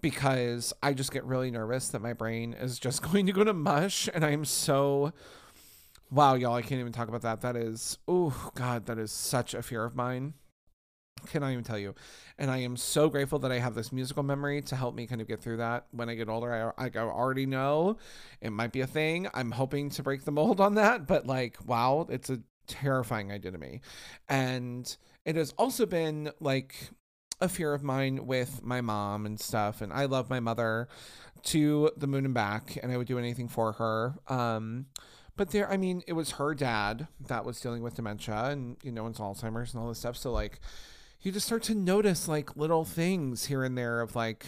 because 0.00 0.72
I 0.84 0.92
just 0.92 1.10
get 1.10 1.24
really 1.24 1.50
nervous 1.50 1.88
that 1.88 2.00
my 2.00 2.12
brain 2.12 2.52
is 2.54 2.78
just 2.78 3.02
going 3.10 3.26
to 3.26 3.32
go 3.32 3.42
to 3.42 3.52
mush 3.52 4.08
and 4.14 4.24
I'm 4.24 4.44
so 4.44 5.12
Wow, 6.10 6.34
y'all, 6.34 6.54
I 6.54 6.62
can't 6.62 6.80
even 6.80 6.92
talk 6.92 7.08
about 7.08 7.22
that. 7.22 7.42
That 7.42 7.54
is, 7.54 7.98
oh, 8.08 8.50
God, 8.54 8.86
that 8.86 8.98
is 8.98 9.12
such 9.12 9.52
a 9.52 9.62
fear 9.62 9.84
of 9.84 9.94
mine. 9.94 10.32
Cannot 11.26 11.52
even 11.52 11.64
tell 11.64 11.78
you. 11.78 11.94
And 12.38 12.50
I 12.50 12.58
am 12.58 12.76
so 12.76 13.10
grateful 13.10 13.38
that 13.40 13.52
I 13.52 13.58
have 13.58 13.74
this 13.74 13.92
musical 13.92 14.22
memory 14.22 14.62
to 14.62 14.76
help 14.76 14.94
me 14.94 15.06
kind 15.06 15.20
of 15.20 15.28
get 15.28 15.42
through 15.42 15.58
that 15.58 15.86
when 15.90 16.08
I 16.08 16.14
get 16.14 16.30
older. 16.30 16.72
I, 16.78 16.86
I 16.86 16.90
already 16.98 17.44
know 17.44 17.98
it 18.40 18.50
might 18.50 18.72
be 18.72 18.80
a 18.80 18.86
thing. 18.86 19.28
I'm 19.34 19.50
hoping 19.50 19.90
to 19.90 20.02
break 20.02 20.24
the 20.24 20.30
mold 20.30 20.60
on 20.60 20.76
that, 20.76 21.06
but 21.06 21.26
like, 21.26 21.58
wow, 21.66 22.06
it's 22.08 22.30
a 22.30 22.40
terrifying 22.66 23.30
idea 23.30 23.50
to 23.50 23.58
me. 23.58 23.80
And 24.28 24.96
it 25.26 25.36
has 25.36 25.52
also 25.58 25.84
been 25.84 26.30
like 26.40 26.74
a 27.40 27.48
fear 27.48 27.74
of 27.74 27.82
mine 27.82 28.26
with 28.26 28.62
my 28.62 28.80
mom 28.80 29.26
and 29.26 29.38
stuff. 29.38 29.82
And 29.82 29.92
I 29.92 30.06
love 30.06 30.30
my 30.30 30.40
mother 30.40 30.88
to 31.44 31.90
the 31.96 32.06
moon 32.06 32.24
and 32.24 32.34
back, 32.34 32.78
and 32.82 32.90
I 32.90 32.96
would 32.96 33.06
do 33.06 33.18
anything 33.18 33.48
for 33.48 33.72
her. 33.72 34.14
Um, 34.26 34.86
but 35.38 35.52
there, 35.52 35.70
I 35.70 35.76
mean, 35.76 36.02
it 36.06 36.14
was 36.14 36.32
her 36.32 36.52
dad 36.52 37.06
that 37.28 37.44
was 37.44 37.60
dealing 37.60 37.82
with 37.82 37.94
dementia 37.94 38.46
and, 38.46 38.76
you 38.82 38.92
know, 38.92 39.06
it's 39.06 39.20
Alzheimer's 39.20 39.72
and 39.72 39.80
all 39.80 39.88
this 39.88 40.00
stuff. 40.00 40.16
So, 40.16 40.32
like, 40.32 40.60
you 41.22 41.32
just 41.32 41.46
start 41.46 41.62
to 41.64 41.74
notice, 41.74 42.28
like, 42.28 42.56
little 42.56 42.84
things 42.84 43.46
here 43.46 43.62
and 43.64 43.78
there 43.78 44.00
of, 44.00 44.16
like, 44.16 44.44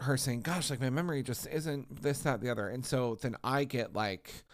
her 0.00 0.16
saying, 0.16 0.40
gosh, 0.40 0.70
like, 0.70 0.80
my 0.80 0.90
memory 0.90 1.22
just 1.22 1.46
isn't 1.46 2.02
this, 2.02 2.20
that, 2.20 2.40
the 2.40 2.50
other. 2.50 2.68
And 2.68 2.84
so 2.84 3.16
then 3.20 3.36
I 3.44 3.64
get, 3.64 3.94
like, 3.94 4.44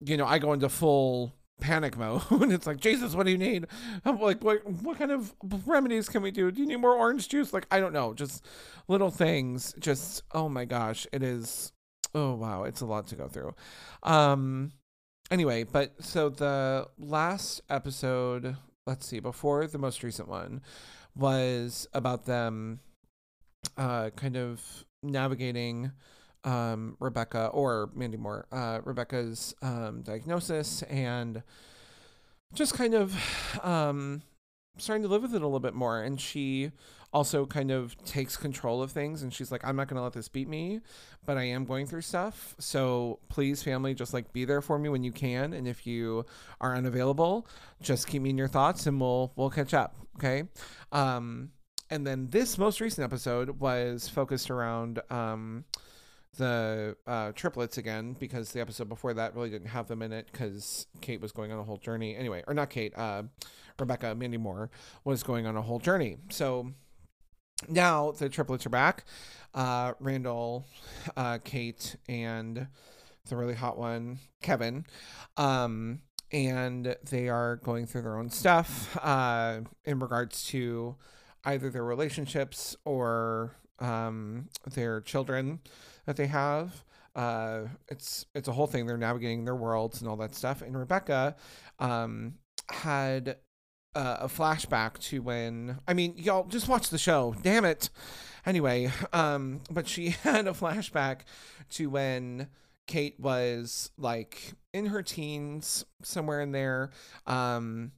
you 0.00 0.16
know, 0.16 0.26
I 0.26 0.38
go 0.38 0.54
into 0.54 0.70
full 0.70 1.34
panic 1.60 1.96
mode 1.98 2.22
it's 2.50 2.66
like 2.66 2.80
jesus 2.80 3.14
what 3.14 3.24
do 3.24 3.30
you 3.30 3.38
need 3.38 3.66
I'm 4.04 4.18
like 4.18 4.42
what 4.42 4.66
what 4.82 4.98
kind 4.98 5.12
of 5.12 5.32
remedies 5.64 6.08
can 6.08 6.20
we 6.20 6.32
do 6.32 6.50
do 6.50 6.60
you 6.60 6.66
need 6.66 6.78
more 6.78 6.96
orange 6.96 7.28
juice 7.28 7.52
like 7.52 7.68
i 7.70 7.78
don't 7.78 7.92
know 7.92 8.14
just 8.14 8.44
little 8.88 9.12
things 9.12 9.72
just 9.78 10.24
oh 10.32 10.48
my 10.48 10.64
gosh 10.64 11.06
it 11.12 11.22
is 11.22 11.72
oh 12.14 12.34
wow, 12.34 12.64
it's 12.64 12.80
a 12.80 12.86
lot 12.86 13.06
to 13.08 13.16
go 13.16 13.28
through. 13.28 13.54
Um 14.02 14.72
anyway, 15.30 15.64
but 15.64 15.92
so 16.02 16.28
the 16.28 16.88
last 16.98 17.62
episode, 17.70 18.56
let's 18.86 19.06
see, 19.06 19.20
before 19.20 19.66
the 19.66 19.78
most 19.78 20.02
recent 20.02 20.28
one 20.28 20.60
was 21.16 21.86
about 21.92 22.24
them 22.26 22.80
uh 23.76 24.10
kind 24.10 24.36
of 24.36 24.60
navigating 25.02 25.92
um 26.44 26.96
Rebecca 27.00 27.46
or 27.48 27.90
Mandy 27.94 28.16
Moore, 28.16 28.46
uh 28.52 28.80
Rebecca's 28.84 29.54
um 29.62 30.02
diagnosis 30.02 30.82
and 30.84 31.42
just 32.54 32.74
kind 32.74 32.94
of 32.94 33.14
um 33.62 34.22
starting 34.78 35.02
to 35.02 35.08
live 35.08 35.22
with 35.22 35.34
it 35.34 35.42
a 35.42 35.46
little 35.46 35.60
bit 35.60 35.74
more 35.74 36.02
and 36.02 36.20
she 36.20 36.70
also 37.12 37.44
kind 37.44 37.70
of 37.70 37.96
takes 38.04 38.36
control 38.36 38.82
of 38.82 38.90
things 38.90 39.22
and 39.22 39.32
she's 39.32 39.52
like 39.52 39.62
i'm 39.64 39.76
not 39.76 39.86
going 39.86 39.96
to 39.96 40.02
let 40.02 40.12
this 40.12 40.28
beat 40.28 40.48
me 40.48 40.80
but 41.26 41.36
i 41.36 41.42
am 41.42 41.64
going 41.64 41.86
through 41.86 42.00
stuff. 42.00 42.54
So 42.58 43.18
please 43.28 43.62
family 43.62 43.94
just 43.94 44.12
like 44.12 44.32
be 44.32 44.44
there 44.44 44.60
for 44.60 44.78
me 44.78 44.88
when 44.88 45.04
you 45.04 45.12
can 45.12 45.52
and 45.52 45.68
if 45.68 45.86
you 45.86 46.24
are 46.60 46.74
unavailable 46.74 47.46
just 47.80 48.06
keep 48.06 48.22
me 48.22 48.30
in 48.30 48.38
your 48.38 48.48
thoughts 48.48 48.86
and 48.86 49.00
we'll 49.00 49.32
we'll 49.36 49.50
catch 49.50 49.74
up 49.74 49.96
okay? 50.16 50.44
Um 50.90 51.50
and 51.92 52.06
then 52.06 52.28
this 52.30 52.56
most 52.56 52.80
recent 52.80 53.04
episode 53.04 53.60
was 53.60 54.08
focused 54.08 54.50
around 54.50 55.02
um, 55.10 55.66
the 56.38 56.96
uh, 57.06 57.32
triplets 57.32 57.76
again 57.76 58.16
because 58.18 58.50
the 58.50 58.62
episode 58.62 58.88
before 58.88 59.12
that 59.12 59.34
really 59.34 59.50
didn't 59.50 59.66
have 59.66 59.88
them 59.88 60.00
in 60.00 60.10
it 60.10 60.26
because 60.32 60.86
Kate 61.02 61.20
was 61.20 61.32
going 61.32 61.52
on 61.52 61.58
a 61.58 61.62
whole 61.62 61.76
journey. 61.76 62.16
Anyway, 62.16 62.42
or 62.46 62.54
not 62.54 62.70
Kate, 62.70 62.96
uh, 62.96 63.24
Rebecca 63.78 64.14
Mandy 64.14 64.38
Moore 64.38 64.70
was 65.04 65.22
going 65.22 65.44
on 65.44 65.54
a 65.58 65.60
whole 65.60 65.78
journey. 65.78 66.16
So 66.30 66.72
now 67.68 68.12
the 68.12 68.28
triplets 68.28 68.66
are 68.66 68.70
back. 68.70 69.04
Uh, 69.54 69.92
Randall, 70.00 70.66
uh, 71.16 71.38
Kate, 71.44 71.96
and 72.08 72.66
the 73.28 73.36
really 73.36 73.54
hot 73.54 73.78
one, 73.78 74.18
Kevin. 74.40 74.86
Um, 75.36 76.00
and 76.32 76.96
they 77.10 77.28
are 77.28 77.56
going 77.56 77.86
through 77.86 78.02
their 78.02 78.16
own 78.16 78.30
stuff 78.30 78.96
uh, 79.02 79.60
in 79.84 79.98
regards 79.98 80.44
to 80.46 80.96
either 81.44 81.70
their 81.70 81.84
relationships 81.84 82.74
or 82.84 83.54
um, 83.78 84.48
their 84.74 85.00
children 85.00 85.60
that 86.06 86.16
they 86.16 86.26
have. 86.26 86.84
Uh, 87.14 87.64
it's 87.88 88.24
it's 88.34 88.48
a 88.48 88.52
whole 88.52 88.66
thing. 88.66 88.86
They're 88.86 88.96
navigating 88.96 89.44
their 89.44 89.56
worlds 89.56 90.00
and 90.00 90.08
all 90.08 90.16
that 90.16 90.34
stuff. 90.34 90.62
And 90.62 90.76
Rebecca 90.78 91.36
um, 91.78 92.34
had 92.70 93.36
uh, 93.94 94.18
a 94.20 94.28
flashback 94.28 94.98
to 94.98 95.20
when 95.22 95.78
I 95.86 95.94
mean, 95.94 96.14
y'all 96.16 96.44
just 96.44 96.68
watch 96.68 96.90
the 96.90 96.98
show. 96.98 97.34
Damn 97.42 97.64
it. 97.64 97.90
Anyway, 98.44 98.90
um, 99.12 99.60
but 99.70 99.86
she 99.86 100.10
had 100.22 100.46
a 100.46 100.52
flashback 100.52 101.20
to 101.70 101.90
when 101.90 102.48
Kate 102.86 103.18
was 103.20 103.90
like 103.96 104.52
in 104.72 104.86
her 104.86 105.02
teens, 105.02 105.84
somewhere 106.02 106.40
in 106.40 106.52
there. 106.52 106.90
Um, 107.26 107.92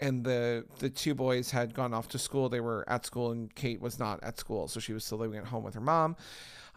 and 0.00 0.24
the 0.24 0.64
the 0.78 0.90
two 0.90 1.14
boys 1.14 1.50
had 1.50 1.74
gone 1.74 1.94
off 1.94 2.08
to 2.08 2.18
school. 2.18 2.48
They 2.48 2.60
were 2.60 2.84
at 2.88 3.06
school, 3.06 3.30
and 3.30 3.54
Kate 3.54 3.80
was 3.80 3.98
not 3.98 4.22
at 4.22 4.38
school, 4.38 4.68
so 4.68 4.80
she 4.80 4.92
was 4.92 5.04
still 5.04 5.18
living 5.18 5.38
at 5.38 5.46
home 5.46 5.64
with 5.64 5.74
her 5.74 5.80
mom. 5.80 6.16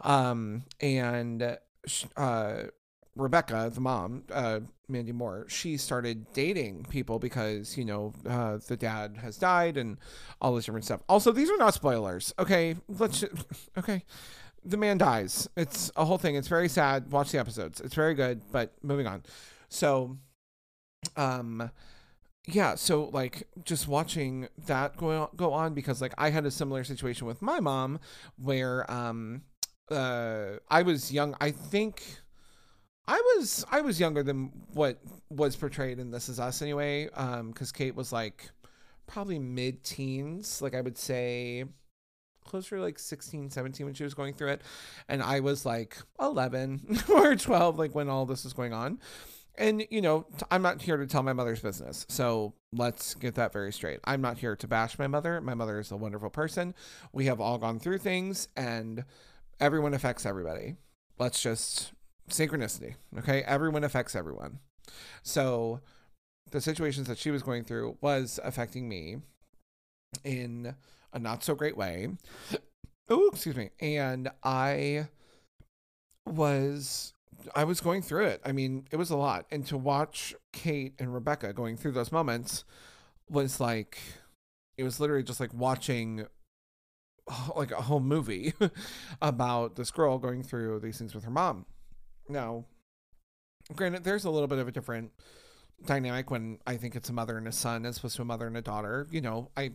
Um, 0.02 0.64
and 0.80 1.58
uh, 2.16 2.62
Rebecca, 3.18 3.70
the 3.74 3.80
mom, 3.80 4.22
uh, 4.32 4.60
Mandy 4.88 5.12
Moore, 5.12 5.44
she 5.48 5.76
started 5.76 6.32
dating 6.32 6.86
people 6.88 7.18
because 7.18 7.76
you 7.76 7.84
know 7.84 8.14
uh, 8.26 8.58
the 8.68 8.76
dad 8.76 9.18
has 9.20 9.36
died 9.36 9.76
and 9.76 9.98
all 10.40 10.54
this 10.54 10.64
different 10.66 10.84
stuff. 10.84 11.02
Also, 11.08 11.32
these 11.32 11.50
are 11.50 11.56
not 11.56 11.74
spoilers. 11.74 12.32
Okay, 12.38 12.76
let's 12.88 13.24
okay. 13.78 14.04
The 14.64 14.76
man 14.76 14.98
dies. 14.98 15.48
It's 15.56 15.90
a 15.96 16.04
whole 16.04 16.18
thing. 16.18 16.36
It's 16.36 16.48
very 16.48 16.68
sad. 16.68 17.10
Watch 17.10 17.32
the 17.32 17.38
episodes. 17.38 17.80
It's 17.80 17.94
very 17.94 18.14
good. 18.14 18.42
But 18.52 18.74
moving 18.82 19.06
on. 19.06 19.22
So, 19.68 20.18
um, 21.16 21.70
yeah. 22.46 22.74
So 22.76 23.10
like 23.12 23.48
just 23.64 23.88
watching 23.88 24.48
that 24.66 24.96
go 24.96 25.10
on, 25.10 25.28
go 25.36 25.52
on 25.52 25.74
because 25.74 26.00
like 26.00 26.14
I 26.18 26.30
had 26.30 26.46
a 26.46 26.50
similar 26.50 26.84
situation 26.84 27.26
with 27.26 27.42
my 27.42 27.60
mom 27.60 27.98
where 28.36 28.90
um 28.90 29.42
uh 29.90 30.58
I 30.70 30.82
was 30.82 31.12
young. 31.12 31.34
I 31.40 31.50
think 31.50 32.20
I 33.08 33.20
was 33.36 33.64
I 33.70 33.80
was 33.80 33.98
younger 33.98 34.22
than 34.22 34.52
what 34.74 35.00
was 35.30 35.56
portrayed 35.56 35.98
in 35.98 36.10
This 36.10 36.28
Is 36.28 36.38
Us 36.38 36.60
anyway. 36.60 37.08
Um, 37.14 37.50
because 37.50 37.72
Kate 37.72 37.96
was 37.96 38.12
like 38.12 38.50
probably 39.06 39.38
mid 39.38 39.82
teens, 39.82 40.60
like 40.60 40.74
I 40.74 40.82
would 40.82 40.98
say 40.98 41.64
closer 42.44 42.76
to 42.76 42.82
like 42.82 42.98
16, 42.98 43.50
17 43.50 43.86
when 43.86 43.94
she 43.94 44.04
was 44.04 44.14
going 44.14 44.34
through 44.34 44.48
it. 44.48 44.62
And 45.08 45.22
I 45.22 45.40
was 45.40 45.66
like 45.66 45.96
11 46.20 46.98
or 47.08 47.34
12, 47.36 47.78
like 47.78 47.94
when 47.94 48.08
all 48.08 48.26
this 48.26 48.44
was 48.44 48.52
going 48.52 48.72
on. 48.72 49.00
And, 49.56 49.84
you 49.90 50.00
know, 50.00 50.26
I'm 50.50 50.62
not 50.62 50.80
here 50.80 50.96
to 50.96 51.06
tell 51.06 51.22
my 51.22 51.32
mother's 51.32 51.60
business. 51.60 52.06
So 52.08 52.54
let's 52.72 53.14
get 53.14 53.34
that 53.34 53.52
very 53.52 53.72
straight. 53.72 54.00
I'm 54.04 54.20
not 54.20 54.38
here 54.38 54.54
to 54.54 54.68
bash 54.68 54.98
my 54.98 55.08
mother. 55.08 55.40
My 55.40 55.54
mother 55.54 55.80
is 55.80 55.90
a 55.90 55.96
wonderful 55.96 56.30
person. 56.30 56.74
We 57.12 57.26
have 57.26 57.40
all 57.40 57.58
gone 57.58 57.80
through 57.80 57.98
things 57.98 58.48
and 58.56 59.04
everyone 59.60 59.94
affects 59.94 60.24
everybody. 60.24 60.76
Let's 61.18 61.42
just 61.42 61.92
synchronicity. 62.30 62.94
Okay. 63.18 63.42
Everyone 63.42 63.84
affects 63.84 64.14
everyone. 64.14 64.60
So 65.22 65.80
the 66.50 66.60
situations 66.60 67.08
that 67.08 67.18
she 67.18 67.30
was 67.30 67.42
going 67.42 67.64
through 67.64 67.98
was 68.00 68.40
affecting 68.42 68.88
me 68.88 69.18
in 70.24 70.74
a 71.12 71.18
not 71.18 71.44
so 71.44 71.54
great 71.54 71.76
way. 71.76 72.08
Oh, 73.10 73.30
excuse 73.32 73.56
me. 73.56 73.70
And 73.80 74.28
I 74.44 75.08
was 76.26 77.14
I 77.54 77.64
was 77.64 77.80
going 77.80 78.02
through 78.02 78.26
it. 78.26 78.42
I 78.44 78.52
mean, 78.52 78.86
it 78.90 78.96
was 78.96 79.08
a 79.08 79.16
lot. 79.16 79.46
And 79.50 79.66
to 79.68 79.78
watch 79.78 80.34
Kate 80.52 80.92
and 80.98 81.14
Rebecca 81.14 81.54
going 81.54 81.78
through 81.78 81.92
those 81.92 82.12
moments 82.12 82.64
was 83.30 83.60
like 83.60 83.98
it 84.76 84.84
was 84.84 85.00
literally 85.00 85.22
just 85.22 85.40
like 85.40 85.54
watching 85.54 86.26
like 87.56 87.70
a 87.70 87.82
whole 87.82 88.00
movie 88.00 88.52
about 89.22 89.76
this 89.76 89.90
girl 89.90 90.18
going 90.18 90.42
through 90.42 90.80
these 90.80 90.98
things 90.98 91.14
with 91.14 91.24
her 91.24 91.30
mom. 91.30 91.66
Now, 92.28 92.64
granted, 93.74 94.04
there's 94.04 94.24
a 94.24 94.30
little 94.30 94.48
bit 94.48 94.58
of 94.58 94.68
a 94.68 94.72
different 94.72 95.12
dynamic 95.84 96.30
when 96.30 96.58
I 96.66 96.76
think 96.76 96.96
it's 96.96 97.08
a 97.08 97.12
mother 97.12 97.38
and 97.38 97.46
a 97.46 97.52
son 97.52 97.86
as 97.86 97.98
opposed 97.98 98.16
to 98.16 98.22
a 98.22 98.24
mother 98.24 98.46
and 98.46 98.56
a 98.56 98.62
daughter. 98.62 99.06
You 99.10 99.20
know, 99.20 99.50
I 99.56 99.70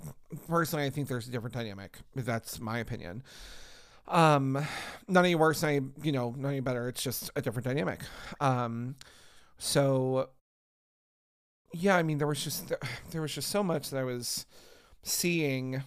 personally 0.48 0.86
I 0.86 0.90
think 0.90 1.08
there's 1.08 1.28
a 1.28 1.32
different 1.32 1.54
dynamic. 1.54 1.98
That's 2.16 2.60
my 2.60 2.80
opinion. 2.80 3.24
Um, 4.08 4.66
not 5.08 5.22
any 5.22 5.36
worse, 5.36 5.64
any 5.64 5.86
you 6.02 6.12
know, 6.12 6.36
not 6.38 6.50
any 6.50 6.60
better. 6.60 6.90
It's 6.90 7.02
just 7.02 7.32
a 7.36 7.42
different 7.42 7.66
dynamic. 7.66 8.02
Um, 8.42 8.96
so 9.58 10.30
yeah, 11.74 11.96
I 11.96 12.04
mean, 12.04 12.18
there 12.18 12.28
was 12.28 12.44
just 12.44 12.72
there 13.12 13.22
was 13.22 13.34
just 13.34 13.50
so 13.50 13.64
much 13.64 13.90
that 13.90 14.00
I 14.00 14.04
was 14.04 14.46
seeing 15.04 15.84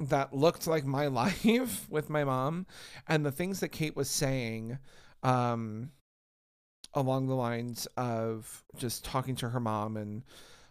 that 0.00 0.34
looked 0.34 0.66
like 0.66 0.84
my 0.84 1.06
life 1.08 1.90
with 1.90 2.08
my 2.08 2.24
mom, 2.24 2.66
and 3.08 3.26
the 3.26 3.32
things 3.32 3.60
that 3.60 3.68
Kate 3.68 3.96
was 3.96 4.08
saying. 4.08 4.78
Um, 5.22 5.90
along 6.94 7.26
the 7.26 7.34
lines 7.34 7.86
of 7.96 8.64
just 8.76 9.04
talking 9.04 9.36
to 9.36 9.50
her 9.50 9.60
mom 9.60 9.96
and 9.96 10.22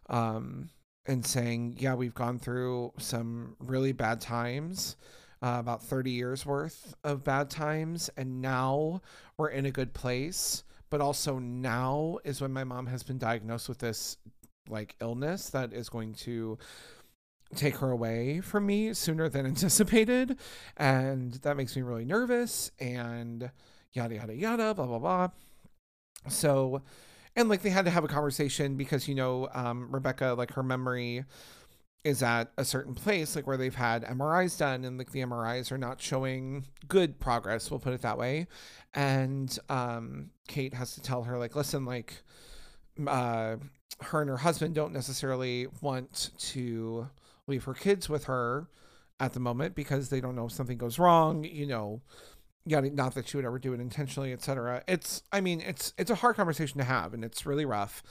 um 0.10 0.70
and 1.06 1.26
saying, 1.26 1.78
"Yeah, 1.80 1.94
we've 1.96 2.14
gone 2.14 2.40
through 2.40 2.94
some 2.98 3.56
really 3.60 3.92
bad 3.94 4.22
times." 4.22 4.98
Uh, 5.40 5.58
about 5.60 5.84
30 5.84 6.10
years 6.10 6.48
worth 6.48 6.96
of 7.04 7.24
bad 7.24 7.48
times 7.48 8.10
and 8.18 8.42
now 8.42 9.00
we're 9.38 9.50
in 9.50 9.68
a 9.68 9.72
good 9.72 9.94
place 9.94 10.64
but 10.90 11.00
also 11.00 11.38
now 11.38 12.18
is 12.24 12.42
when 12.42 12.52
my 12.52 12.64
mom 12.64 12.88
has 12.88 13.04
been 13.04 13.20
diagnosed 13.20 13.70
with 13.70 13.78
this 13.78 14.18
like 14.68 14.96
illness 15.00 15.52
that 15.52 15.74
is 15.74 15.90
going 15.90 16.12
to 16.14 16.58
take 17.56 17.78
her 17.78 17.92
away 17.92 18.42
from 18.42 18.66
me 18.66 18.94
sooner 18.94 19.30
than 19.30 19.46
anticipated 19.46 20.38
and 20.76 21.34
that 21.34 21.56
makes 21.56 21.76
me 21.76 21.82
really 21.82 22.06
nervous 22.06 22.72
and 22.80 23.52
yada 23.98 24.16
yada 24.16 24.36
yada 24.36 24.74
blah 24.74 24.86
blah 24.86 25.00
blah 25.00 25.28
so, 26.30 26.82
and 27.36 27.50
like 27.50 27.62
they 27.62 27.70
had 27.70 27.86
to 27.86 27.92
have 27.92 28.04
a 28.04 28.08
conversation 28.08 28.76
because, 28.76 29.08
you 29.08 29.16
know, 29.16 29.50
um, 29.54 29.90
Rebecca, 29.92 30.36
like 30.38 30.54
her 30.54 30.64
memory 30.64 31.26
is 32.04 32.24
at 32.24 32.52
a 32.58 32.66
certain 32.66 32.96
place, 32.96 33.36
like 33.36 33.48
where 33.48 33.58
they've 33.58 33.76
had 33.76 34.04
MRIs 34.04 34.58
done 34.58 34.86
and 34.86 34.98
like 34.98 35.12
the 35.12 35.22
MRIs 35.22 35.72
are 35.72 35.78
not 35.78 36.02
showing 36.02 36.66
good 36.88 37.20
progress, 37.20 37.70
we'll 37.70 37.80
put 37.80 37.94
it 37.94 38.02
that 38.02 38.18
way. 38.18 38.48
And 38.94 39.58
um, 39.70 40.32
Kate 40.48 40.74
has 40.74 40.94
to 40.96 41.02
tell 41.02 41.24
her, 41.24 41.38
like, 41.38 41.56
listen, 41.56 41.86
like, 41.86 42.24
uh, 43.06 43.58
her 44.00 44.22
and 44.22 44.30
her 44.30 44.38
husband 44.38 44.76
don't 44.76 44.94
necessarily 44.94 45.68
want 45.82 46.32
to 46.38 47.10
leave 47.48 47.64
her 47.66 47.74
kids 47.74 48.10
with 48.10 48.26
her 48.26 48.68
at 49.20 49.34
the 49.34 49.40
moment 49.40 49.76
because 49.76 50.10
they 50.10 50.22
don't 50.22 50.36
know 50.36 50.46
if 50.46 50.52
something 50.52 50.78
goes 50.78 51.00
wrong, 51.00 51.44
you 51.44 51.66
know, 51.66 52.02
yeah, 52.68 52.82
not 52.82 53.16
that 53.16 53.30
she 53.30 53.38
would 53.38 53.46
ever 53.46 53.60
do 53.60 53.74
it 53.74 53.80
intentionally, 53.80 54.34
etc. 54.34 54.84
It's, 54.88 55.24
I 55.32 55.40
mean, 55.40 55.62
it's 55.62 55.94
it's 55.98 56.12
a 56.12 56.16
hard 56.16 56.36
conversation 56.36 56.78
to 56.80 56.84
have, 56.84 57.14
and 57.14 57.24
it's 57.24 57.46
really 57.46 57.66
rough. 57.66 58.04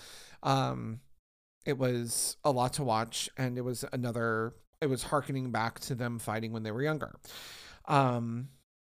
Um, 0.42 1.00
it 1.66 1.76
was 1.76 2.36
a 2.42 2.50
lot 2.50 2.72
to 2.74 2.84
watch, 2.84 3.28
and 3.36 3.58
it 3.58 3.60
was 3.62 3.84
another. 3.92 4.54
It 4.80 4.86
was 4.86 5.02
harkening 5.02 5.50
back 5.50 5.80
to 5.80 5.94
them 5.94 6.18
fighting 6.18 6.52
when 6.52 6.62
they 6.62 6.70
were 6.70 6.82
younger. 6.82 7.14
Um, 7.86 8.48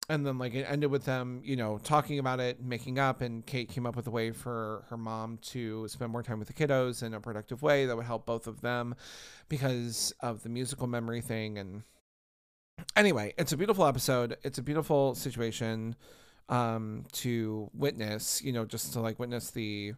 and 0.08 0.24
then 0.24 0.38
like 0.38 0.54
it 0.54 0.64
ended 0.64 0.90
with 0.90 1.04
them, 1.04 1.40
you 1.44 1.56
know, 1.56 1.78
talking 1.78 2.18
about 2.18 2.40
it, 2.40 2.62
making 2.62 2.98
up, 2.98 3.20
and 3.20 3.44
Kate 3.44 3.68
came 3.68 3.84
up 3.84 3.96
with 3.96 4.06
a 4.06 4.10
way 4.10 4.30
for 4.30 4.84
her 4.88 4.96
mom 4.96 5.38
to 5.38 5.86
spend 5.88 6.10
more 6.12 6.22
time 6.22 6.38
with 6.38 6.48
the 6.48 6.54
kiddos 6.54 7.02
in 7.02 7.14
a 7.14 7.20
productive 7.20 7.62
way 7.62 7.86
that 7.86 7.96
would 7.96 8.06
help 8.06 8.26
both 8.26 8.46
of 8.46 8.60
them 8.60 8.94
because 9.48 10.12
of 10.20 10.42
the 10.42 10.48
musical 10.48 10.86
memory 10.86 11.20
thing 11.20 11.58
and 11.58 11.82
anyway, 12.96 13.34
it's 13.38 13.52
a 13.52 13.56
beautiful 13.56 13.86
episode. 13.86 14.36
It's 14.42 14.58
a 14.58 14.62
beautiful 14.62 15.14
situation 15.14 15.96
um 16.50 17.04
to 17.12 17.70
witness, 17.74 18.42
you 18.42 18.52
know, 18.52 18.64
just 18.64 18.92
to 18.94 19.00
like 19.00 19.18
witness 19.18 19.50
the 19.50 19.94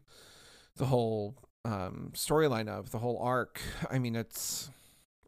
the 0.77 0.87
whole 0.87 1.37
um 1.65 2.11
storyline 2.15 2.69
of 2.69 2.91
the 2.91 2.99
whole 2.99 3.19
arc. 3.23 3.61
I 3.91 3.99
mean, 3.99 4.17
it's 4.17 4.71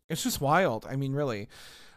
it's 0.08 0.22
just 0.22 0.40
wild. 0.40 0.86
I 0.88 0.96
mean, 0.96 1.12
really. 1.12 1.48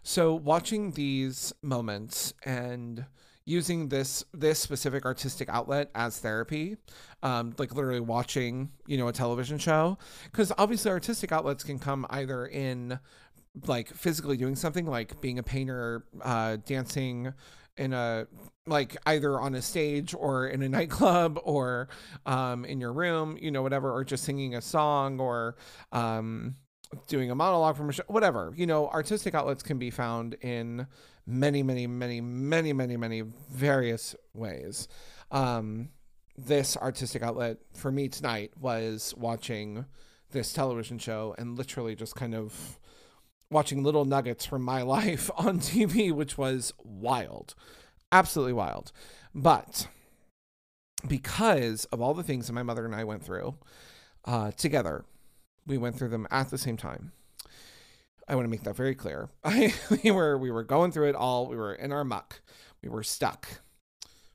So 0.04 0.36
watching 0.36 0.92
these 0.92 1.54
moments 1.64 2.34
and 2.44 3.06
using 3.46 3.90
this 3.90 4.24
this 4.34 4.60
specific 4.60 5.06
artistic 5.06 5.48
outlet 5.50 5.92
as 5.94 6.18
therapy 6.18 6.78
um 7.22 7.54
like 7.60 7.74
literally 7.76 8.00
watching 8.00 8.72
you 8.88 8.98
know 8.98 9.08
a 9.08 9.14
television 9.14 9.60
show 9.60 9.98
because 10.24 10.52
obviously 10.58 10.90
artistic 10.90 11.32
outlets 11.32 11.64
can 11.64 11.78
come 11.78 12.08
either 12.10 12.48
in 12.48 13.00
like 13.68 13.90
physically 13.94 14.38
doing 14.38 14.56
something 14.56 14.86
like 14.86 15.20
being 15.22 15.40
a 15.40 15.44
painter, 15.44 16.06
uh, 16.22 16.58
dancing 16.66 17.34
in 17.78 17.94
a 17.94 18.28
like 18.68 18.96
either 19.06 19.40
on 19.40 19.56
a 19.56 19.62
stage 19.62 20.14
or 20.18 20.48
in 20.48 20.62
a 20.62 20.70
nightclub 20.78 21.40
or 21.44 21.88
um, 22.26 22.66
in 22.66 22.80
your 22.80 22.94
room, 22.94 23.38
you 23.40 23.52
know, 23.52 23.62
whatever, 23.62 23.92
or 23.92 24.04
just 24.04 24.24
singing 24.24 24.56
a 24.56 24.62
song 24.62 25.20
or 25.20 25.56
um, 25.92 26.56
doing 27.08 27.32
a 27.32 27.36
monologue 27.36 27.76
from 27.78 27.90
a 27.90 27.94
show, 27.94 28.04
whatever. 28.08 28.54
You 28.56 28.68
know, 28.68 28.88
artistic 28.90 29.36
outlets 29.36 29.64
can 29.64 29.78
be 29.78 29.90
found 29.90 30.36
in 30.42 30.88
many, 31.28 31.64
many, 31.64 31.88
many, 31.88 32.22
many, 32.22 32.74
many, 32.74 32.98
many 32.98 33.24
various 33.52 34.16
ways. 34.34 34.88
Um, 35.32 35.90
this 36.38 36.76
artistic 36.78 37.24
outlet 37.24 37.58
for 37.74 37.92
me 37.92 38.10
tonight 38.10 38.52
was 38.60 39.14
watching 39.18 39.86
this 40.32 40.52
television 40.52 40.98
show 40.98 41.34
and 41.38 41.58
literally 41.58 41.96
just 41.96 42.16
kind 42.16 42.36
of 42.36 42.80
watching 43.56 43.84
little 43.84 44.04
nuggets 44.04 44.46
from 44.46 44.62
my 44.62 44.82
life 44.98 45.32
on 45.38 45.60
TV, 45.60 46.12
which 46.12 46.38
was 46.38 46.74
wild. 46.84 47.56
Absolutely 48.12 48.52
wild. 48.52 48.92
But 49.34 49.88
because 51.08 51.86
of 51.86 52.02
all 52.02 52.14
the 52.14 52.22
things 52.22 52.48
that 52.48 52.54
my 52.54 52.64
mother 52.64 52.86
and 52.86 52.94
I 52.94 53.06
went 53.06 53.24
through 53.24 53.56
uh, 54.26 54.52
together, 54.52 55.06
we 55.66 55.78
went 55.78 55.98
through 55.98 56.10
them 56.10 56.28
at 56.30 56.50
the 56.50 56.58
same 56.58 56.76
time. 56.76 57.14
I 58.28 58.36
want 58.36 58.44
to 58.44 58.50
make 58.50 58.64
that 58.64 58.76
very 58.76 58.94
clear. 58.94 59.30
I, 59.44 59.74
we 60.04 60.12
were 60.12 60.38
we 60.38 60.52
were 60.52 60.64
going 60.64 60.92
through 60.92 61.10
it 61.10 61.16
all. 61.16 61.48
We 61.48 61.56
were 61.56 61.74
in 61.74 61.94
our 61.94 62.04
muck. 62.04 62.42
We 62.84 62.90
were 62.90 63.04
stuck, 63.04 63.62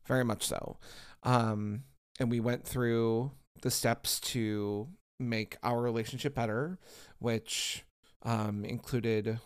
very 0.06 0.24
much 0.24 0.46
so. 0.46 0.78
Um, 1.24 1.84
and 2.18 2.30
we 2.30 2.40
went 2.40 2.64
through 2.64 3.32
the 3.60 3.70
steps 3.70 4.18
to 4.20 4.88
make 5.18 5.58
our 5.62 5.82
relationship 5.82 6.34
better, 6.34 6.78
which 7.18 7.84
um, 8.22 8.64
included 8.64 9.38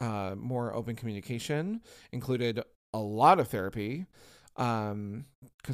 uh, 0.00 0.34
more 0.36 0.74
open 0.74 0.96
communication, 0.96 1.80
included 2.12 2.62
a 2.92 2.98
lot 2.98 3.40
of 3.40 3.48
therapy, 3.48 4.06
because 4.54 4.90
um, 4.92 5.24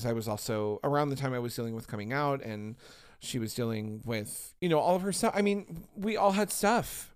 I 0.05 0.13
was 0.13 0.29
also 0.29 0.81
around 0.85 1.11
the 1.11 1.17
time 1.17 1.33
I 1.33 1.39
was 1.39 1.55
dealing 1.55 1.75
with 1.75 1.89
coming 1.89 2.13
out 2.13 2.43
and 2.43 2.77
she 3.21 3.39
was 3.39 3.55
dealing 3.55 4.03
with, 4.05 4.55
you 4.61 4.69
know, 4.69 4.79
all 4.79 4.97
of 4.97 5.03
her 5.03 5.13
stuff. 5.13 5.33
I 5.35 5.43
mean, 5.43 5.85
we 5.97 6.17
all 6.17 6.33
had 6.33 6.51
stuff. 6.51 7.15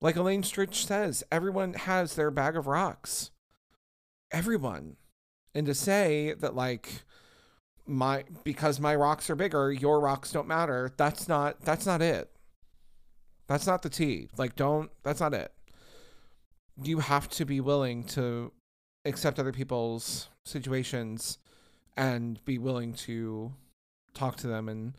Like 0.00 0.14
Elaine 0.14 0.42
Stritch 0.42 0.86
says, 0.86 1.24
everyone 1.32 1.74
has 1.74 2.14
their 2.14 2.30
bag 2.30 2.56
of 2.56 2.68
rocks. 2.68 3.30
Everyone. 4.30 4.96
And 5.54 5.66
to 5.66 5.74
say 5.74 6.34
that, 6.38 6.54
like, 6.54 7.02
my 7.84 8.24
because 8.44 8.78
my 8.78 8.94
rocks 8.94 9.30
are 9.30 9.34
bigger, 9.34 9.72
your 9.72 9.98
rocks 9.98 10.30
don't 10.30 10.46
matter. 10.46 10.92
That's 10.96 11.26
not 11.26 11.62
that's 11.62 11.86
not 11.86 12.02
it. 12.02 12.30
That's 13.48 13.66
not 13.66 13.82
the 13.82 13.88
tea. 13.88 14.28
Like 14.36 14.54
don't 14.54 14.90
that's 15.02 15.20
not 15.20 15.34
it. 15.34 15.52
You 16.82 17.00
have 17.00 17.28
to 17.30 17.44
be 17.44 17.60
willing 17.60 18.04
to 18.04 18.52
accept 19.04 19.38
other 19.38 19.52
people's 19.52 20.28
situations 20.44 21.38
and 21.96 22.44
be 22.44 22.58
willing 22.58 22.92
to 22.92 23.52
talk 24.14 24.36
to 24.36 24.46
them 24.46 24.68
and 24.68 24.94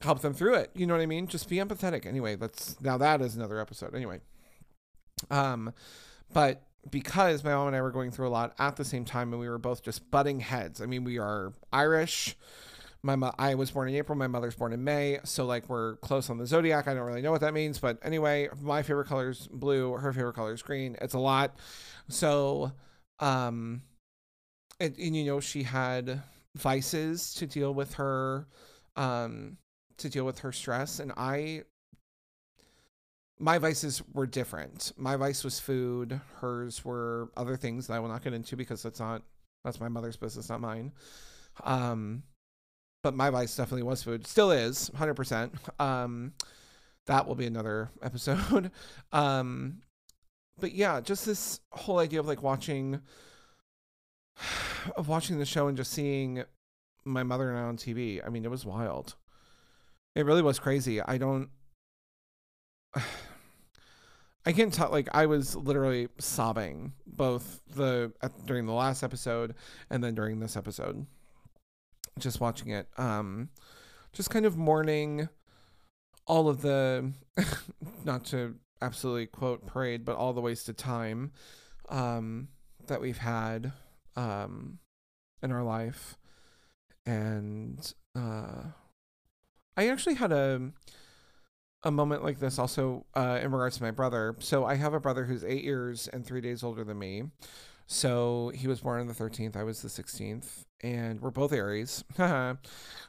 help 0.00 0.22
them 0.22 0.32
through 0.32 0.54
it. 0.54 0.70
You 0.74 0.86
know 0.86 0.94
what 0.94 1.02
I 1.02 1.06
mean? 1.06 1.26
Just 1.26 1.48
be 1.48 1.56
empathetic. 1.56 2.06
Anyway, 2.06 2.36
that's 2.36 2.80
now 2.80 2.96
that 2.96 3.20
is 3.20 3.36
another 3.36 3.60
episode. 3.60 3.94
Anyway. 3.94 4.20
Um 5.30 5.72
but 6.32 6.62
because 6.90 7.44
my 7.44 7.54
mom 7.54 7.68
and 7.68 7.76
I 7.76 7.82
were 7.82 7.90
going 7.90 8.10
through 8.10 8.28
a 8.28 8.30
lot 8.30 8.54
at 8.58 8.76
the 8.76 8.84
same 8.84 9.04
time, 9.04 9.32
and 9.32 9.40
we 9.40 9.48
were 9.48 9.58
both 9.58 9.82
just 9.82 10.10
butting 10.10 10.40
heads. 10.40 10.80
I 10.80 10.86
mean, 10.86 11.04
we 11.04 11.18
are 11.18 11.52
Irish. 11.72 12.36
My 13.04 13.16
mo- 13.16 13.34
I 13.38 13.54
was 13.54 13.70
born 13.70 13.90
in 13.90 13.94
April. 13.96 14.16
My 14.16 14.26
mother's 14.26 14.54
born 14.54 14.72
in 14.72 14.82
May, 14.82 15.18
so 15.24 15.44
like 15.44 15.68
we're 15.68 15.96
close 15.96 16.30
on 16.30 16.38
the 16.38 16.46
zodiac. 16.46 16.88
I 16.88 16.94
don't 16.94 17.04
really 17.04 17.20
know 17.20 17.30
what 17.30 17.42
that 17.42 17.52
means, 17.52 17.78
but 17.78 17.98
anyway, 18.02 18.48
my 18.62 18.82
favorite 18.82 19.08
color 19.08 19.28
is 19.28 19.46
blue. 19.46 19.92
Her 19.92 20.10
favorite 20.12 20.34
color 20.34 20.54
is 20.54 20.62
green. 20.62 20.96
It's 21.02 21.12
a 21.12 21.18
lot. 21.18 21.54
So, 22.08 22.72
um, 23.20 23.82
it, 24.80 24.96
and 24.96 25.14
you 25.14 25.24
know, 25.24 25.38
she 25.38 25.64
had 25.64 26.22
vices 26.56 27.34
to 27.34 27.46
deal 27.46 27.74
with 27.74 27.92
her, 27.94 28.46
um, 28.96 29.58
to 29.98 30.08
deal 30.08 30.24
with 30.24 30.38
her 30.38 30.50
stress, 30.50 30.98
and 30.98 31.12
I 31.14 31.64
my 33.38 33.58
vices 33.58 34.02
were 34.14 34.26
different. 34.26 34.92
My 34.96 35.16
vice 35.16 35.44
was 35.44 35.60
food. 35.60 36.20
Hers 36.36 36.84
were 36.84 37.28
other 37.36 37.56
things 37.56 37.86
that 37.86 37.94
I 37.94 37.98
will 37.98 38.08
not 38.08 38.24
get 38.24 38.32
into 38.32 38.56
because 38.56 38.82
that's 38.82 39.00
not 39.00 39.22
that's 39.62 39.78
my 39.78 39.88
mother's 39.88 40.16
business, 40.16 40.48
not 40.48 40.62
mine. 40.62 40.92
Um, 41.62 42.22
but 43.04 43.14
my 43.14 43.28
vice 43.28 43.54
definitely 43.54 43.82
was 43.82 44.02
food. 44.02 44.26
Still 44.26 44.50
is, 44.50 44.90
hundred 44.96 45.12
percent. 45.14 45.52
Um, 45.78 46.32
that 47.04 47.28
will 47.28 47.34
be 47.34 47.44
another 47.44 47.90
episode. 48.02 48.70
um, 49.12 49.82
but 50.58 50.72
yeah, 50.72 51.02
just 51.02 51.26
this 51.26 51.60
whole 51.70 51.98
idea 51.98 52.18
of 52.18 52.26
like 52.26 52.42
watching, 52.42 53.02
of 54.96 55.06
watching 55.06 55.38
the 55.38 55.44
show 55.44 55.68
and 55.68 55.76
just 55.76 55.92
seeing 55.92 56.44
my 57.04 57.22
mother 57.22 57.50
and 57.50 57.58
I 57.58 57.62
on 57.62 57.76
TV. 57.76 58.26
I 58.26 58.30
mean, 58.30 58.46
it 58.46 58.50
was 58.50 58.64
wild. 58.64 59.16
It 60.14 60.24
really 60.24 60.42
was 60.42 60.58
crazy. 60.58 61.02
I 61.02 61.18
don't. 61.18 61.50
I 64.46 64.52
can't 64.52 64.72
tell. 64.72 64.90
Like 64.90 65.08
I 65.12 65.26
was 65.26 65.54
literally 65.54 66.08
sobbing 66.18 66.94
both 67.06 67.60
the 67.76 68.12
during 68.46 68.64
the 68.64 68.72
last 68.72 69.02
episode 69.02 69.54
and 69.90 70.02
then 70.02 70.14
during 70.14 70.40
this 70.40 70.56
episode, 70.56 71.06
just 72.18 72.40
watching 72.40 72.70
it. 72.70 72.88
Um, 72.96 73.50
just 74.12 74.30
kind 74.30 74.46
of 74.46 74.56
mourning 74.56 75.28
all 76.26 76.48
of 76.48 76.62
the, 76.62 77.12
not 78.04 78.24
to 78.26 78.56
absolutely 78.80 79.26
quote 79.26 79.66
parade, 79.66 80.04
but 80.04 80.16
all 80.16 80.32
the 80.32 80.40
wasted 80.40 80.78
time, 80.78 81.32
um, 81.88 82.48
that 82.86 83.00
we've 83.00 83.18
had, 83.18 83.72
um, 84.16 84.78
in 85.42 85.52
our 85.52 85.62
life, 85.62 86.16
and 87.06 87.92
uh, 88.16 88.62
I 89.76 89.88
actually 89.88 90.14
had 90.14 90.32
a 90.32 90.72
a 91.86 91.90
moment 91.90 92.24
like 92.24 92.40
this 92.40 92.58
also 92.58 93.04
uh, 93.14 93.38
in 93.42 93.52
regards 93.52 93.76
to 93.76 93.82
my 93.82 93.90
brother. 93.90 94.34
So 94.38 94.64
I 94.64 94.74
have 94.76 94.94
a 94.94 95.00
brother 95.00 95.24
who's 95.24 95.44
eight 95.44 95.64
years 95.64 96.08
and 96.08 96.24
three 96.24 96.40
days 96.40 96.62
older 96.62 96.82
than 96.82 96.98
me. 96.98 97.24
So 97.86 98.50
he 98.54 98.66
was 98.66 98.80
born 98.80 99.00
on 99.00 99.06
the 99.06 99.14
13th. 99.14 99.56
I 99.56 99.62
was 99.62 99.82
the 99.82 99.88
16th, 99.88 100.64
and 100.82 101.20
we're 101.20 101.30
both 101.30 101.52
Aries. 101.52 102.04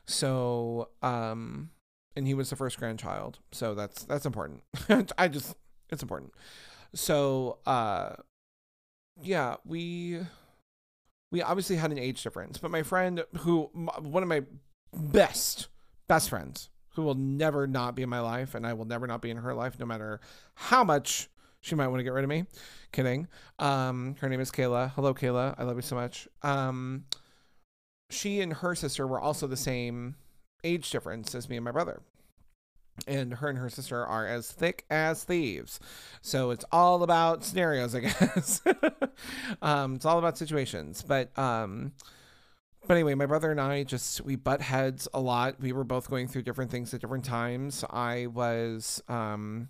so, 0.05 0.89
um, 1.01 1.69
and 2.15 2.27
he 2.27 2.33
was 2.33 2.49
the 2.49 2.55
first 2.55 2.77
grandchild. 2.77 3.39
So 3.51 3.73
that's 3.73 4.03
that's 4.03 4.25
important. 4.25 4.63
I 5.17 5.27
just 5.27 5.55
it's 5.89 6.01
important. 6.01 6.33
So, 6.93 7.59
uh, 7.65 8.15
yeah, 9.21 9.55
we 9.65 10.19
we 11.31 11.41
obviously 11.41 11.75
had 11.75 11.91
an 11.91 11.99
age 11.99 12.23
difference, 12.23 12.57
but 12.57 12.71
my 12.71 12.83
friend 12.83 13.23
who 13.39 13.69
one 13.73 14.23
of 14.23 14.29
my 14.29 14.43
best 14.93 15.67
best 16.07 16.29
friends 16.29 16.69
who 16.95 17.03
will 17.03 17.15
never 17.15 17.67
not 17.67 17.95
be 17.95 18.03
in 18.03 18.09
my 18.09 18.21
life 18.21 18.55
and 18.55 18.65
I 18.65 18.73
will 18.73 18.85
never 18.85 19.05
not 19.05 19.21
be 19.21 19.29
in 19.29 19.37
her 19.37 19.53
life 19.53 19.77
no 19.77 19.85
matter 19.85 20.21
how 20.53 20.83
much 20.83 21.29
she 21.65 21.73
might 21.73 21.87
want 21.87 21.99
to 21.99 22.03
get 22.03 22.13
rid 22.13 22.23
of 22.23 22.29
me. 22.29 22.45
Kidding. 22.91 23.27
Um, 23.57 24.15
her 24.19 24.29
name 24.29 24.39
is 24.39 24.51
Kayla. 24.51 24.91
Hello, 24.91 25.15
Kayla. 25.15 25.55
I 25.57 25.63
love 25.63 25.77
you 25.77 25.81
so 25.81 25.95
much. 25.95 26.27
Um, 26.43 27.05
she 28.11 28.39
and 28.39 28.53
her 28.53 28.75
sister 28.75 29.07
were 29.07 29.19
also 29.19 29.47
the 29.47 29.57
same 29.57 30.15
age 30.63 30.91
difference 30.91 31.33
as 31.33 31.49
me 31.49 31.55
and 31.57 31.65
my 31.65 31.71
brother. 31.71 32.03
And 33.07 33.33
her 33.33 33.49
and 33.49 33.57
her 33.57 33.69
sister 33.69 34.05
are 34.05 34.27
as 34.27 34.51
thick 34.51 34.85
as 34.91 35.23
thieves. 35.23 35.79
So 36.21 36.51
it's 36.51 36.65
all 36.71 37.01
about 37.01 37.43
scenarios, 37.43 37.95
I 37.95 37.99
guess. 38.01 38.61
um, 39.63 39.95
it's 39.95 40.05
all 40.05 40.19
about 40.19 40.37
situations. 40.37 41.01
But 41.01 41.37
um, 41.37 41.93
but 42.87 42.93
anyway, 42.93 43.15
my 43.15 43.25
brother 43.25 43.49
and 43.49 43.59
I 43.59 43.83
just 43.83 44.21
we 44.21 44.35
butt 44.35 44.61
heads 44.61 45.07
a 45.15 45.19
lot. 45.19 45.59
We 45.59 45.73
were 45.73 45.83
both 45.83 46.11
going 46.11 46.27
through 46.27 46.43
different 46.43 46.69
things 46.69 46.93
at 46.93 47.01
different 47.01 47.25
times. 47.25 47.83
I 47.89 48.27
was 48.27 49.01
um 49.09 49.69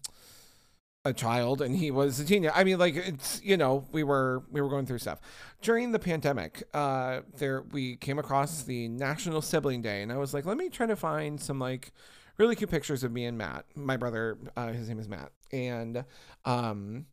a 1.05 1.13
child 1.13 1.61
and 1.61 1.75
he 1.75 1.91
was 1.91 2.19
a 2.19 2.25
teenager. 2.25 2.51
I 2.53 2.63
mean, 2.63 2.79
like 2.79 2.95
it's 2.95 3.41
you 3.43 3.55
know 3.55 3.87
we 3.91 4.03
were 4.03 4.43
we 4.51 4.59
were 4.59 4.69
going 4.69 4.85
through 4.85 4.97
stuff 4.97 5.19
during 5.61 5.91
the 5.91 5.99
pandemic. 5.99 6.63
Uh, 6.73 7.21
there 7.37 7.61
we 7.71 7.95
came 7.97 8.19
across 8.19 8.63
the 8.63 8.87
National 8.87 9.41
Sibling 9.41 9.81
Day, 9.81 10.01
and 10.01 10.11
I 10.11 10.17
was 10.17 10.33
like, 10.33 10.45
let 10.45 10.57
me 10.57 10.69
try 10.69 10.87
to 10.87 10.95
find 10.95 11.39
some 11.39 11.59
like 11.59 11.91
really 12.37 12.55
cute 12.55 12.71
pictures 12.71 13.03
of 13.03 13.11
me 13.11 13.25
and 13.25 13.37
Matt, 13.37 13.65
my 13.75 13.95
brother. 13.95 14.37
Uh, 14.57 14.73
his 14.73 14.89
name 14.89 14.99
is 14.99 15.07
Matt, 15.07 15.31
and 15.51 16.03
um, 16.43 17.05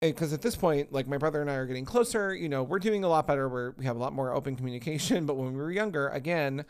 because 0.00 0.32
at 0.32 0.42
this 0.42 0.54
point, 0.54 0.92
like 0.92 1.08
my 1.08 1.18
brother 1.18 1.40
and 1.40 1.50
I 1.50 1.54
are 1.54 1.66
getting 1.66 1.84
closer, 1.84 2.34
you 2.34 2.48
know, 2.48 2.62
we're 2.62 2.78
doing 2.78 3.02
a 3.02 3.08
lot 3.08 3.26
better. 3.26 3.48
We're, 3.48 3.72
we 3.72 3.86
have 3.86 3.96
a 3.96 3.98
lot 3.98 4.12
more 4.12 4.32
open 4.32 4.54
communication. 4.54 5.26
But 5.26 5.36
when 5.36 5.52
we 5.52 5.58
were 5.58 5.72
younger, 5.72 6.08
again, 6.08 6.64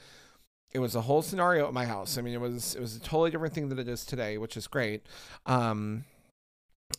it 0.73 0.79
was 0.79 0.95
a 0.95 1.03
whole 1.03 1.23
scenario 1.23 1.67
at 1.67 1.75
my 1.75 1.85
house. 1.85 2.19
I 2.19 2.23
mean, 2.23 2.35
it 2.35 2.41
was 2.41 2.75
it 2.75 2.81
was 2.81 2.97
a 2.97 3.01
totally 3.01 3.31
different 3.31 3.55
thing 3.55 3.69
than 3.69 3.79
it 3.79 3.89
is 3.89 4.05
today, 4.05 4.39
which 4.39 4.57
is 4.57 4.67
great. 4.67 5.07
Um, 5.45 6.05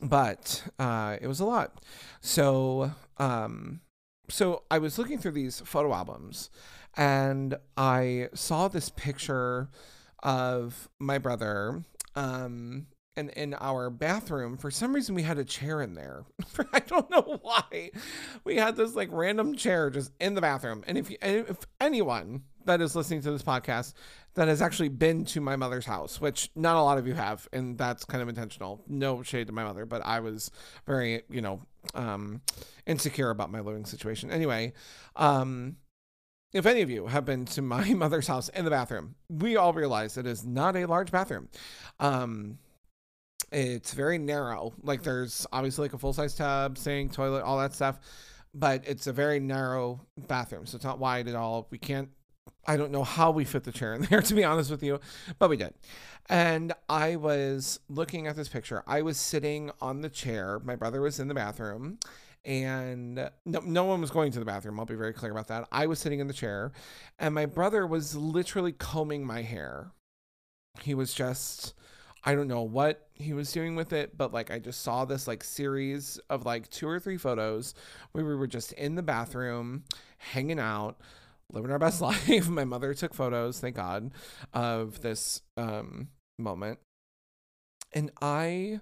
but 0.01 0.63
uh, 0.79 1.17
it 1.21 1.27
was 1.27 1.39
a 1.39 1.45
lot. 1.45 1.81
So 2.21 2.91
um, 3.17 3.81
so 4.29 4.63
I 4.69 4.79
was 4.79 4.97
looking 4.97 5.17
through 5.17 5.31
these 5.31 5.61
photo 5.61 5.93
albums, 5.93 6.49
and 6.95 7.55
I 7.75 8.29
saw 8.33 8.67
this 8.67 8.89
picture 8.89 9.69
of 10.23 10.89
my 10.99 11.17
brother. 11.17 11.83
Um, 12.15 12.87
and 13.15 13.31
in 13.31 13.55
our 13.55 13.89
bathroom, 13.89 14.57
for 14.57 14.69
some 14.69 14.93
reason, 14.93 15.15
we 15.15 15.23
had 15.23 15.39
a 15.39 15.43
chair 15.43 15.81
in 15.81 15.95
there. 15.95 16.23
I 16.73 16.79
don't 16.79 17.09
know 17.09 17.39
why. 17.41 17.91
We 18.43 18.57
had 18.57 18.75
this 18.75 18.95
like 18.95 19.09
random 19.11 19.55
chair 19.55 19.89
just 19.89 20.11
in 20.19 20.35
the 20.35 20.41
bathroom. 20.41 20.83
And 20.85 20.97
if 20.97 21.09
you, 21.09 21.17
if 21.21 21.65
anyone 21.81 22.43
that 22.67 22.81
is 22.81 22.95
listening 22.95 23.21
to 23.21 23.31
this 23.31 23.43
podcast 23.43 23.93
that 24.35 24.47
has 24.47 24.61
actually 24.61 24.89
been 24.89 25.25
to 25.25 25.41
my 25.41 25.55
mother's 25.55 25.85
house, 25.85 26.21
which 26.21 26.51
not 26.55 26.77
a 26.77 26.81
lot 26.81 26.97
of 26.97 27.07
you 27.07 27.15
have, 27.15 27.47
and 27.51 27.77
that's 27.77 28.05
kind 28.05 28.21
of 28.21 28.29
intentional. 28.29 28.83
No 28.87 29.23
shade 29.23 29.47
to 29.47 29.53
my 29.53 29.63
mother, 29.63 29.85
but 29.85 30.05
I 30.05 30.19
was 30.19 30.51
very, 30.85 31.23
you 31.29 31.41
know, 31.41 31.59
um, 31.95 32.41
insecure 32.85 33.31
about 33.31 33.51
my 33.51 33.61
living 33.61 33.85
situation. 33.85 34.29
Anyway, 34.29 34.73
um, 35.15 35.77
if 36.53 36.65
any 36.65 36.81
of 36.81 36.89
you 36.89 37.07
have 37.07 37.25
been 37.25 37.45
to 37.45 37.61
my 37.61 37.93
mother's 37.93 38.27
house 38.27 38.49
in 38.49 38.63
the 38.63 38.71
bathroom, 38.71 39.15
we 39.29 39.55
all 39.57 39.73
realize 39.73 40.17
it 40.17 40.27
is 40.27 40.45
not 40.45 40.75
a 40.75 40.85
large 40.85 41.11
bathroom. 41.11 41.49
Um, 41.99 42.59
it's 43.51 43.93
very 43.93 44.17
narrow. 44.17 44.73
Like 44.83 45.03
there's 45.03 45.47
obviously 45.51 45.83
like 45.83 45.93
a 45.93 45.97
full 45.97 46.13
size 46.13 46.35
tub, 46.35 46.77
sink, 46.77 47.13
toilet, 47.13 47.43
all 47.43 47.57
that 47.59 47.73
stuff, 47.73 47.99
but 48.53 48.83
it's 48.85 49.07
a 49.07 49.13
very 49.13 49.39
narrow 49.39 50.01
bathroom. 50.27 50.65
So 50.65 50.75
it's 50.75 50.85
not 50.85 50.99
wide 50.99 51.27
at 51.27 51.35
all. 51.35 51.67
We 51.69 51.77
can't 51.77 52.09
I 52.65 52.77
don't 52.77 52.91
know 52.91 53.03
how 53.03 53.31
we 53.31 53.45
fit 53.45 53.63
the 53.63 53.71
chair 53.71 53.93
in 53.93 54.01
there, 54.09 54.21
to 54.21 54.33
be 54.33 54.43
honest 54.43 54.71
with 54.71 54.83
you, 54.83 54.99
but 55.39 55.49
we 55.49 55.57
did. 55.57 55.73
And 56.29 56.73
I 56.89 57.15
was 57.15 57.79
looking 57.89 58.27
at 58.27 58.35
this 58.35 58.49
picture. 58.49 58.83
I 58.85 59.01
was 59.01 59.17
sitting 59.17 59.71
on 59.81 60.01
the 60.01 60.09
chair. 60.09 60.59
My 60.59 60.75
brother 60.75 61.01
was 61.01 61.19
in 61.19 61.27
the 61.27 61.33
bathroom, 61.33 61.99
and 62.43 63.29
no, 63.45 63.59
no 63.63 63.85
one 63.85 64.01
was 64.01 64.11
going 64.11 64.31
to 64.33 64.39
the 64.39 64.45
bathroom. 64.45 64.79
I'll 64.79 64.85
be 64.85 64.95
very 64.95 65.13
clear 65.13 65.31
about 65.31 65.47
that. 65.47 65.67
I 65.71 65.87
was 65.87 65.99
sitting 65.99 66.19
in 66.19 66.27
the 66.27 66.33
chair, 66.33 66.71
and 67.19 67.33
my 67.33 67.45
brother 67.45 67.87
was 67.87 68.15
literally 68.15 68.73
combing 68.73 69.25
my 69.25 69.41
hair. 69.41 69.91
He 70.81 70.93
was 70.93 71.13
just 71.13 71.73
I 72.27 72.35
don't 72.35 72.49
know 72.49 72.63
what 72.63 73.07
he 73.13 73.31
was 73.31 73.53
doing 73.53 73.77
with 73.77 73.93
it, 73.93 74.17
but 74.17 74.33
like 74.33 74.51
I 74.51 74.59
just 74.59 74.81
saw 74.81 75.05
this 75.05 75.27
like 75.27 75.45
series 75.45 76.19
of 76.29 76.45
like 76.45 76.69
two 76.69 76.85
or 76.85 76.99
three 76.99 77.15
photos 77.15 77.73
where 78.11 78.25
we 78.25 78.35
were 78.35 78.47
just 78.47 78.73
in 78.73 78.95
the 78.95 79.01
bathroom 79.01 79.85
hanging 80.17 80.59
out, 80.59 80.99
living 81.51 81.71
our 81.71 81.79
best 81.79 82.01
life. 82.01 82.49
My 82.49 82.65
mother 82.65 82.93
took 82.93 83.13
photos, 83.13 83.59
thank 83.59 83.75
God, 83.75 84.11
of 84.53 85.01
this 85.01 85.41
um 85.55 86.09
moment. 86.39 86.79
And 87.93 88.11
I 88.21 88.81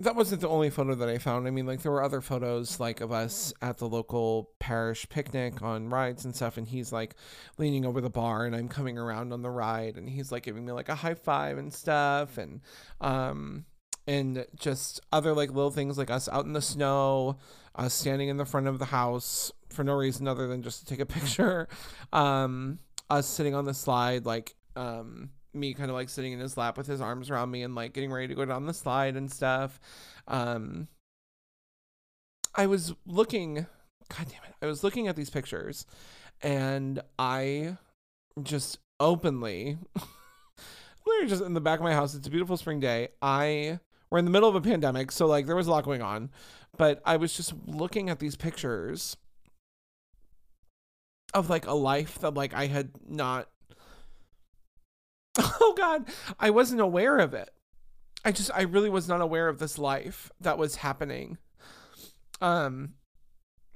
that 0.00 0.14
wasn't 0.14 0.40
the 0.40 0.48
only 0.48 0.70
photo 0.70 0.94
that 0.94 1.08
I 1.08 1.18
found. 1.18 1.48
I 1.48 1.50
mean, 1.50 1.66
like 1.66 1.82
there 1.82 1.90
were 1.90 2.02
other 2.02 2.20
photos 2.20 2.78
like 2.78 3.00
of 3.00 3.10
us 3.10 3.52
at 3.60 3.78
the 3.78 3.88
local 3.88 4.50
parish 4.60 5.08
picnic 5.08 5.60
on 5.60 5.90
rides 5.90 6.24
and 6.24 6.34
stuff, 6.34 6.56
and 6.56 6.68
he's 6.68 6.92
like 6.92 7.16
leaning 7.58 7.84
over 7.84 8.00
the 8.00 8.10
bar 8.10 8.46
and 8.46 8.54
I'm 8.54 8.68
coming 8.68 8.96
around 8.96 9.32
on 9.32 9.42
the 9.42 9.50
ride 9.50 9.96
and 9.96 10.08
he's 10.08 10.30
like 10.30 10.44
giving 10.44 10.64
me 10.64 10.72
like 10.72 10.88
a 10.88 10.94
high 10.94 11.14
five 11.14 11.58
and 11.58 11.72
stuff 11.72 12.38
and 12.38 12.60
um 13.00 13.64
and 14.08 14.44
just 14.56 15.00
other 15.12 15.32
like 15.34 15.50
little 15.50 15.70
things 15.70 15.96
like 15.98 16.10
us 16.10 16.28
out 16.28 16.46
in 16.46 16.54
the 16.54 16.62
snow, 16.62 17.36
us 17.76 17.94
standing 17.94 18.28
in 18.28 18.38
the 18.38 18.44
front 18.44 18.66
of 18.66 18.80
the 18.80 18.86
house 18.86 19.52
for 19.68 19.84
no 19.84 19.94
reason 19.94 20.26
other 20.26 20.48
than 20.48 20.62
just 20.62 20.80
to 20.80 20.86
take 20.86 20.98
a 20.98 21.06
picture. 21.18 21.68
Um 22.12 22.80
us 23.10 23.26
sitting 23.26 23.54
on 23.54 23.64
the 23.64 23.72
slide 23.72 24.26
like 24.26 24.54
um 24.76 25.30
me 25.54 25.74
kind 25.74 25.90
of 25.90 25.94
like 25.94 26.08
sitting 26.08 26.32
in 26.32 26.40
his 26.40 26.56
lap 26.56 26.76
with 26.76 26.86
his 26.86 27.00
arms 27.00 27.30
around 27.30 27.50
me 27.50 27.62
and 27.62 27.74
like 27.74 27.92
getting 27.92 28.10
ready 28.10 28.28
to 28.28 28.34
go 28.34 28.44
down 28.44 28.66
the 28.66 28.74
slide 28.74 29.16
and 29.16 29.30
stuff. 29.30 29.80
Um, 30.26 30.88
I 32.54 32.66
was 32.66 32.94
looking, 33.06 33.66
God 34.08 34.26
damn 34.28 34.44
it, 34.44 34.54
I 34.62 34.66
was 34.66 34.82
looking 34.82 35.08
at 35.08 35.16
these 35.16 35.30
pictures 35.30 35.86
and 36.42 37.00
I 37.18 37.76
just 38.42 38.78
openly, 39.00 39.78
literally 41.06 41.28
just 41.28 41.42
in 41.42 41.54
the 41.54 41.60
back 41.60 41.78
of 41.78 41.84
my 41.84 41.94
house, 41.94 42.14
it's 42.14 42.26
a 42.26 42.30
beautiful 42.30 42.56
spring 42.56 42.80
day. 42.80 43.08
I, 43.22 43.80
we're 44.10 44.18
in 44.18 44.24
the 44.24 44.30
middle 44.30 44.48
of 44.48 44.54
a 44.54 44.60
pandemic, 44.60 45.12
so 45.12 45.26
like 45.26 45.46
there 45.46 45.56
was 45.56 45.66
a 45.66 45.70
lot 45.70 45.84
going 45.84 46.02
on, 46.02 46.30
but 46.76 47.02
I 47.04 47.16
was 47.16 47.36
just 47.36 47.52
looking 47.66 48.08
at 48.10 48.18
these 48.18 48.36
pictures 48.36 49.16
of 51.34 51.50
like 51.50 51.66
a 51.66 51.74
life 51.74 52.18
that 52.20 52.34
like 52.34 52.54
I 52.54 52.66
had 52.66 52.90
not 53.06 53.48
oh 55.38 55.74
god 55.76 56.08
i 56.40 56.50
wasn't 56.50 56.80
aware 56.80 57.18
of 57.18 57.34
it. 57.34 57.50
I 58.24 58.32
just 58.32 58.50
i 58.54 58.62
really 58.62 58.90
was 58.90 59.08
not 59.08 59.20
aware 59.20 59.48
of 59.48 59.58
this 59.58 59.78
life 59.78 60.30
that 60.40 60.58
was 60.58 60.76
happening. 60.76 61.38
Um 62.40 62.94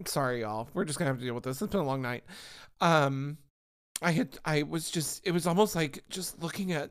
sorry 0.06 0.40
y'all. 0.40 0.68
We're 0.74 0.84
just 0.84 0.98
gonna 0.98 1.10
have 1.10 1.18
to 1.18 1.24
deal 1.24 1.34
with 1.34 1.44
this. 1.44 1.60
It's 1.62 1.70
been 1.70 1.80
a 1.80 1.84
long 1.84 2.02
night. 2.02 2.24
Um 2.80 3.38
i 4.00 4.10
had 4.10 4.38
i 4.44 4.62
was 4.62 4.90
just 4.90 5.24
it 5.24 5.30
was 5.30 5.46
almost 5.46 5.76
like 5.76 6.02
just 6.08 6.42
looking 6.42 6.72
at 6.72 6.90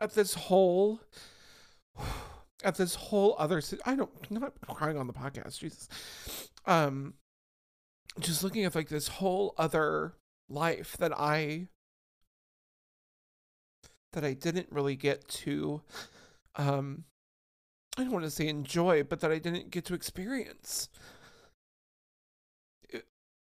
at 0.00 0.14
this 0.14 0.32
whole 0.32 1.00
at 2.64 2.76
this 2.76 2.94
whole 2.94 3.36
other 3.38 3.62
i 3.84 3.94
don't 3.94 4.10
I'm 4.30 4.40
not 4.40 4.54
crying 4.68 4.96
on 4.96 5.06
the 5.06 5.12
podcast 5.12 5.58
jesus 5.58 5.88
um 6.64 7.14
just 8.18 8.42
looking 8.42 8.64
at 8.64 8.74
like 8.74 8.88
this 8.88 9.08
whole 9.08 9.54
other 9.58 10.14
life 10.48 10.96
that 10.98 11.12
i 11.18 11.68
that 14.16 14.24
I 14.24 14.32
didn't 14.32 14.68
really 14.70 14.96
get 14.96 15.28
to 15.28 15.82
um 16.56 17.04
I 17.98 18.02
don't 18.02 18.12
want 18.12 18.24
to 18.24 18.30
say 18.30 18.46
enjoy, 18.48 19.02
but 19.04 19.20
that 19.20 19.32
I 19.32 19.38
didn't 19.38 19.70
get 19.70 19.86
to 19.86 19.94
experience. 19.94 20.88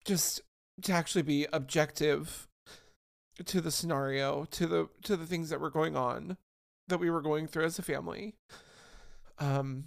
Just 0.05 0.41
to 0.83 0.93
actually 0.93 1.23
be 1.23 1.47
objective 1.51 2.47
to 3.45 3.59
the 3.59 3.71
scenario, 3.71 4.45
to 4.51 4.67
the 4.67 4.89
to 5.03 5.17
the 5.17 5.25
things 5.25 5.49
that 5.49 5.59
were 5.59 5.69
going 5.69 5.95
on 5.95 6.37
that 6.87 6.99
we 6.99 7.09
were 7.09 7.21
going 7.21 7.47
through 7.47 7.65
as 7.65 7.79
a 7.79 7.83
family. 7.83 8.35
Um 9.39 9.85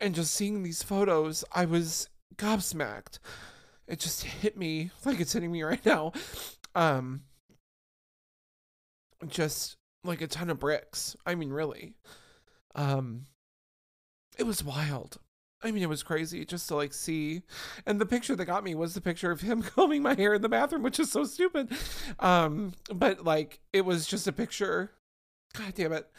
and 0.00 0.14
just 0.14 0.34
seeing 0.34 0.62
these 0.62 0.82
photos, 0.82 1.44
I 1.52 1.64
was 1.64 2.08
gobsmacked. 2.36 3.18
It 3.86 4.00
just 4.00 4.24
hit 4.24 4.56
me 4.56 4.90
like 5.04 5.20
it's 5.20 5.32
hitting 5.32 5.52
me 5.52 5.62
right 5.62 5.84
now. 5.86 6.12
Um 6.74 7.22
just 9.26 9.76
like 10.02 10.20
a 10.20 10.26
ton 10.26 10.50
of 10.50 10.58
bricks. 10.58 11.16
I 11.26 11.34
mean, 11.34 11.50
really. 11.50 11.94
Um 12.74 13.26
it 14.36 14.44
was 14.44 14.64
wild. 14.64 15.18
I 15.64 15.70
mean, 15.70 15.82
it 15.82 15.88
was 15.88 16.02
crazy 16.02 16.44
just 16.44 16.68
to 16.68 16.76
like 16.76 16.92
see. 16.92 17.42
And 17.86 17.98
the 17.98 18.06
picture 18.06 18.36
that 18.36 18.44
got 18.44 18.64
me 18.64 18.74
was 18.74 18.92
the 18.92 19.00
picture 19.00 19.30
of 19.30 19.40
him 19.40 19.62
combing 19.74 20.02
my 20.02 20.14
hair 20.14 20.34
in 20.34 20.42
the 20.42 20.48
bathroom, 20.48 20.82
which 20.82 21.00
is 21.00 21.10
so 21.10 21.24
stupid. 21.24 21.72
Um, 22.20 22.74
but 22.92 23.24
like 23.24 23.60
it 23.72 23.84
was 23.84 24.06
just 24.06 24.26
a 24.26 24.32
picture. 24.32 24.92
God 25.54 25.74
damn 25.74 25.92
it. 25.92 26.10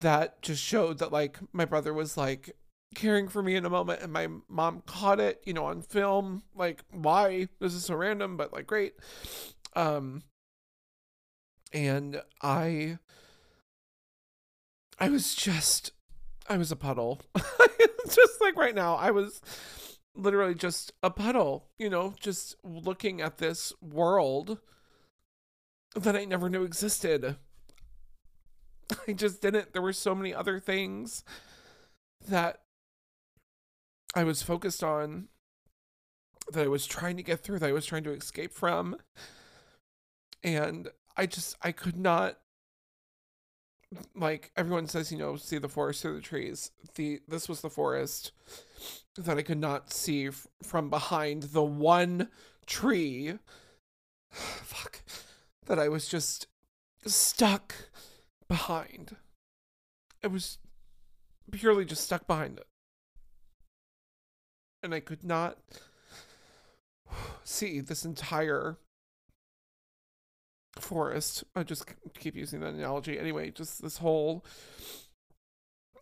That 0.00 0.42
just 0.42 0.62
showed 0.62 0.98
that 0.98 1.12
like 1.12 1.38
my 1.52 1.64
brother 1.64 1.94
was 1.94 2.16
like 2.16 2.56
caring 2.94 3.28
for 3.28 3.42
me 3.42 3.54
in 3.54 3.64
a 3.64 3.70
moment 3.70 4.02
and 4.02 4.12
my 4.12 4.28
mom 4.48 4.82
caught 4.86 5.20
it, 5.20 5.40
you 5.44 5.52
know, 5.52 5.66
on 5.66 5.82
film. 5.82 6.42
Like, 6.54 6.82
why? 6.90 7.48
This 7.60 7.74
is 7.74 7.84
so 7.84 7.94
random, 7.94 8.36
but 8.36 8.52
like 8.52 8.66
great. 8.66 8.94
Um 9.74 10.22
and 11.72 12.20
I 12.42 12.98
I 14.98 15.08
was 15.08 15.34
just 15.34 15.92
I 16.48 16.56
was 16.56 16.72
a 16.72 16.76
puddle. 16.76 17.20
just 18.06 18.40
like 18.40 18.56
right 18.56 18.74
now, 18.74 18.96
I 18.96 19.10
was 19.10 19.40
literally 20.14 20.54
just 20.54 20.92
a 21.02 21.10
puddle, 21.10 21.68
you 21.78 21.88
know, 21.88 22.14
just 22.20 22.56
looking 22.62 23.20
at 23.20 23.38
this 23.38 23.72
world 23.80 24.58
that 25.94 26.16
I 26.16 26.24
never 26.24 26.48
knew 26.48 26.64
existed. 26.64 27.36
I 29.08 29.12
just 29.12 29.40
didn't. 29.40 29.72
There 29.72 29.82
were 29.82 29.92
so 29.92 30.14
many 30.14 30.34
other 30.34 30.60
things 30.60 31.24
that 32.28 32.60
I 34.14 34.24
was 34.24 34.42
focused 34.42 34.84
on 34.84 35.28
that 36.52 36.64
I 36.64 36.68
was 36.68 36.86
trying 36.86 37.16
to 37.16 37.22
get 37.22 37.40
through, 37.40 37.60
that 37.60 37.68
I 37.68 37.72
was 37.72 37.86
trying 37.86 38.04
to 38.04 38.12
escape 38.12 38.52
from. 38.52 38.96
And 40.42 40.88
I 41.16 41.26
just 41.26 41.56
I 41.62 41.72
could 41.72 41.96
not 41.96 42.38
like 44.14 44.50
everyone 44.56 44.86
says, 44.86 45.12
you 45.12 45.18
know, 45.18 45.36
see 45.36 45.58
the 45.58 45.68
forest 45.68 46.02
through 46.02 46.14
the 46.14 46.20
trees. 46.20 46.70
The 46.94 47.20
this 47.28 47.48
was 47.48 47.60
the 47.60 47.70
forest 47.70 48.32
that 49.16 49.38
I 49.38 49.42
could 49.42 49.58
not 49.58 49.92
see 49.92 50.28
f- 50.28 50.46
from 50.62 50.90
behind 50.90 51.44
the 51.44 51.62
one 51.62 52.28
tree. 52.66 53.34
Fuck. 54.30 55.02
That 55.66 55.78
I 55.78 55.88
was 55.88 56.08
just 56.08 56.48
stuck 57.06 57.74
behind. 58.52 59.16
It 60.22 60.30
was 60.30 60.58
purely 61.50 61.86
just 61.86 62.04
stuck 62.04 62.26
behind 62.26 62.58
it. 62.58 62.66
And 64.82 64.94
I 64.94 65.00
could 65.00 65.24
not 65.24 65.56
see 67.44 67.80
this 67.80 68.04
entire 68.04 68.76
forest. 70.78 71.44
I 71.56 71.62
just 71.62 71.86
keep 72.18 72.36
using 72.36 72.60
that 72.60 72.74
analogy. 72.74 73.18
Anyway, 73.18 73.50
just 73.52 73.80
this 73.80 73.96
whole 73.96 74.44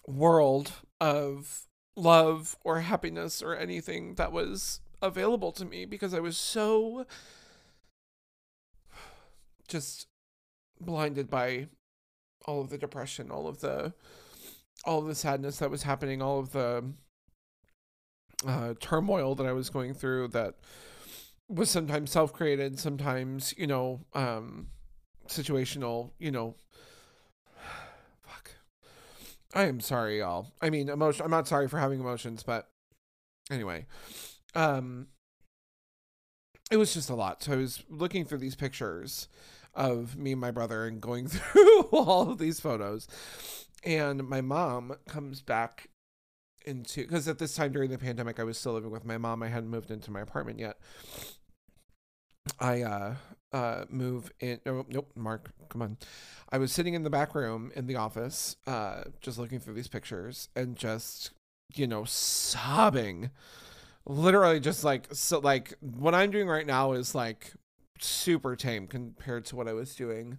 world 0.08 0.72
of 1.00 1.68
love 1.94 2.56
or 2.64 2.80
happiness 2.80 3.42
or 3.42 3.56
anything 3.56 4.16
that 4.16 4.32
was 4.32 4.80
available 5.00 5.52
to 5.52 5.64
me 5.64 5.84
because 5.84 6.12
I 6.12 6.20
was 6.20 6.36
so 6.36 7.06
just 9.68 10.08
blinded 10.80 11.30
by 11.30 11.68
all 12.46 12.60
of 12.60 12.70
the 12.70 12.78
depression, 12.78 13.30
all 13.30 13.46
of 13.46 13.60
the 13.60 13.92
all 14.84 15.00
of 15.00 15.06
the 15.06 15.14
sadness 15.14 15.58
that 15.58 15.70
was 15.70 15.82
happening, 15.82 16.22
all 16.22 16.38
of 16.38 16.52
the 16.52 16.84
uh, 18.46 18.74
turmoil 18.80 19.34
that 19.34 19.46
I 19.46 19.52
was 19.52 19.68
going 19.68 19.92
through 19.92 20.28
that 20.28 20.54
was 21.48 21.68
sometimes 21.68 22.10
self-created, 22.10 22.78
sometimes, 22.78 23.54
you 23.58 23.66
know, 23.66 24.00
um 24.14 24.68
situational, 25.28 26.10
you 26.18 26.30
know, 26.30 26.54
fuck. 28.22 28.52
I 29.54 29.64
am 29.64 29.80
sorry, 29.80 30.18
y'all. 30.20 30.52
I 30.60 30.70
mean, 30.70 30.88
emotion 30.88 31.24
I'm 31.24 31.30
not 31.30 31.48
sorry 31.48 31.68
for 31.68 31.78
having 31.78 32.00
emotions, 32.00 32.42
but 32.42 32.68
anyway. 33.50 33.86
Um 34.54 35.08
it 36.70 36.76
was 36.76 36.94
just 36.94 37.10
a 37.10 37.14
lot. 37.14 37.42
So 37.42 37.52
I 37.52 37.56
was 37.56 37.82
looking 37.88 38.24
through 38.24 38.38
these 38.38 38.54
pictures 38.54 39.28
of 39.74 40.16
me 40.16 40.32
and 40.32 40.40
my 40.40 40.50
brother 40.50 40.86
and 40.86 41.00
going 41.00 41.26
through 41.28 41.82
all 41.92 42.30
of 42.30 42.38
these 42.38 42.60
photos. 42.60 43.08
And 43.84 44.28
my 44.28 44.40
mom 44.40 44.96
comes 45.08 45.40
back 45.40 45.88
into 46.66 47.02
because 47.02 47.26
at 47.26 47.38
this 47.38 47.54
time 47.54 47.72
during 47.72 47.90
the 47.90 47.98
pandemic 47.98 48.38
I 48.38 48.44
was 48.44 48.58
still 48.58 48.74
living 48.74 48.90
with 48.90 49.04
my 49.04 49.18
mom. 49.18 49.42
I 49.42 49.48
hadn't 49.48 49.70
moved 49.70 49.90
into 49.90 50.10
my 50.10 50.20
apartment 50.20 50.58
yet. 50.58 50.78
I 52.58 52.82
uh 52.82 53.14
uh 53.52 53.84
move 53.88 54.30
in 54.40 54.60
oh, 54.66 54.84
nope, 54.88 55.10
Mark, 55.14 55.52
come 55.68 55.82
on. 55.82 55.96
I 56.50 56.58
was 56.58 56.72
sitting 56.72 56.94
in 56.94 57.02
the 57.02 57.10
back 57.10 57.34
room 57.34 57.70
in 57.74 57.86
the 57.86 57.96
office, 57.96 58.56
uh, 58.66 59.04
just 59.20 59.38
looking 59.38 59.60
through 59.60 59.74
these 59.74 59.88
pictures 59.88 60.48
and 60.56 60.76
just, 60.76 61.30
you 61.74 61.86
know, 61.86 62.04
sobbing. 62.04 63.30
Literally 64.06 64.60
just 64.60 64.82
like 64.82 65.08
so 65.12 65.38
like 65.38 65.74
what 65.80 66.14
I'm 66.14 66.30
doing 66.30 66.48
right 66.48 66.66
now 66.66 66.92
is 66.92 67.14
like 67.14 67.52
super 68.00 68.56
tame 68.56 68.86
compared 68.86 69.44
to 69.46 69.56
what 69.56 69.68
I 69.68 69.72
was 69.72 69.94
doing 69.94 70.38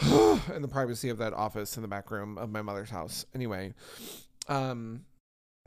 in 0.02 0.62
the 0.62 0.68
privacy 0.68 1.08
of 1.08 1.18
that 1.18 1.32
office 1.32 1.76
in 1.76 1.82
the 1.82 1.88
back 1.88 2.10
room 2.10 2.38
of 2.38 2.50
my 2.50 2.62
mother's 2.62 2.90
house. 2.90 3.24
Anyway, 3.34 3.74
um 4.48 5.04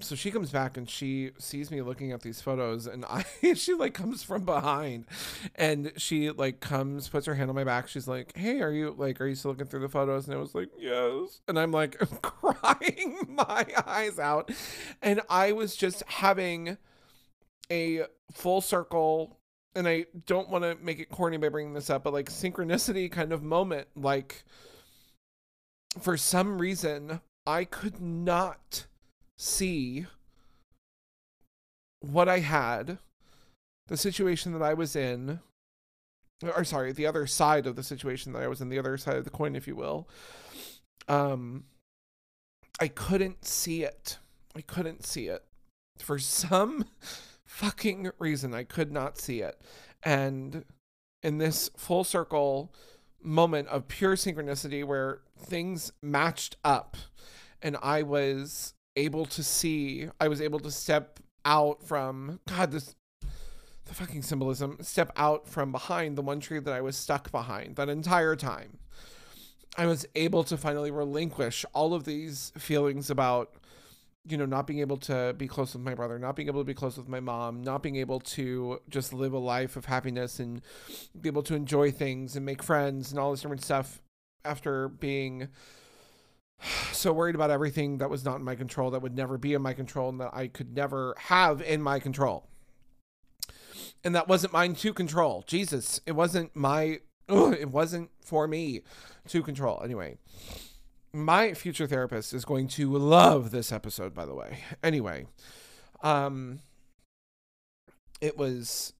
so 0.01 0.15
she 0.15 0.31
comes 0.31 0.49
back 0.49 0.75
and 0.75 0.89
she 0.89 1.31
sees 1.37 1.69
me 1.69 1.81
looking 1.81 2.11
at 2.11 2.21
these 2.21 2.41
photos 2.41 2.87
and 2.87 3.05
I 3.09 3.23
she 3.53 3.73
like 3.73 3.93
comes 3.93 4.23
from 4.23 4.43
behind 4.43 5.05
and 5.55 5.93
she 5.97 6.31
like 6.31 6.59
comes 6.59 7.07
puts 7.09 7.25
her 7.25 7.35
hand 7.35 7.49
on 7.49 7.55
my 7.55 7.63
back. 7.63 7.87
She's 7.87 8.07
like 8.07 8.35
hey 8.35 8.61
are 8.61 8.71
you 8.71 8.95
like 8.97 9.21
are 9.21 9.27
you 9.27 9.35
still 9.35 9.51
looking 9.51 9.67
through 9.67 9.81
the 9.81 9.89
photos? 9.89 10.27
And 10.27 10.35
I 10.35 10.39
was 10.39 10.55
like 10.55 10.69
yes. 10.77 11.41
And 11.47 11.59
I'm 11.59 11.71
like 11.71 11.97
crying 12.21 13.27
my 13.29 13.65
eyes 13.85 14.19
out. 14.19 14.51
And 15.01 15.21
I 15.29 15.51
was 15.51 15.75
just 15.75 16.03
having 16.07 16.77
a 17.71 18.03
full 18.31 18.61
circle 18.61 19.39
and 19.75 19.87
I 19.87 20.05
don't 20.25 20.49
want 20.49 20.63
to 20.63 20.77
make 20.83 20.99
it 20.99 21.09
corny 21.09 21.37
by 21.37 21.49
bringing 21.49 21.73
this 21.73 21.89
up 21.89 22.03
but 22.03 22.13
like 22.13 22.29
synchronicity 22.29 23.11
kind 23.11 23.31
of 23.31 23.43
moment 23.43 23.87
like 23.95 24.43
for 25.99 26.17
some 26.17 26.59
reason 26.59 27.21
I 27.45 27.65
could 27.65 27.99
not 27.99 28.85
see 29.37 30.05
what 31.99 32.29
I 32.29 32.39
had, 32.39 32.99
the 33.87 33.97
situation 33.97 34.53
that 34.53 34.61
I 34.61 34.73
was 34.73 34.95
in, 34.95 35.39
or 36.41 36.63
sorry, 36.63 36.91
the 36.91 37.05
other 37.05 37.27
side 37.27 37.65
of 37.65 37.75
the 37.75 37.83
situation 37.83 38.33
that 38.33 38.43
I 38.43 38.47
was 38.47 38.61
in, 38.61 38.69
the 38.69 38.79
other 38.79 38.97
side 38.97 39.17
of 39.17 39.23
the 39.23 39.29
coin, 39.29 39.55
if 39.55 39.67
you 39.67 39.75
will. 39.75 40.07
Um, 41.07 41.65
I 42.79 42.87
couldn't 42.87 43.45
see 43.45 43.83
it. 43.83 44.17
I 44.55 44.61
couldn't 44.61 45.05
see 45.05 45.27
it. 45.27 45.43
For 45.97 46.19
some 46.19 46.85
fucking 47.53 48.09
reason, 48.17 48.53
I 48.53 48.63
could 48.63 48.91
not 48.91 49.19
see 49.19 49.41
it. 49.41 49.61
And 50.01 50.65
in 51.21 51.37
this 51.37 51.69
full 51.77 52.03
circle 52.03 52.73
moment 53.21 53.67
of 53.67 53.87
pure 53.87 54.15
synchronicity 54.15 54.83
where 54.83 55.21
things 55.37 55.93
matched 56.01 56.57
up 56.63 56.97
and 57.61 57.77
I 57.81 58.01
was 58.01 58.73
able 58.95 59.25
to 59.27 59.43
see 59.43 60.09
I 60.19 60.27
was 60.27 60.41
able 60.41 60.59
to 60.59 60.71
step 60.71 61.19
out 61.45 61.81
from 61.81 62.39
God 62.47 62.71
this 62.71 62.95
the 63.85 63.93
fucking 63.93 64.23
symbolism 64.23 64.77
step 64.81 65.13
out 65.15 65.47
from 65.47 65.71
behind 65.71 66.17
the 66.17 66.21
one 66.21 66.39
tree 66.39 66.59
that 66.59 66.73
I 66.73 66.81
was 66.81 66.97
stuck 66.97 67.31
behind 67.31 67.75
that 67.75 67.87
entire 67.87 68.35
time. 68.35 68.79
I 69.77 69.85
was 69.85 70.05
able 70.15 70.43
to 70.45 70.57
finally 70.57 70.91
relinquish 70.91 71.65
all 71.73 71.93
of 71.93 72.03
these 72.03 72.51
feelings 72.57 73.09
about 73.09 73.55
you 74.25 74.37
know 74.37 74.45
not 74.45 74.67
being 74.67 74.79
able 74.79 74.97
to 74.97 75.33
be 75.37 75.47
close 75.47 75.73
with 75.73 75.83
my 75.83 75.93
brother, 75.93 76.17
not 76.17 76.35
being 76.35 76.47
able 76.47 76.61
to 76.61 76.65
be 76.65 76.73
close 76.73 76.97
with 76.97 77.07
my 77.07 77.19
mom, 77.19 77.61
not 77.61 77.83
being 77.83 77.97
able 77.97 78.19
to 78.19 78.79
just 78.89 79.13
live 79.13 79.33
a 79.33 79.39
life 79.39 79.75
of 79.75 79.85
happiness 79.85 80.39
and 80.39 80.61
be 81.19 81.27
able 81.27 81.43
to 81.43 81.55
enjoy 81.55 81.91
things 81.91 82.35
and 82.35 82.45
make 82.45 82.63
friends 82.63 83.11
and 83.11 83.19
all 83.19 83.31
this 83.31 83.41
different 83.41 83.63
stuff 83.63 84.01
after 84.45 84.87
being 84.87 85.49
so 86.91 87.11
worried 87.11 87.35
about 87.35 87.51
everything 87.51 87.97
that 87.97 88.09
was 88.09 88.23
not 88.23 88.37
in 88.37 88.43
my 88.43 88.55
control, 88.55 88.91
that 88.91 89.01
would 89.01 89.15
never 89.15 89.37
be 89.37 89.53
in 89.53 89.61
my 89.61 89.73
control, 89.73 90.09
and 90.09 90.19
that 90.19 90.33
I 90.33 90.47
could 90.47 90.75
never 90.75 91.15
have 91.17 91.61
in 91.61 91.81
my 91.81 91.99
control. 91.99 92.47
And 94.03 94.13
that 94.15 94.27
wasn't 94.27 94.53
mine 94.53 94.75
to 94.75 94.93
control. 94.93 95.43
Jesus, 95.47 96.01
it 96.05 96.13
wasn't 96.13 96.55
my, 96.55 96.99
ugh, 97.29 97.53
it 97.59 97.69
wasn't 97.69 98.09
for 98.21 98.47
me 98.47 98.81
to 99.27 99.41
control. 99.41 99.81
Anyway, 99.83 100.17
my 101.13 101.53
future 101.53 101.87
therapist 101.87 102.33
is 102.33 102.45
going 102.45 102.67
to 102.69 102.91
love 102.97 103.51
this 103.51 103.71
episode, 103.71 104.13
by 104.13 104.25
the 104.25 104.33
way. 104.33 104.59
Anyway, 104.81 105.27
um, 106.01 106.59
it 108.19 108.37
was, 108.37 108.93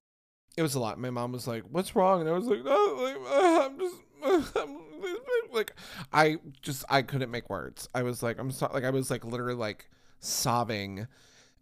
it 0.56 0.62
was 0.62 0.74
a 0.74 0.80
lot. 0.80 0.98
My 0.98 1.10
mom 1.10 1.32
was 1.32 1.46
like, 1.46 1.64
"What's 1.70 1.96
wrong?" 1.96 2.20
And 2.20 2.30
I 2.30 2.32
was 2.32 2.46
like, 2.46 2.64
"No, 2.64 2.96
like, 2.98 3.16
I'm 3.30 3.78
just, 3.78 4.56
I'm 4.56 4.78
like 5.52 5.72
I 6.12 6.36
just 6.62 6.84
I 6.88 7.02
couldn't 7.02 7.30
make 7.30 7.50
words. 7.50 7.88
I 7.94 8.02
was 8.02 8.22
like 8.22 8.38
I'm 8.38 8.50
so, 8.50 8.70
like 8.72 8.84
I 8.84 8.90
was 8.90 9.10
like 9.10 9.24
literally 9.24 9.54
like 9.54 9.88
sobbing 10.20 11.06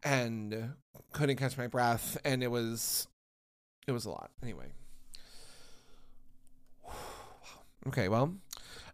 and 0.03 0.74
couldn't 1.12 1.36
catch 1.36 1.59
my 1.59 1.66
breath 1.66 2.16
and 2.24 2.42
it 2.42 2.50
was 2.50 3.07
it 3.86 3.92
was 3.92 4.05
a 4.05 4.11
lot. 4.11 4.30
Anyway. 4.42 4.66
Okay, 7.88 8.07
well, 8.09 8.36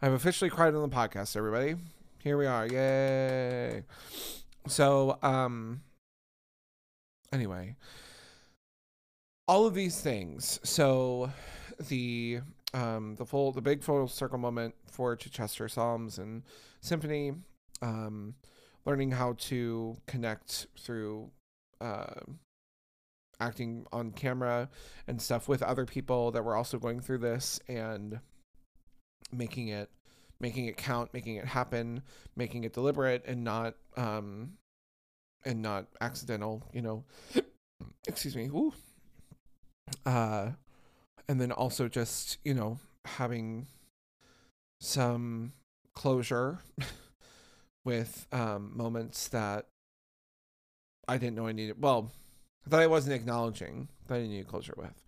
I've 0.01 0.13
officially 0.13 0.49
cried 0.49 0.75
on 0.75 0.89
the 0.89 0.95
podcast, 0.95 1.37
everybody. 1.37 1.75
Here 2.23 2.37
we 2.37 2.47
are. 2.47 2.67
Yay. 2.67 3.83
So, 4.69 5.19
um 5.23 5.81
anyway, 7.33 7.75
all 9.49 9.67
of 9.67 9.75
these 9.75 10.01
things. 10.01 10.61
So 10.63 11.33
the 11.89 12.41
um, 12.75 13.17
the 13.17 13.25
full 13.25 13.51
the 13.51 13.61
big 13.61 13.83
full 13.83 14.07
circle 14.07 14.39
moment 14.39 14.77
for 14.87 15.17
Chichester 15.17 15.69
Psalms 15.69 16.19
and 16.19 16.45
Symphony, 16.81 17.33
um, 17.83 18.35
learning 18.85 19.11
how 19.11 19.35
to 19.39 19.97
connect 20.07 20.69
through 20.79 21.31
uh, 21.81 22.21
acting 23.41 23.85
on 23.93 24.13
camera 24.13 24.69
and 25.09 25.21
stuff 25.21 25.49
with 25.49 25.63
other 25.63 25.87
people 25.87 26.31
that 26.31 26.45
were 26.45 26.55
also 26.55 26.79
going 26.79 27.01
through 27.01 27.19
this 27.19 27.59
and 27.67 28.21
making 29.33 29.69
it 29.69 29.91
making 30.41 30.67
it 30.67 30.77
count, 30.77 31.13
making 31.13 31.35
it 31.37 31.45
happen, 31.45 32.03
making 32.37 32.65
it 32.65 32.73
deliberate 32.73 33.25
and 33.27 33.45
not 33.45 33.75
um 33.97 34.53
and 35.45 35.63
not 35.63 35.87
accidental, 36.01 36.63
you 36.73 36.83
know. 36.83 37.05
Excuse 38.09 38.37
me. 38.37 38.47
Ooh. 38.47 38.73
Uh 40.05 40.51
and 41.29 41.41
then 41.41 41.53
also 41.53 41.89
just 41.89 42.39
you 42.45 42.55
know 42.55 42.79
having 43.05 43.67
some 44.81 45.53
closure 45.95 46.61
with 47.85 48.27
um, 48.33 48.73
moments 48.77 49.29
that 49.29 49.67
I 51.09 51.19
didn't 51.19 51.37
know 51.37 51.47
I 51.47 51.53
needed. 51.53 51.81
Well, 51.81 52.13
that 52.67 52.81
I 52.81 52.87
wasn't 52.87 53.15
acknowledging 53.15 53.89
that 54.07 54.17
I 54.17 54.27
needed 54.27 54.47
closure 54.47 54.75
with. 54.77 55.03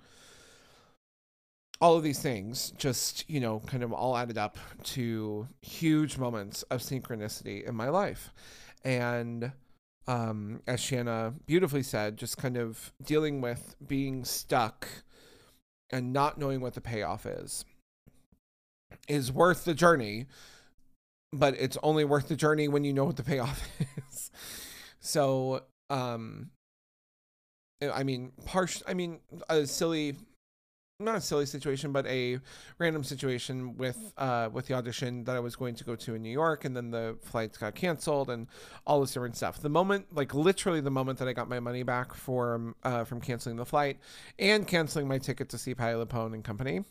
All 1.81 1.97
of 1.97 2.03
these 2.03 2.20
things 2.20 2.72
just, 2.76 3.28
you 3.28 3.41
know, 3.41 3.61
kind 3.61 3.83
of 3.83 3.93
all 3.93 4.16
added 4.16 4.37
up 4.37 4.59
to 4.85 5.49
huge 5.62 6.18
moments 6.18 6.62
of 6.64 6.81
synchronicity 6.81 7.66
in 7.66 7.74
my 7.74 7.89
life. 7.89 8.33
And 8.85 9.53
um, 10.07 10.61
as 10.66 10.81
Shannah 10.81 11.35
beautifully 11.47 11.83
said, 11.83 12.16
just 12.16 12.37
kind 12.37 12.57
of 12.57 12.93
dealing 13.03 13.41
with 13.41 13.76
being 13.87 14.24
stuck 14.24 14.87
and 15.91 16.12
not 16.12 16.39
knowing 16.39 16.61
what 16.61 16.74
the 16.74 16.81
payoff 16.81 17.26
is 17.26 17.64
is 19.09 19.33
worth 19.33 19.64
the 19.64 19.74
journey 19.74 20.26
but 21.33 21.55
it's 21.59 21.78
only 21.83 22.05
worth 22.05 22.28
the 22.28 22.37
journey 22.37 22.68
when 22.68 22.85
you 22.85 22.93
know 22.93 23.05
what 23.05 23.16
the 23.16 23.22
payoff 23.22 23.68
is 24.11 24.31
so 25.01 25.62
um 25.91 26.51
i 27.93 28.03
mean 28.03 28.33
partial 28.45 28.83
i 28.89 28.95
mean 28.95 29.20
a 29.49 29.66
silly 29.66 30.16
not 31.01 31.16
a 31.16 31.20
silly 31.20 31.46
situation, 31.46 31.92
but 31.92 32.07
a 32.07 32.38
random 32.78 33.03
situation 33.03 33.76
with 33.76 34.12
uh, 34.18 34.48
with 34.53 34.66
the 34.66 34.74
audition 34.74 35.24
that 35.24 35.36
I 35.36 35.40
was 35.40 35.57
going 35.57 35.74
to 35.76 35.84
go 35.84 35.96
to 35.96 36.14
in 36.14 36.22
New 36.22 36.30
York, 36.30 36.64
and 36.64 36.76
then 36.76 36.90
the 36.90 37.16
flights 37.22 37.59
got 37.59 37.74
canceled 37.74 38.30
and 38.30 38.46
all 38.86 39.01
this 39.01 39.12
different 39.12 39.36
stuff. 39.36 39.61
The 39.61 39.68
moment, 39.68 40.14
like 40.14 40.34
literally 40.34 40.80
the 40.80 40.90
moment 40.90 41.18
that 41.18 41.28
I 41.28 41.32
got 41.32 41.48
my 41.48 41.61
money 41.61 41.82
back 41.82 42.14
for 42.14 42.74
uh, 42.82 43.05
from 43.05 43.20
canceling 43.20 43.57
the 43.57 43.66
flight 43.66 43.98
and 44.38 44.66
canceling 44.66 45.09
my 45.09 45.18
ticket 45.18 45.48
to 45.51 45.59
see 45.59 45.74
Patti 45.74 45.96
LuPone 45.96 46.34
and 46.34 46.44
company, 46.44 46.84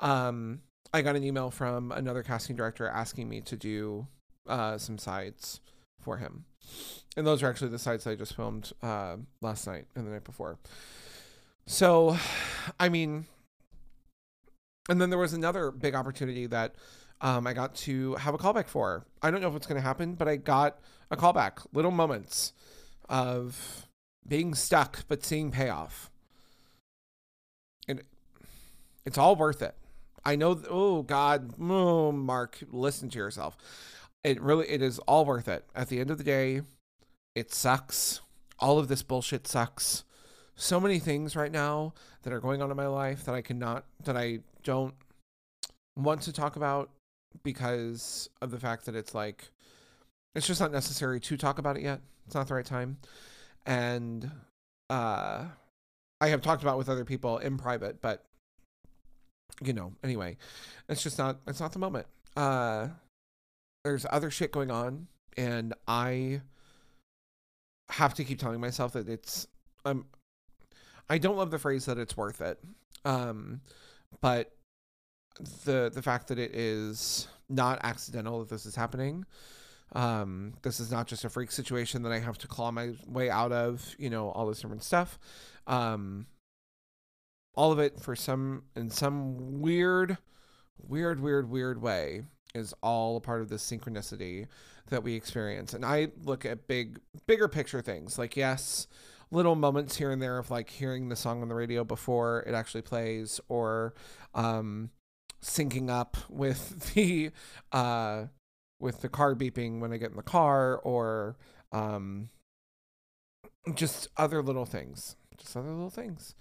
um, 0.00 0.60
I 0.92 1.02
got 1.02 1.16
an 1.16 1.24
email 1.24 1.50
from 1.50 1.92
another 1.92 2.22
casting 2.22 2.56
director 2.56 2.86
asking 2.86 3.28
me 3.28 3.40
to 3.42 3.56
do 3.56 4.06
uh, 4.46 4.78
some 4.78 4.98
sides 4.98 5.60
for 6.00 6.18
him. 6.18 6.44
And 7.16 7.26
those 7.26 7.42
are 7.42 7.48
actually 7.48 7.70
the 7.70 7.78
sides 7.78 8.06
I 8.06 8.14
just 8.14 8.34
filmed 8.36 8.72
uh, 8.82 9.16
last 9.40 9.66
night 9.66 9.86
and 9.94 10.06
the 10.06 10.10
night 10.10 10.24
before. 10.24 10.58
So, 11.66 12.16
I 12.80 12.88
mean, 12.88 13.26
and 14.88 15.00
then 15.00 15.10
there 15.10 15.18
was 15.18 15.32
another 15.32 15.70
big 15.70 15.94
opportunity 15.94 16.46
that 16.46 16.74
um, 17.20 17.46
I 17.46 17.52
got 17.52 17.74
to 17.76 18.14
have 18.16 18.34
a 18.34 18.38
callback 18.38 18.68
for. 18.68 19.06
I 19.22 19.30
don't 19.30 19.40
know 19.40 19.48
if 19.48 19.56
it's 19.56 19.66
going 19.66 19.80
to 19.80 19.86
happen, 19.86 20.14
but 20.14 20.28
I 20.28 20.36
got 20.36 20.78
a 21.10 21.16
callback, 21.16 21.66
little 21.72 21.90
moments 21.90 22.52
of 23.08 23.88
being 24.26 24.54
stuck 24.54 25.04
but 25.08 25.24
seeing 25.24 25.50
payoff. 25.50 26.10
And 27.88 28.02
it's 29.04 29.18
all 29.18 29.36
worth 29.36 29.62
it. 29.62 29.74
I 30.24 30.34
know. 30.34 30.60
Oh 30.68 31.02
God, 31.02 31.54
oh, 31.60 32.10
Mark, 32.10 32.58
listen 32.70 33.08
to 33.10 33.18
yourself. 33.18 33.56
It 34.24 34.40
really, 34.40 34.68
it 34.68 34.82
is 34.82 34.98
all 35.00 35.24
worth 35.24 35.46
it. 35.46 35.64
At 35.74 35.88
the 35.88 36.00
end 36.00 36.10
of 36.10 36.18
the 36.18 36.24
day, 36.24 36.62
it 37.36 37.54
sucks. 37.54 38.20
All 38.58 38.78
of 38.78 38.88
this 38.88 39.02
bullshit 39.02 39.46
sucks. 39.46 40.02
So 40.56 40.80
many 40.80 40.98
things 40.98 41.36
right 41.36 41.52
now 41.52 41.92
that 42.22 42.32
are 42.32 42.40
going 42.40 42.62
on 42.62 42.70
in 42.70 42.76
my 42.76 42.86
life 42.86 43.24
that 43.24 43.34
I 43.34 43.42
cannot, 43.42 43.84
that 44.04 44.16
I 44.16 44.40
don't 44.62 44.94
want 45.96 46.22
to 46.22 46.32
talk 46.32 46.56
about 46.56 46.90
because 47.42 48.30
of 48.40 48.50
the 48.50 48.58
fact 48.58 48.86
that 48.86 48.96
it's 48.96 49.14
like, 49.14 49.50
it's 50.34 50.46
just 50.46 50.60
not 50.60 50.72
necessary 50.72 51.20
to 51.20 51.36
talk 51.36 51.58
about 51.58 51.76
it 51.76 51.82
yet. 51.82 52.00
It's 52.26 52.34
not 52.34 52.48
the 52.48 52.54
right 52.54 52.64
time. 52.64 52.96
And 53.66 54.30
uh, 54.88 55.44
I 56.20 56.28
have 56.28 56.40
talked 56.40 56.62
about 56.62 56.78
with 56.78 56.88
other 56.88 57.04
people 57.04 57.38
in 57.38 57.58
private, 57.58 58.00
but 58.00 58.24
you 59.62 59.72
know, 59.72 59.92
anyway, 60.02 60.36
it's 60.88 61.02
just 61.02 61.18
not 61.18 61.38
it's 61.46 61.60
not 61.60 61.72
the 61.72 61.78
moment. 61.78 62.06
Uh 62.36 62.88
there's 63.84 64.06
other 64.10 64.30
shit 64.30 64.52
going 64.52 64.70
on 64.70 65.06
and 65.36 65.74
I 65.86 66.40
have 67.90 68.14
to 68.14 68.24
keep 68.24 68.38
telling 68.38 68.60
myself 68.60 68.92
that 68.92 69.08
it's 69.08 69.46
um 69.84 70.06
I 71.08 71.18
don't 71.18 71.36
love 71.36 71.50
the 71.50 71.58
phrase 71.58 71.86
that 71.86 71.98
it's 71.98 72.16
worth 72.16 72.40
it. 72.40 72.58
Um 73.04 73.60
but 74.20 74.52
the 75.64 75.90
the 75.92 76.02
fact 76.02 76.28
that 76.28 76.38
it 76.38 76.54
is 76.54 77.28
not 77.48 77.78
accidental 77.82 78.40
that 78.40 78.48
this 78.48 78.66
is 78.66 78.74
happening 78.74 79.24
um 79.92 80.54
this 80.62 80.80
is 80.80 80.90
not 80.90 81.06
just 81.06 81.24
a 81.24 81.28
freak 81.28 81.50
situation 81.52 82.02
that 82.02 82.12
i 82.12 82.18
have 82.18 82.38
to 82.38 82.48
claw 82.48 82.70
my 82.70 82.92
way 83.06 83.30
out 83.30 83.52
of 83.52 83.94
you 83.98 84.10
know 84.10 84.30
all 84.30 84.46
this 84.46 84.60
different 84.60 84.82
stuff 84.82 85.18
um 85.66 86.26
all 87.54 87.70
of 87.70 87.78
it 87.78 88.00
for 88.00 88.16
some 88.16 88.62
in 88.74 88.90
some 88.90 89.60
weird 89.60 90.18
weird 90.78 91.20
weird 91.20 91.48
weird 91.48 91.80
way 91.80 92.22
is 92.54 92.74
all 92.82 93.16
a 93.16 93.20
part 93.20 93.40
of 93.42 93.48
this 93.48 93.62
synchronicity 93.62 94.46
that 94.88 95.02
we 95.02 95.14
experience 95.14 95.72
and 95.72 95.84
i 95.84 96.08
look 96.24 96.44
at 96.44 96.66
big 96.66 96.98
bigger 97.26 97.48
picture 97.48 97.80
things 97.80 98.18
like 98.18 98.36
yes 98.36 98.88
little 99.30 99.54
moments 99.54 99.96
here 99.96 100.10
and 100.10 100.22
there 100.22 100.38
of 100.38 100.50
like 100.50 100.70
hearing 100.70 101.08
the 101.08 101.16
song 101.16 101.42
on 101.42 101.48
the 101.48 101.54
radio 101.54 101.84
before 101.84 102.44
it 102.46 102.54
actually 102.54 102.82
plays 102.82 103.40
or 103.48 103.94
um 104.34 104.90
syncing 105.42 105.90
up 105.90 106.16
with 106.28 106.94
the 106.94 107.30
uh 107.72 108.24
with 108.78 109.00
the 109.00 109.08
car 109.08 109.34
beeping 109.34 109.80
when 109.80 109.92
i 109.92 109.96
get 109.96 110.10
in 110.10 110.16
the 110.16 110.22
car 110.22 110.76
or 110.78 111.36
um 111.72 112.28
just 113.74 114.08
other 114.16 114.42
little 114.42 114.64
things 114.64 115.16
just 115.36 115.56
other 115.56 115.70
little 115.70 115.90
things. 115.90 116.34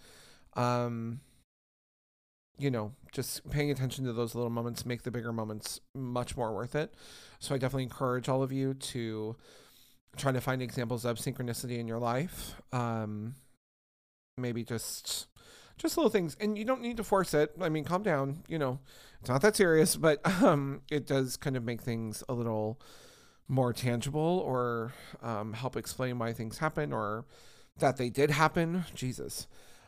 Um 0.53 1.21
you 2.57 2.71
know 2.71 2.93
just 3.11 3.49
paying 3.49 3.69
attention 3.69 4.05
to 4.05 4.13
those 4.13 4.33
little 4.33 4.49
moments 4.49 4.85
make 4.85 5.03
the 5.03 5.11
bigger 5.11 5.33
moments 5.33 5.81
much 5.93 6.37
more 6.37 6.53
worth 6.53 6.75
it. 6.75 6.93
So 7.39 7.53
i 7.55 7.57
definitely 7.57 7.83
encourage 7.83 8.29
all 8.29 8.43
of 8.43 8.51
you 8.51 8.73
to 8.73 9.35
try 10.17 10.31
to 10.31 10.41
find 10.41 10.61
examples 10.61 11.05
of 11.05 11.17
synchronicity 11.17 11.77
in 11.77 11.87
your 11.87 11.99
life 11.99 12.55
um 12.73 13.35
maybe 14.37 14.63
just 14.63 15.27
just 15.77 15.97
little 15.97 16.09
things 16.09 16.35
and 16.39 16.57
you 16.57 16.65
don't 16.65 16.81
need 16.81 16.97
to 16.97 17.03
force 17.03 17.33
it 17.33 17.51
i 17.61 17.69
mean 17.69 17.83
calm 17.83 18.03
down 18.03 18.43
you 18.47 18.57
know 18.57 18.79
it's 19.19 19.29
not 19.29 19.41
that 19.41 19.55
serious 19.55 19.95
but 19.95 20.25
um 20.43 20.81
it 20.91 21.05
does 21.05 21.37
kind 21.37 21.55
of 21.55 21.63
make 21.63 21.81
things 21.81 22.23
a 22.29 22.33
little 22.33 22.79
more 23.47 23.71
tangible 23.71 24.41
or 24.43 24.91
um, 25.21 25.53
help 25.53 25.77
explain 25.77 26.17
why 26.17 26.33
things 26.33 26.57
happen 26.57 26.91
or 26.91 27.25
that 27.77 27.95
they 27.97 28.09
did 28.09 28.31
happen 28.31 28.85
jesus 28.95 29.47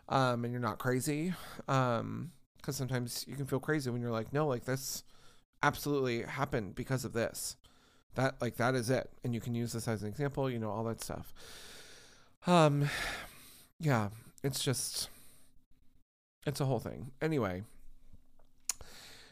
um, 0.10 0.44
and 0.44 0.52
you're 0.52 0.62
not 0.62 0.80
crazy. 0.80 1.34
Um, 1.68 2.32
because 2.58 2.76
sometimes 2.76 3.24
you 3.28 3.36
can 3.36 3.46
feel 3.46 3.60
crazy 3.60 3.90
when 3.90 4.02
you're 4.02 4.12
like, 4.12 4.34
no, 4.34 4.46
like 4.46 4.66
this 4.66 5.04
absolutely 5.64 6.24
happened 6.24 6.76
because 6.76 7.06
of 7.06 7.14
this. 7.14 7.56
That 8.18 8.42
like 8.42 8.58
that 8.58 8.74
is 8.74 8.90
it, 8.90 9.12
and 9.24 9.36
you 9.36 9.40
can 9.40 9.54
use 9.54 9.74
this 9.74 9.88
as 9.88 10.02
an 10.02 10.10
example. 10.10 10.50
You 10.50 10.58
know 10.58 10.72
all 10.72 10.84
that 10.86 11.02
stuff. 11.02 11.32
Um, 12.48 12.90
yeah, 13.80 14.10
it's 14.44 14.64
just 14.64 15.10
it's 16.48 16.60
a 16.60 16.66
whole 16.66 16.80
thing. 16.80 17.12
Anyway, 17.22 17.62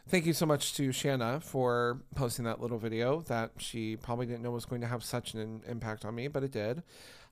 thank 0.07 0.27
you 0.27 0.33
so 0.33 0.45
much 0.45 0.75
to 0.75 0.91
Shannah 0.91 1.39
for 1.39 2.03
posting 2.13 2.45
that 2.45 2.61
little 2.61 2.77
video 2.77 3.21
that 3.21 3.53
she 3.57 3.95
probably 3.95 4.27
didn't 4.27 4.43
know 4.43 4.51
was 4.51 4.65
going 4.65 4.81
to 4.81 4.88
have 4.88 5.03
such 5.03 5.33
an 5.33 5.63
impact 5.67 6.05
on 6.05 6.13
me, 6.13 6.27
but 6.27 6.43
it 6.43 6.51
did. 6.51 6.83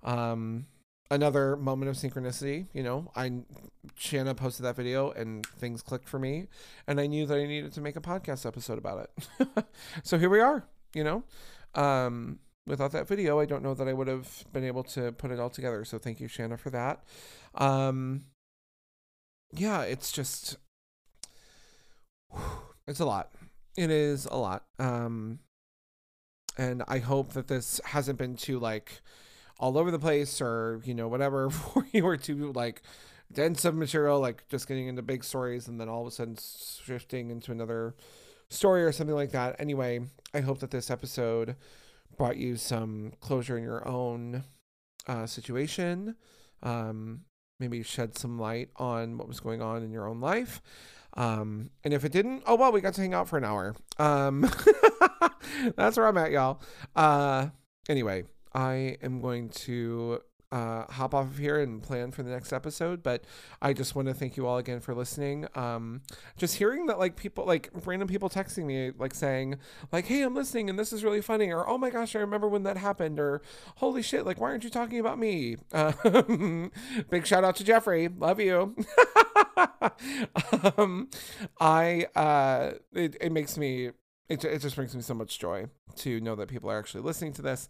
Um, 0.01 0.65
another 1.11 1.55
moment 1.55 1.87
of 1.87 1.97
synchronicity. 1.97 2.65
You 2.73 2.81
know, 2.81 3.11
I 3.15 3.43
Shannah 3.95 4.33
posted 4.33 4.65
that 4.65 4.75
video 4.75 5.11
and 5.11 5.45
things 5.45 5.83
clicked 5.83 6.09
for 6.09 6.17
me, 6.17 6.47
and 6.87 6.99
I 6.99 7.05
knew 7.05 7.27
that 7.27 7.37
I 7.37 7.45
needed 7.45 7.73
to 7.73 7.81
make 7.81 7.95
a 7.95 8.01
podcast 8.01 8.43
episode 8.43 8.79
about 8.79 9.07
it. 9.07 9.65
so 10.03 10.17
here 10.17 10.31
we 10.31 10.39
are. 10.39 10.65
You 10.93 11.03
know, 11.03 11.23
um, 11.75 12.39
without 12.65 12.91
that 12.91 13.07
video, 13.07 13.39
I 13.39 13.45
don't 13.45 13.63
know 13.63 13.73
that 13.73 13.87
I 13.87 13.93
would 13.93 14.07
have 14.07 14.45
been 14.53 14.63
able 14.63 14.83
to 14.85 15.11
put 15.11 15.31
it 15.31 15.39
all 15.39 15.49
together. 15.49 15.83
So 15.85 15.97
thank 15.97 16.19
you, 16.19 16.27
Shannah, 16.27 16.57
for 16.57 16.69
that. 16.69 17.03
Um, 17.55 18.25
yeah, 19.51 19.81
it's 19.81 20.11
just 20.11 20.57
it's 22.87 22.99
a 22.99 23.05
lot. 23.05 23.31
It 23.77 23.89
is 23.89 24.25
a 24.25 24.35
lot. 24.35 24.65
Um, 24.79 25.39
and 26.57 26.83
I 26.87 26.99
hope 26.99 27.33
that 27.33 27.47
this 27.47 27.81
hasn't 27.85 28.19
been 28.19 28.35
too 28.35 28.59
like 28.59 29.01
all 29.59 29.77
over 29.77 29.91
the 29.91 29.99
place 29.99 30.41
or 30.41 30.81
you 30.83 30.93
know 30.93 31.07
whatever 31.07 31.49
for 31.49 31.85
you 31.91 32.03
were 32.03 32.17
too 32.17 32.51
like 32.53 32.81
dense 33.31 33.65
of 33.65 33.75
material 33.75 34.19
like 34.19 34.47
just 34.49 34.67
getting 34.67 34.87
into 34.87 35.01
big 35.01 35.23
stories 35.23 35.67
and 35.67 35.79
then 35.79 35.89
all 35.89 36.01
of 36.01 36.07
a 36.07 36.11
sudden 36.11 36.37
shifting 36.83 37.31
into 37.31 37.51
another 37.51 37.95
story 38.53 38.83
or 38.83 38.91
something 38.91 39.15
like 39.15 39.31
that. 39.31 39.55
Anyway 39.59 40.01
i 40.33 40.41
hope 40.41 40.59
that 40.59 40.71
this 40.71 40.89
episode 40.89 41.55
brought 42.17 42.37
you 42.37 42.55
some 42.55 43.13
closure 43.21 43.57
in 43.57 43.63
your 43.63 43.87
own 43.87 44.43
uh, 45.07 45.25
situation. 45.25 46.15
Um, 46.61 47.21
maybe 47.59 47.83
shed 47.83 48.17
some 48.17 48.39
light 48.39 48.69
on 48.77 49.17
what 49.17 49.27
was 49.27 49.39
going 49.39 49.61
on 49.61 49.83
in 49.83 49.91
your 49.91 50.07
own 50.07 50.19
life. 50.19 50.61
Um, 51.15 51.69
and 51.83 51.93
if 51.93 52.03
it 52.03 52.11
didn't 52.11 52.43
oh 52.47 52.55
well 52.55 52.71
we 52.71 52.81
got 52.81 52.95
to 52.95 53.01
hang 53.01 53.13
out 53.13 53.29
for 53.29 53.37
an 53.37 53.43
hour. 53.43 53.75
Um, 53.99 54.41
that's 55.75 55.97
where 55.97 56.07
i'm 56.07 56.17
at 56.17 56.31
y'all. 56.31 56.59
Uh, 56.95 57.49
anyway 57.87 58.23
I 58.53 58.97
am 59.01 59.21
going 59.21 59.49
to 59.49 60.21
uh, 60.53 60.85
hop 60.91 61.15
off 61.15 61.25
of 61.31 61.37
here 61.39 61.59
and 61.59 61.81
plan 61.81 62.11
for 62.11 62.21
the 62.21 62.29
next 62.29 62.53
episode. 62.53 63.01
But 63.01 63.23
I 63.59 63.73
just 63.73 63.95
want 63.95 64.07
to 64.07 64.13
thank 64.13 64.37
you 64.37 64.45
all 64.45 64.59
again 64.59 64.79
for 64.79 64.93
listening. 64.93 65.47
Um, 65.55 66.01
just 66.37 66.57
hearing 66.57 66.85
that, 66.85 66.99
like 66.99 67.15
people, 67.15 67.43
like 67.45 67.71
random 67.85 68.07
people 68.07 68.29
texting 68.29 68.65
me, 68.65 68.91
like 68.97 69.15
saying, 69.15 69.57
like, 69.91 70.05
"Hey, 70.05 70.21
I'm 70.21 70.35
listening, 70.35 70.69
and 70.69 70.77
this 70.77 70.93
is 70.93 71.03
really 71.03 71.21
funny," 71.21 71.51
or 71.51 71.67
"Oh 71.67 71.79
my 71.79 71.89
gosh, 71.89 72.15
I 72.15 72.19
remember 72.19 72.47
when 72.47 72.61
that 72.63 72.77
happened," 72.77 73.19
or 73.19 73.41
"Holy 73.77 74.03
shit, 74.03 74.27
like, 74.27 74.39
why 74.39 74.51
aren't 74.51 74.63
you 74.63 74.69
talking 74.69 74.99
about 74.99 75.17
me?" 75.17 75.57
Um, 75.73 76.71
big 77.09 77.25
shout 77.25 77.43
out 77.43 77.55
to 77.55 77.63
Jeffrey, 77.63 78.07
love 78.07 78.39
you. 78.39 78.75
um, 80.77 81.09
I 81.59 82.05
uh, 82.15 82.73
it 82.93 83.17
it 83.19 83.31
makes 83.31 83.57
me 83.57 83.89
it 84.29 84.45
it 84.45 84.59
just 84.59 84.75
brings 84.75 84.95
me 84.95 85.01
so 85.01 85.15
much 85.15 85.39
joy 85.39 85.65
to 85.95 86.21
know 86.21 86.35
that 86.35 86.47
people 86.47 86.69
are 86.69 86.77
actually 86.77 87.01
listening 87.01 87.33
to 87.33 87.41
this 87.41 87.69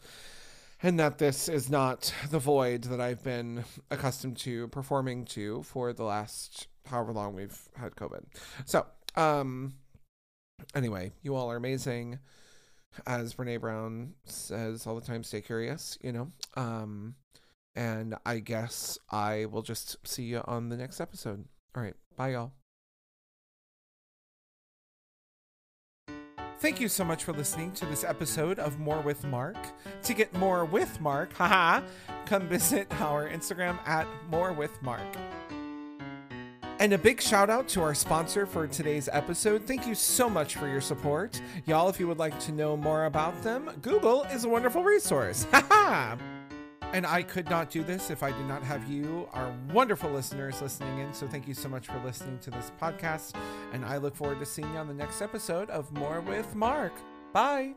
and 0.84 1.00
that 1.00 1.18
this 1.18 1.48
is 1.48 1.70
not 1.70 2.14
the 2.30 2.40
void 2.40 2.84
that 2.84 3.00
I've 3.00 3.24
been 3.24 3.64
accustomed 3.90 4.38
to 4.40 4.68
performing 4.68 5.26
to 5.26 5.64
for 5.64 5.94
the 5.94 6.04
last 6.04 6.68
however 6.86 7.14
long 7.14 7.34
we've 7.34 7.58
had 7.78 7.96
COVID. 7.96 8.26
So, 8.66 8.86
um, 9.16 9.74
anyway, 10.76 11.14
you 11.22 11.36
all 11.36 11.50
are 11.50 11.56
amazing. 11.56 12.20
As 13.08 13.34
Brene 13.34 13.60
Brown 13.60 14.14
says 14.26 14.86
all 14.86 14.96
the 14.96 15.02
time, 15.02 15.24
stay 15.24 15.42
curious, 15.42 15.98
you 16.04 16.12
know. 16.12 16.32
Um, 16.56 17.16
and 17.76 18.16
I 18.26 18.40
guess 18.40 19.00
I 19.10 19.46
will 19.46 19.64
just 19.64 20.06
see 20.06 20.24
you 20.24 20.42
on 20.46 20.70
the 20.70 20.78
next 20.78 21.02
episode. 21.02 21.46
All 21.76 21.82
right. 21.82 21.96
Bye, 22.18 22.34
y'all. 22.34 22.52
Thank 26.64 26.80
you 26.80 26.88
so 26.88 27.04
much 27.04 27.26
for 27.26 27.34
listening 27.34 27.74
to 27.74 27.86
this 27.88 28.06
episode 28.06 28.58
of 28.58 28.80
More 28.80 29.02
with 29.02 29.26
Mark. 29.26 29.58
To 30.04 30.14
get 30.14 30.34
more 30.34 30.64
with 30.64 31.02
Mark, 31.02 31.34
haha, 31.38 31.82
come 32.26 32.48
visit 32.48 32.88
our 33.02 33.28
Instagram 33.28 33.86
at 33.86 34.08
More 34.32 34.54
with 34.54 34.82
Mark. 34.82 35.02
And 36.80 36.94
a 36.94 36.98
big 36.98 37.20
shout 37.22 37.50
out 37.50 37.68
to 37.68 37.82
our 37.82 37.94
sponsor 37.94 38.46
for 38.46 38.66
today's 38.66 39.10
episode. 39.12 39.66
Thank 39.68 39.86
you 39.86 39.94
so 39.94 40.30
much 40.30 40.56
for 40.56 40.70
your 40.70 40.80
support. 40.80 41.42
Y'all, 41.66 41.90
if 41.90 42.00
you 42.00 42.08
would 42.08 42.18
like 42.18 42.40
to 42.40 42.54
know 42.54 42.78
more 42.78 43.08
about 43.08 43.44
them, 43.44 43.70
Google 43.82 44.24
is 44.32 44.46
a 44.46 44.50
wonderful 44.50 44.86
resource. 44.86 45.46
Ha 45.54 46.18
And 46.94 47.08
I 47.08 47.24
could 47.24 47.50
not 47.50 47.72
do 47.72 47.84
this 47.84 48.12
if 48.12 48.22
I 48.22 48.32
did 48.32 48.46
not 48.46 48.64
have 48.64 48.88
you, 48.90 49.28
our 49.34 49.54
wonderful 49.72 50.12
listeners, 50.12 50.62
listening 50.62 51.00
in. 51.00 51.14
So 51.14 51.28
thank 51.28 51.48
you 51.48 51.56
so 51.56 51.68
much 51.68 51.88
for 51.88 52.00
listening 52.06 52.38
to 52.40 52.52
this 52.52 52.72
podcast. 52.80 53.36
And 53.74 53.84
I 53.84 53.98
look 53.98 54.16
forward 54.16 54.40
to 54.40 54.46
seeing 54.46 54.72
you 54.72 54.78
on 54.78 54.88
the 54.88 54.94
next 54.94 55.22
episode 55.22 55.70
of 55.72 55.92
More 55.92 56.22
with 56.22 56.56
Mark. 56.56 56.94
Bye. 57.34 57.74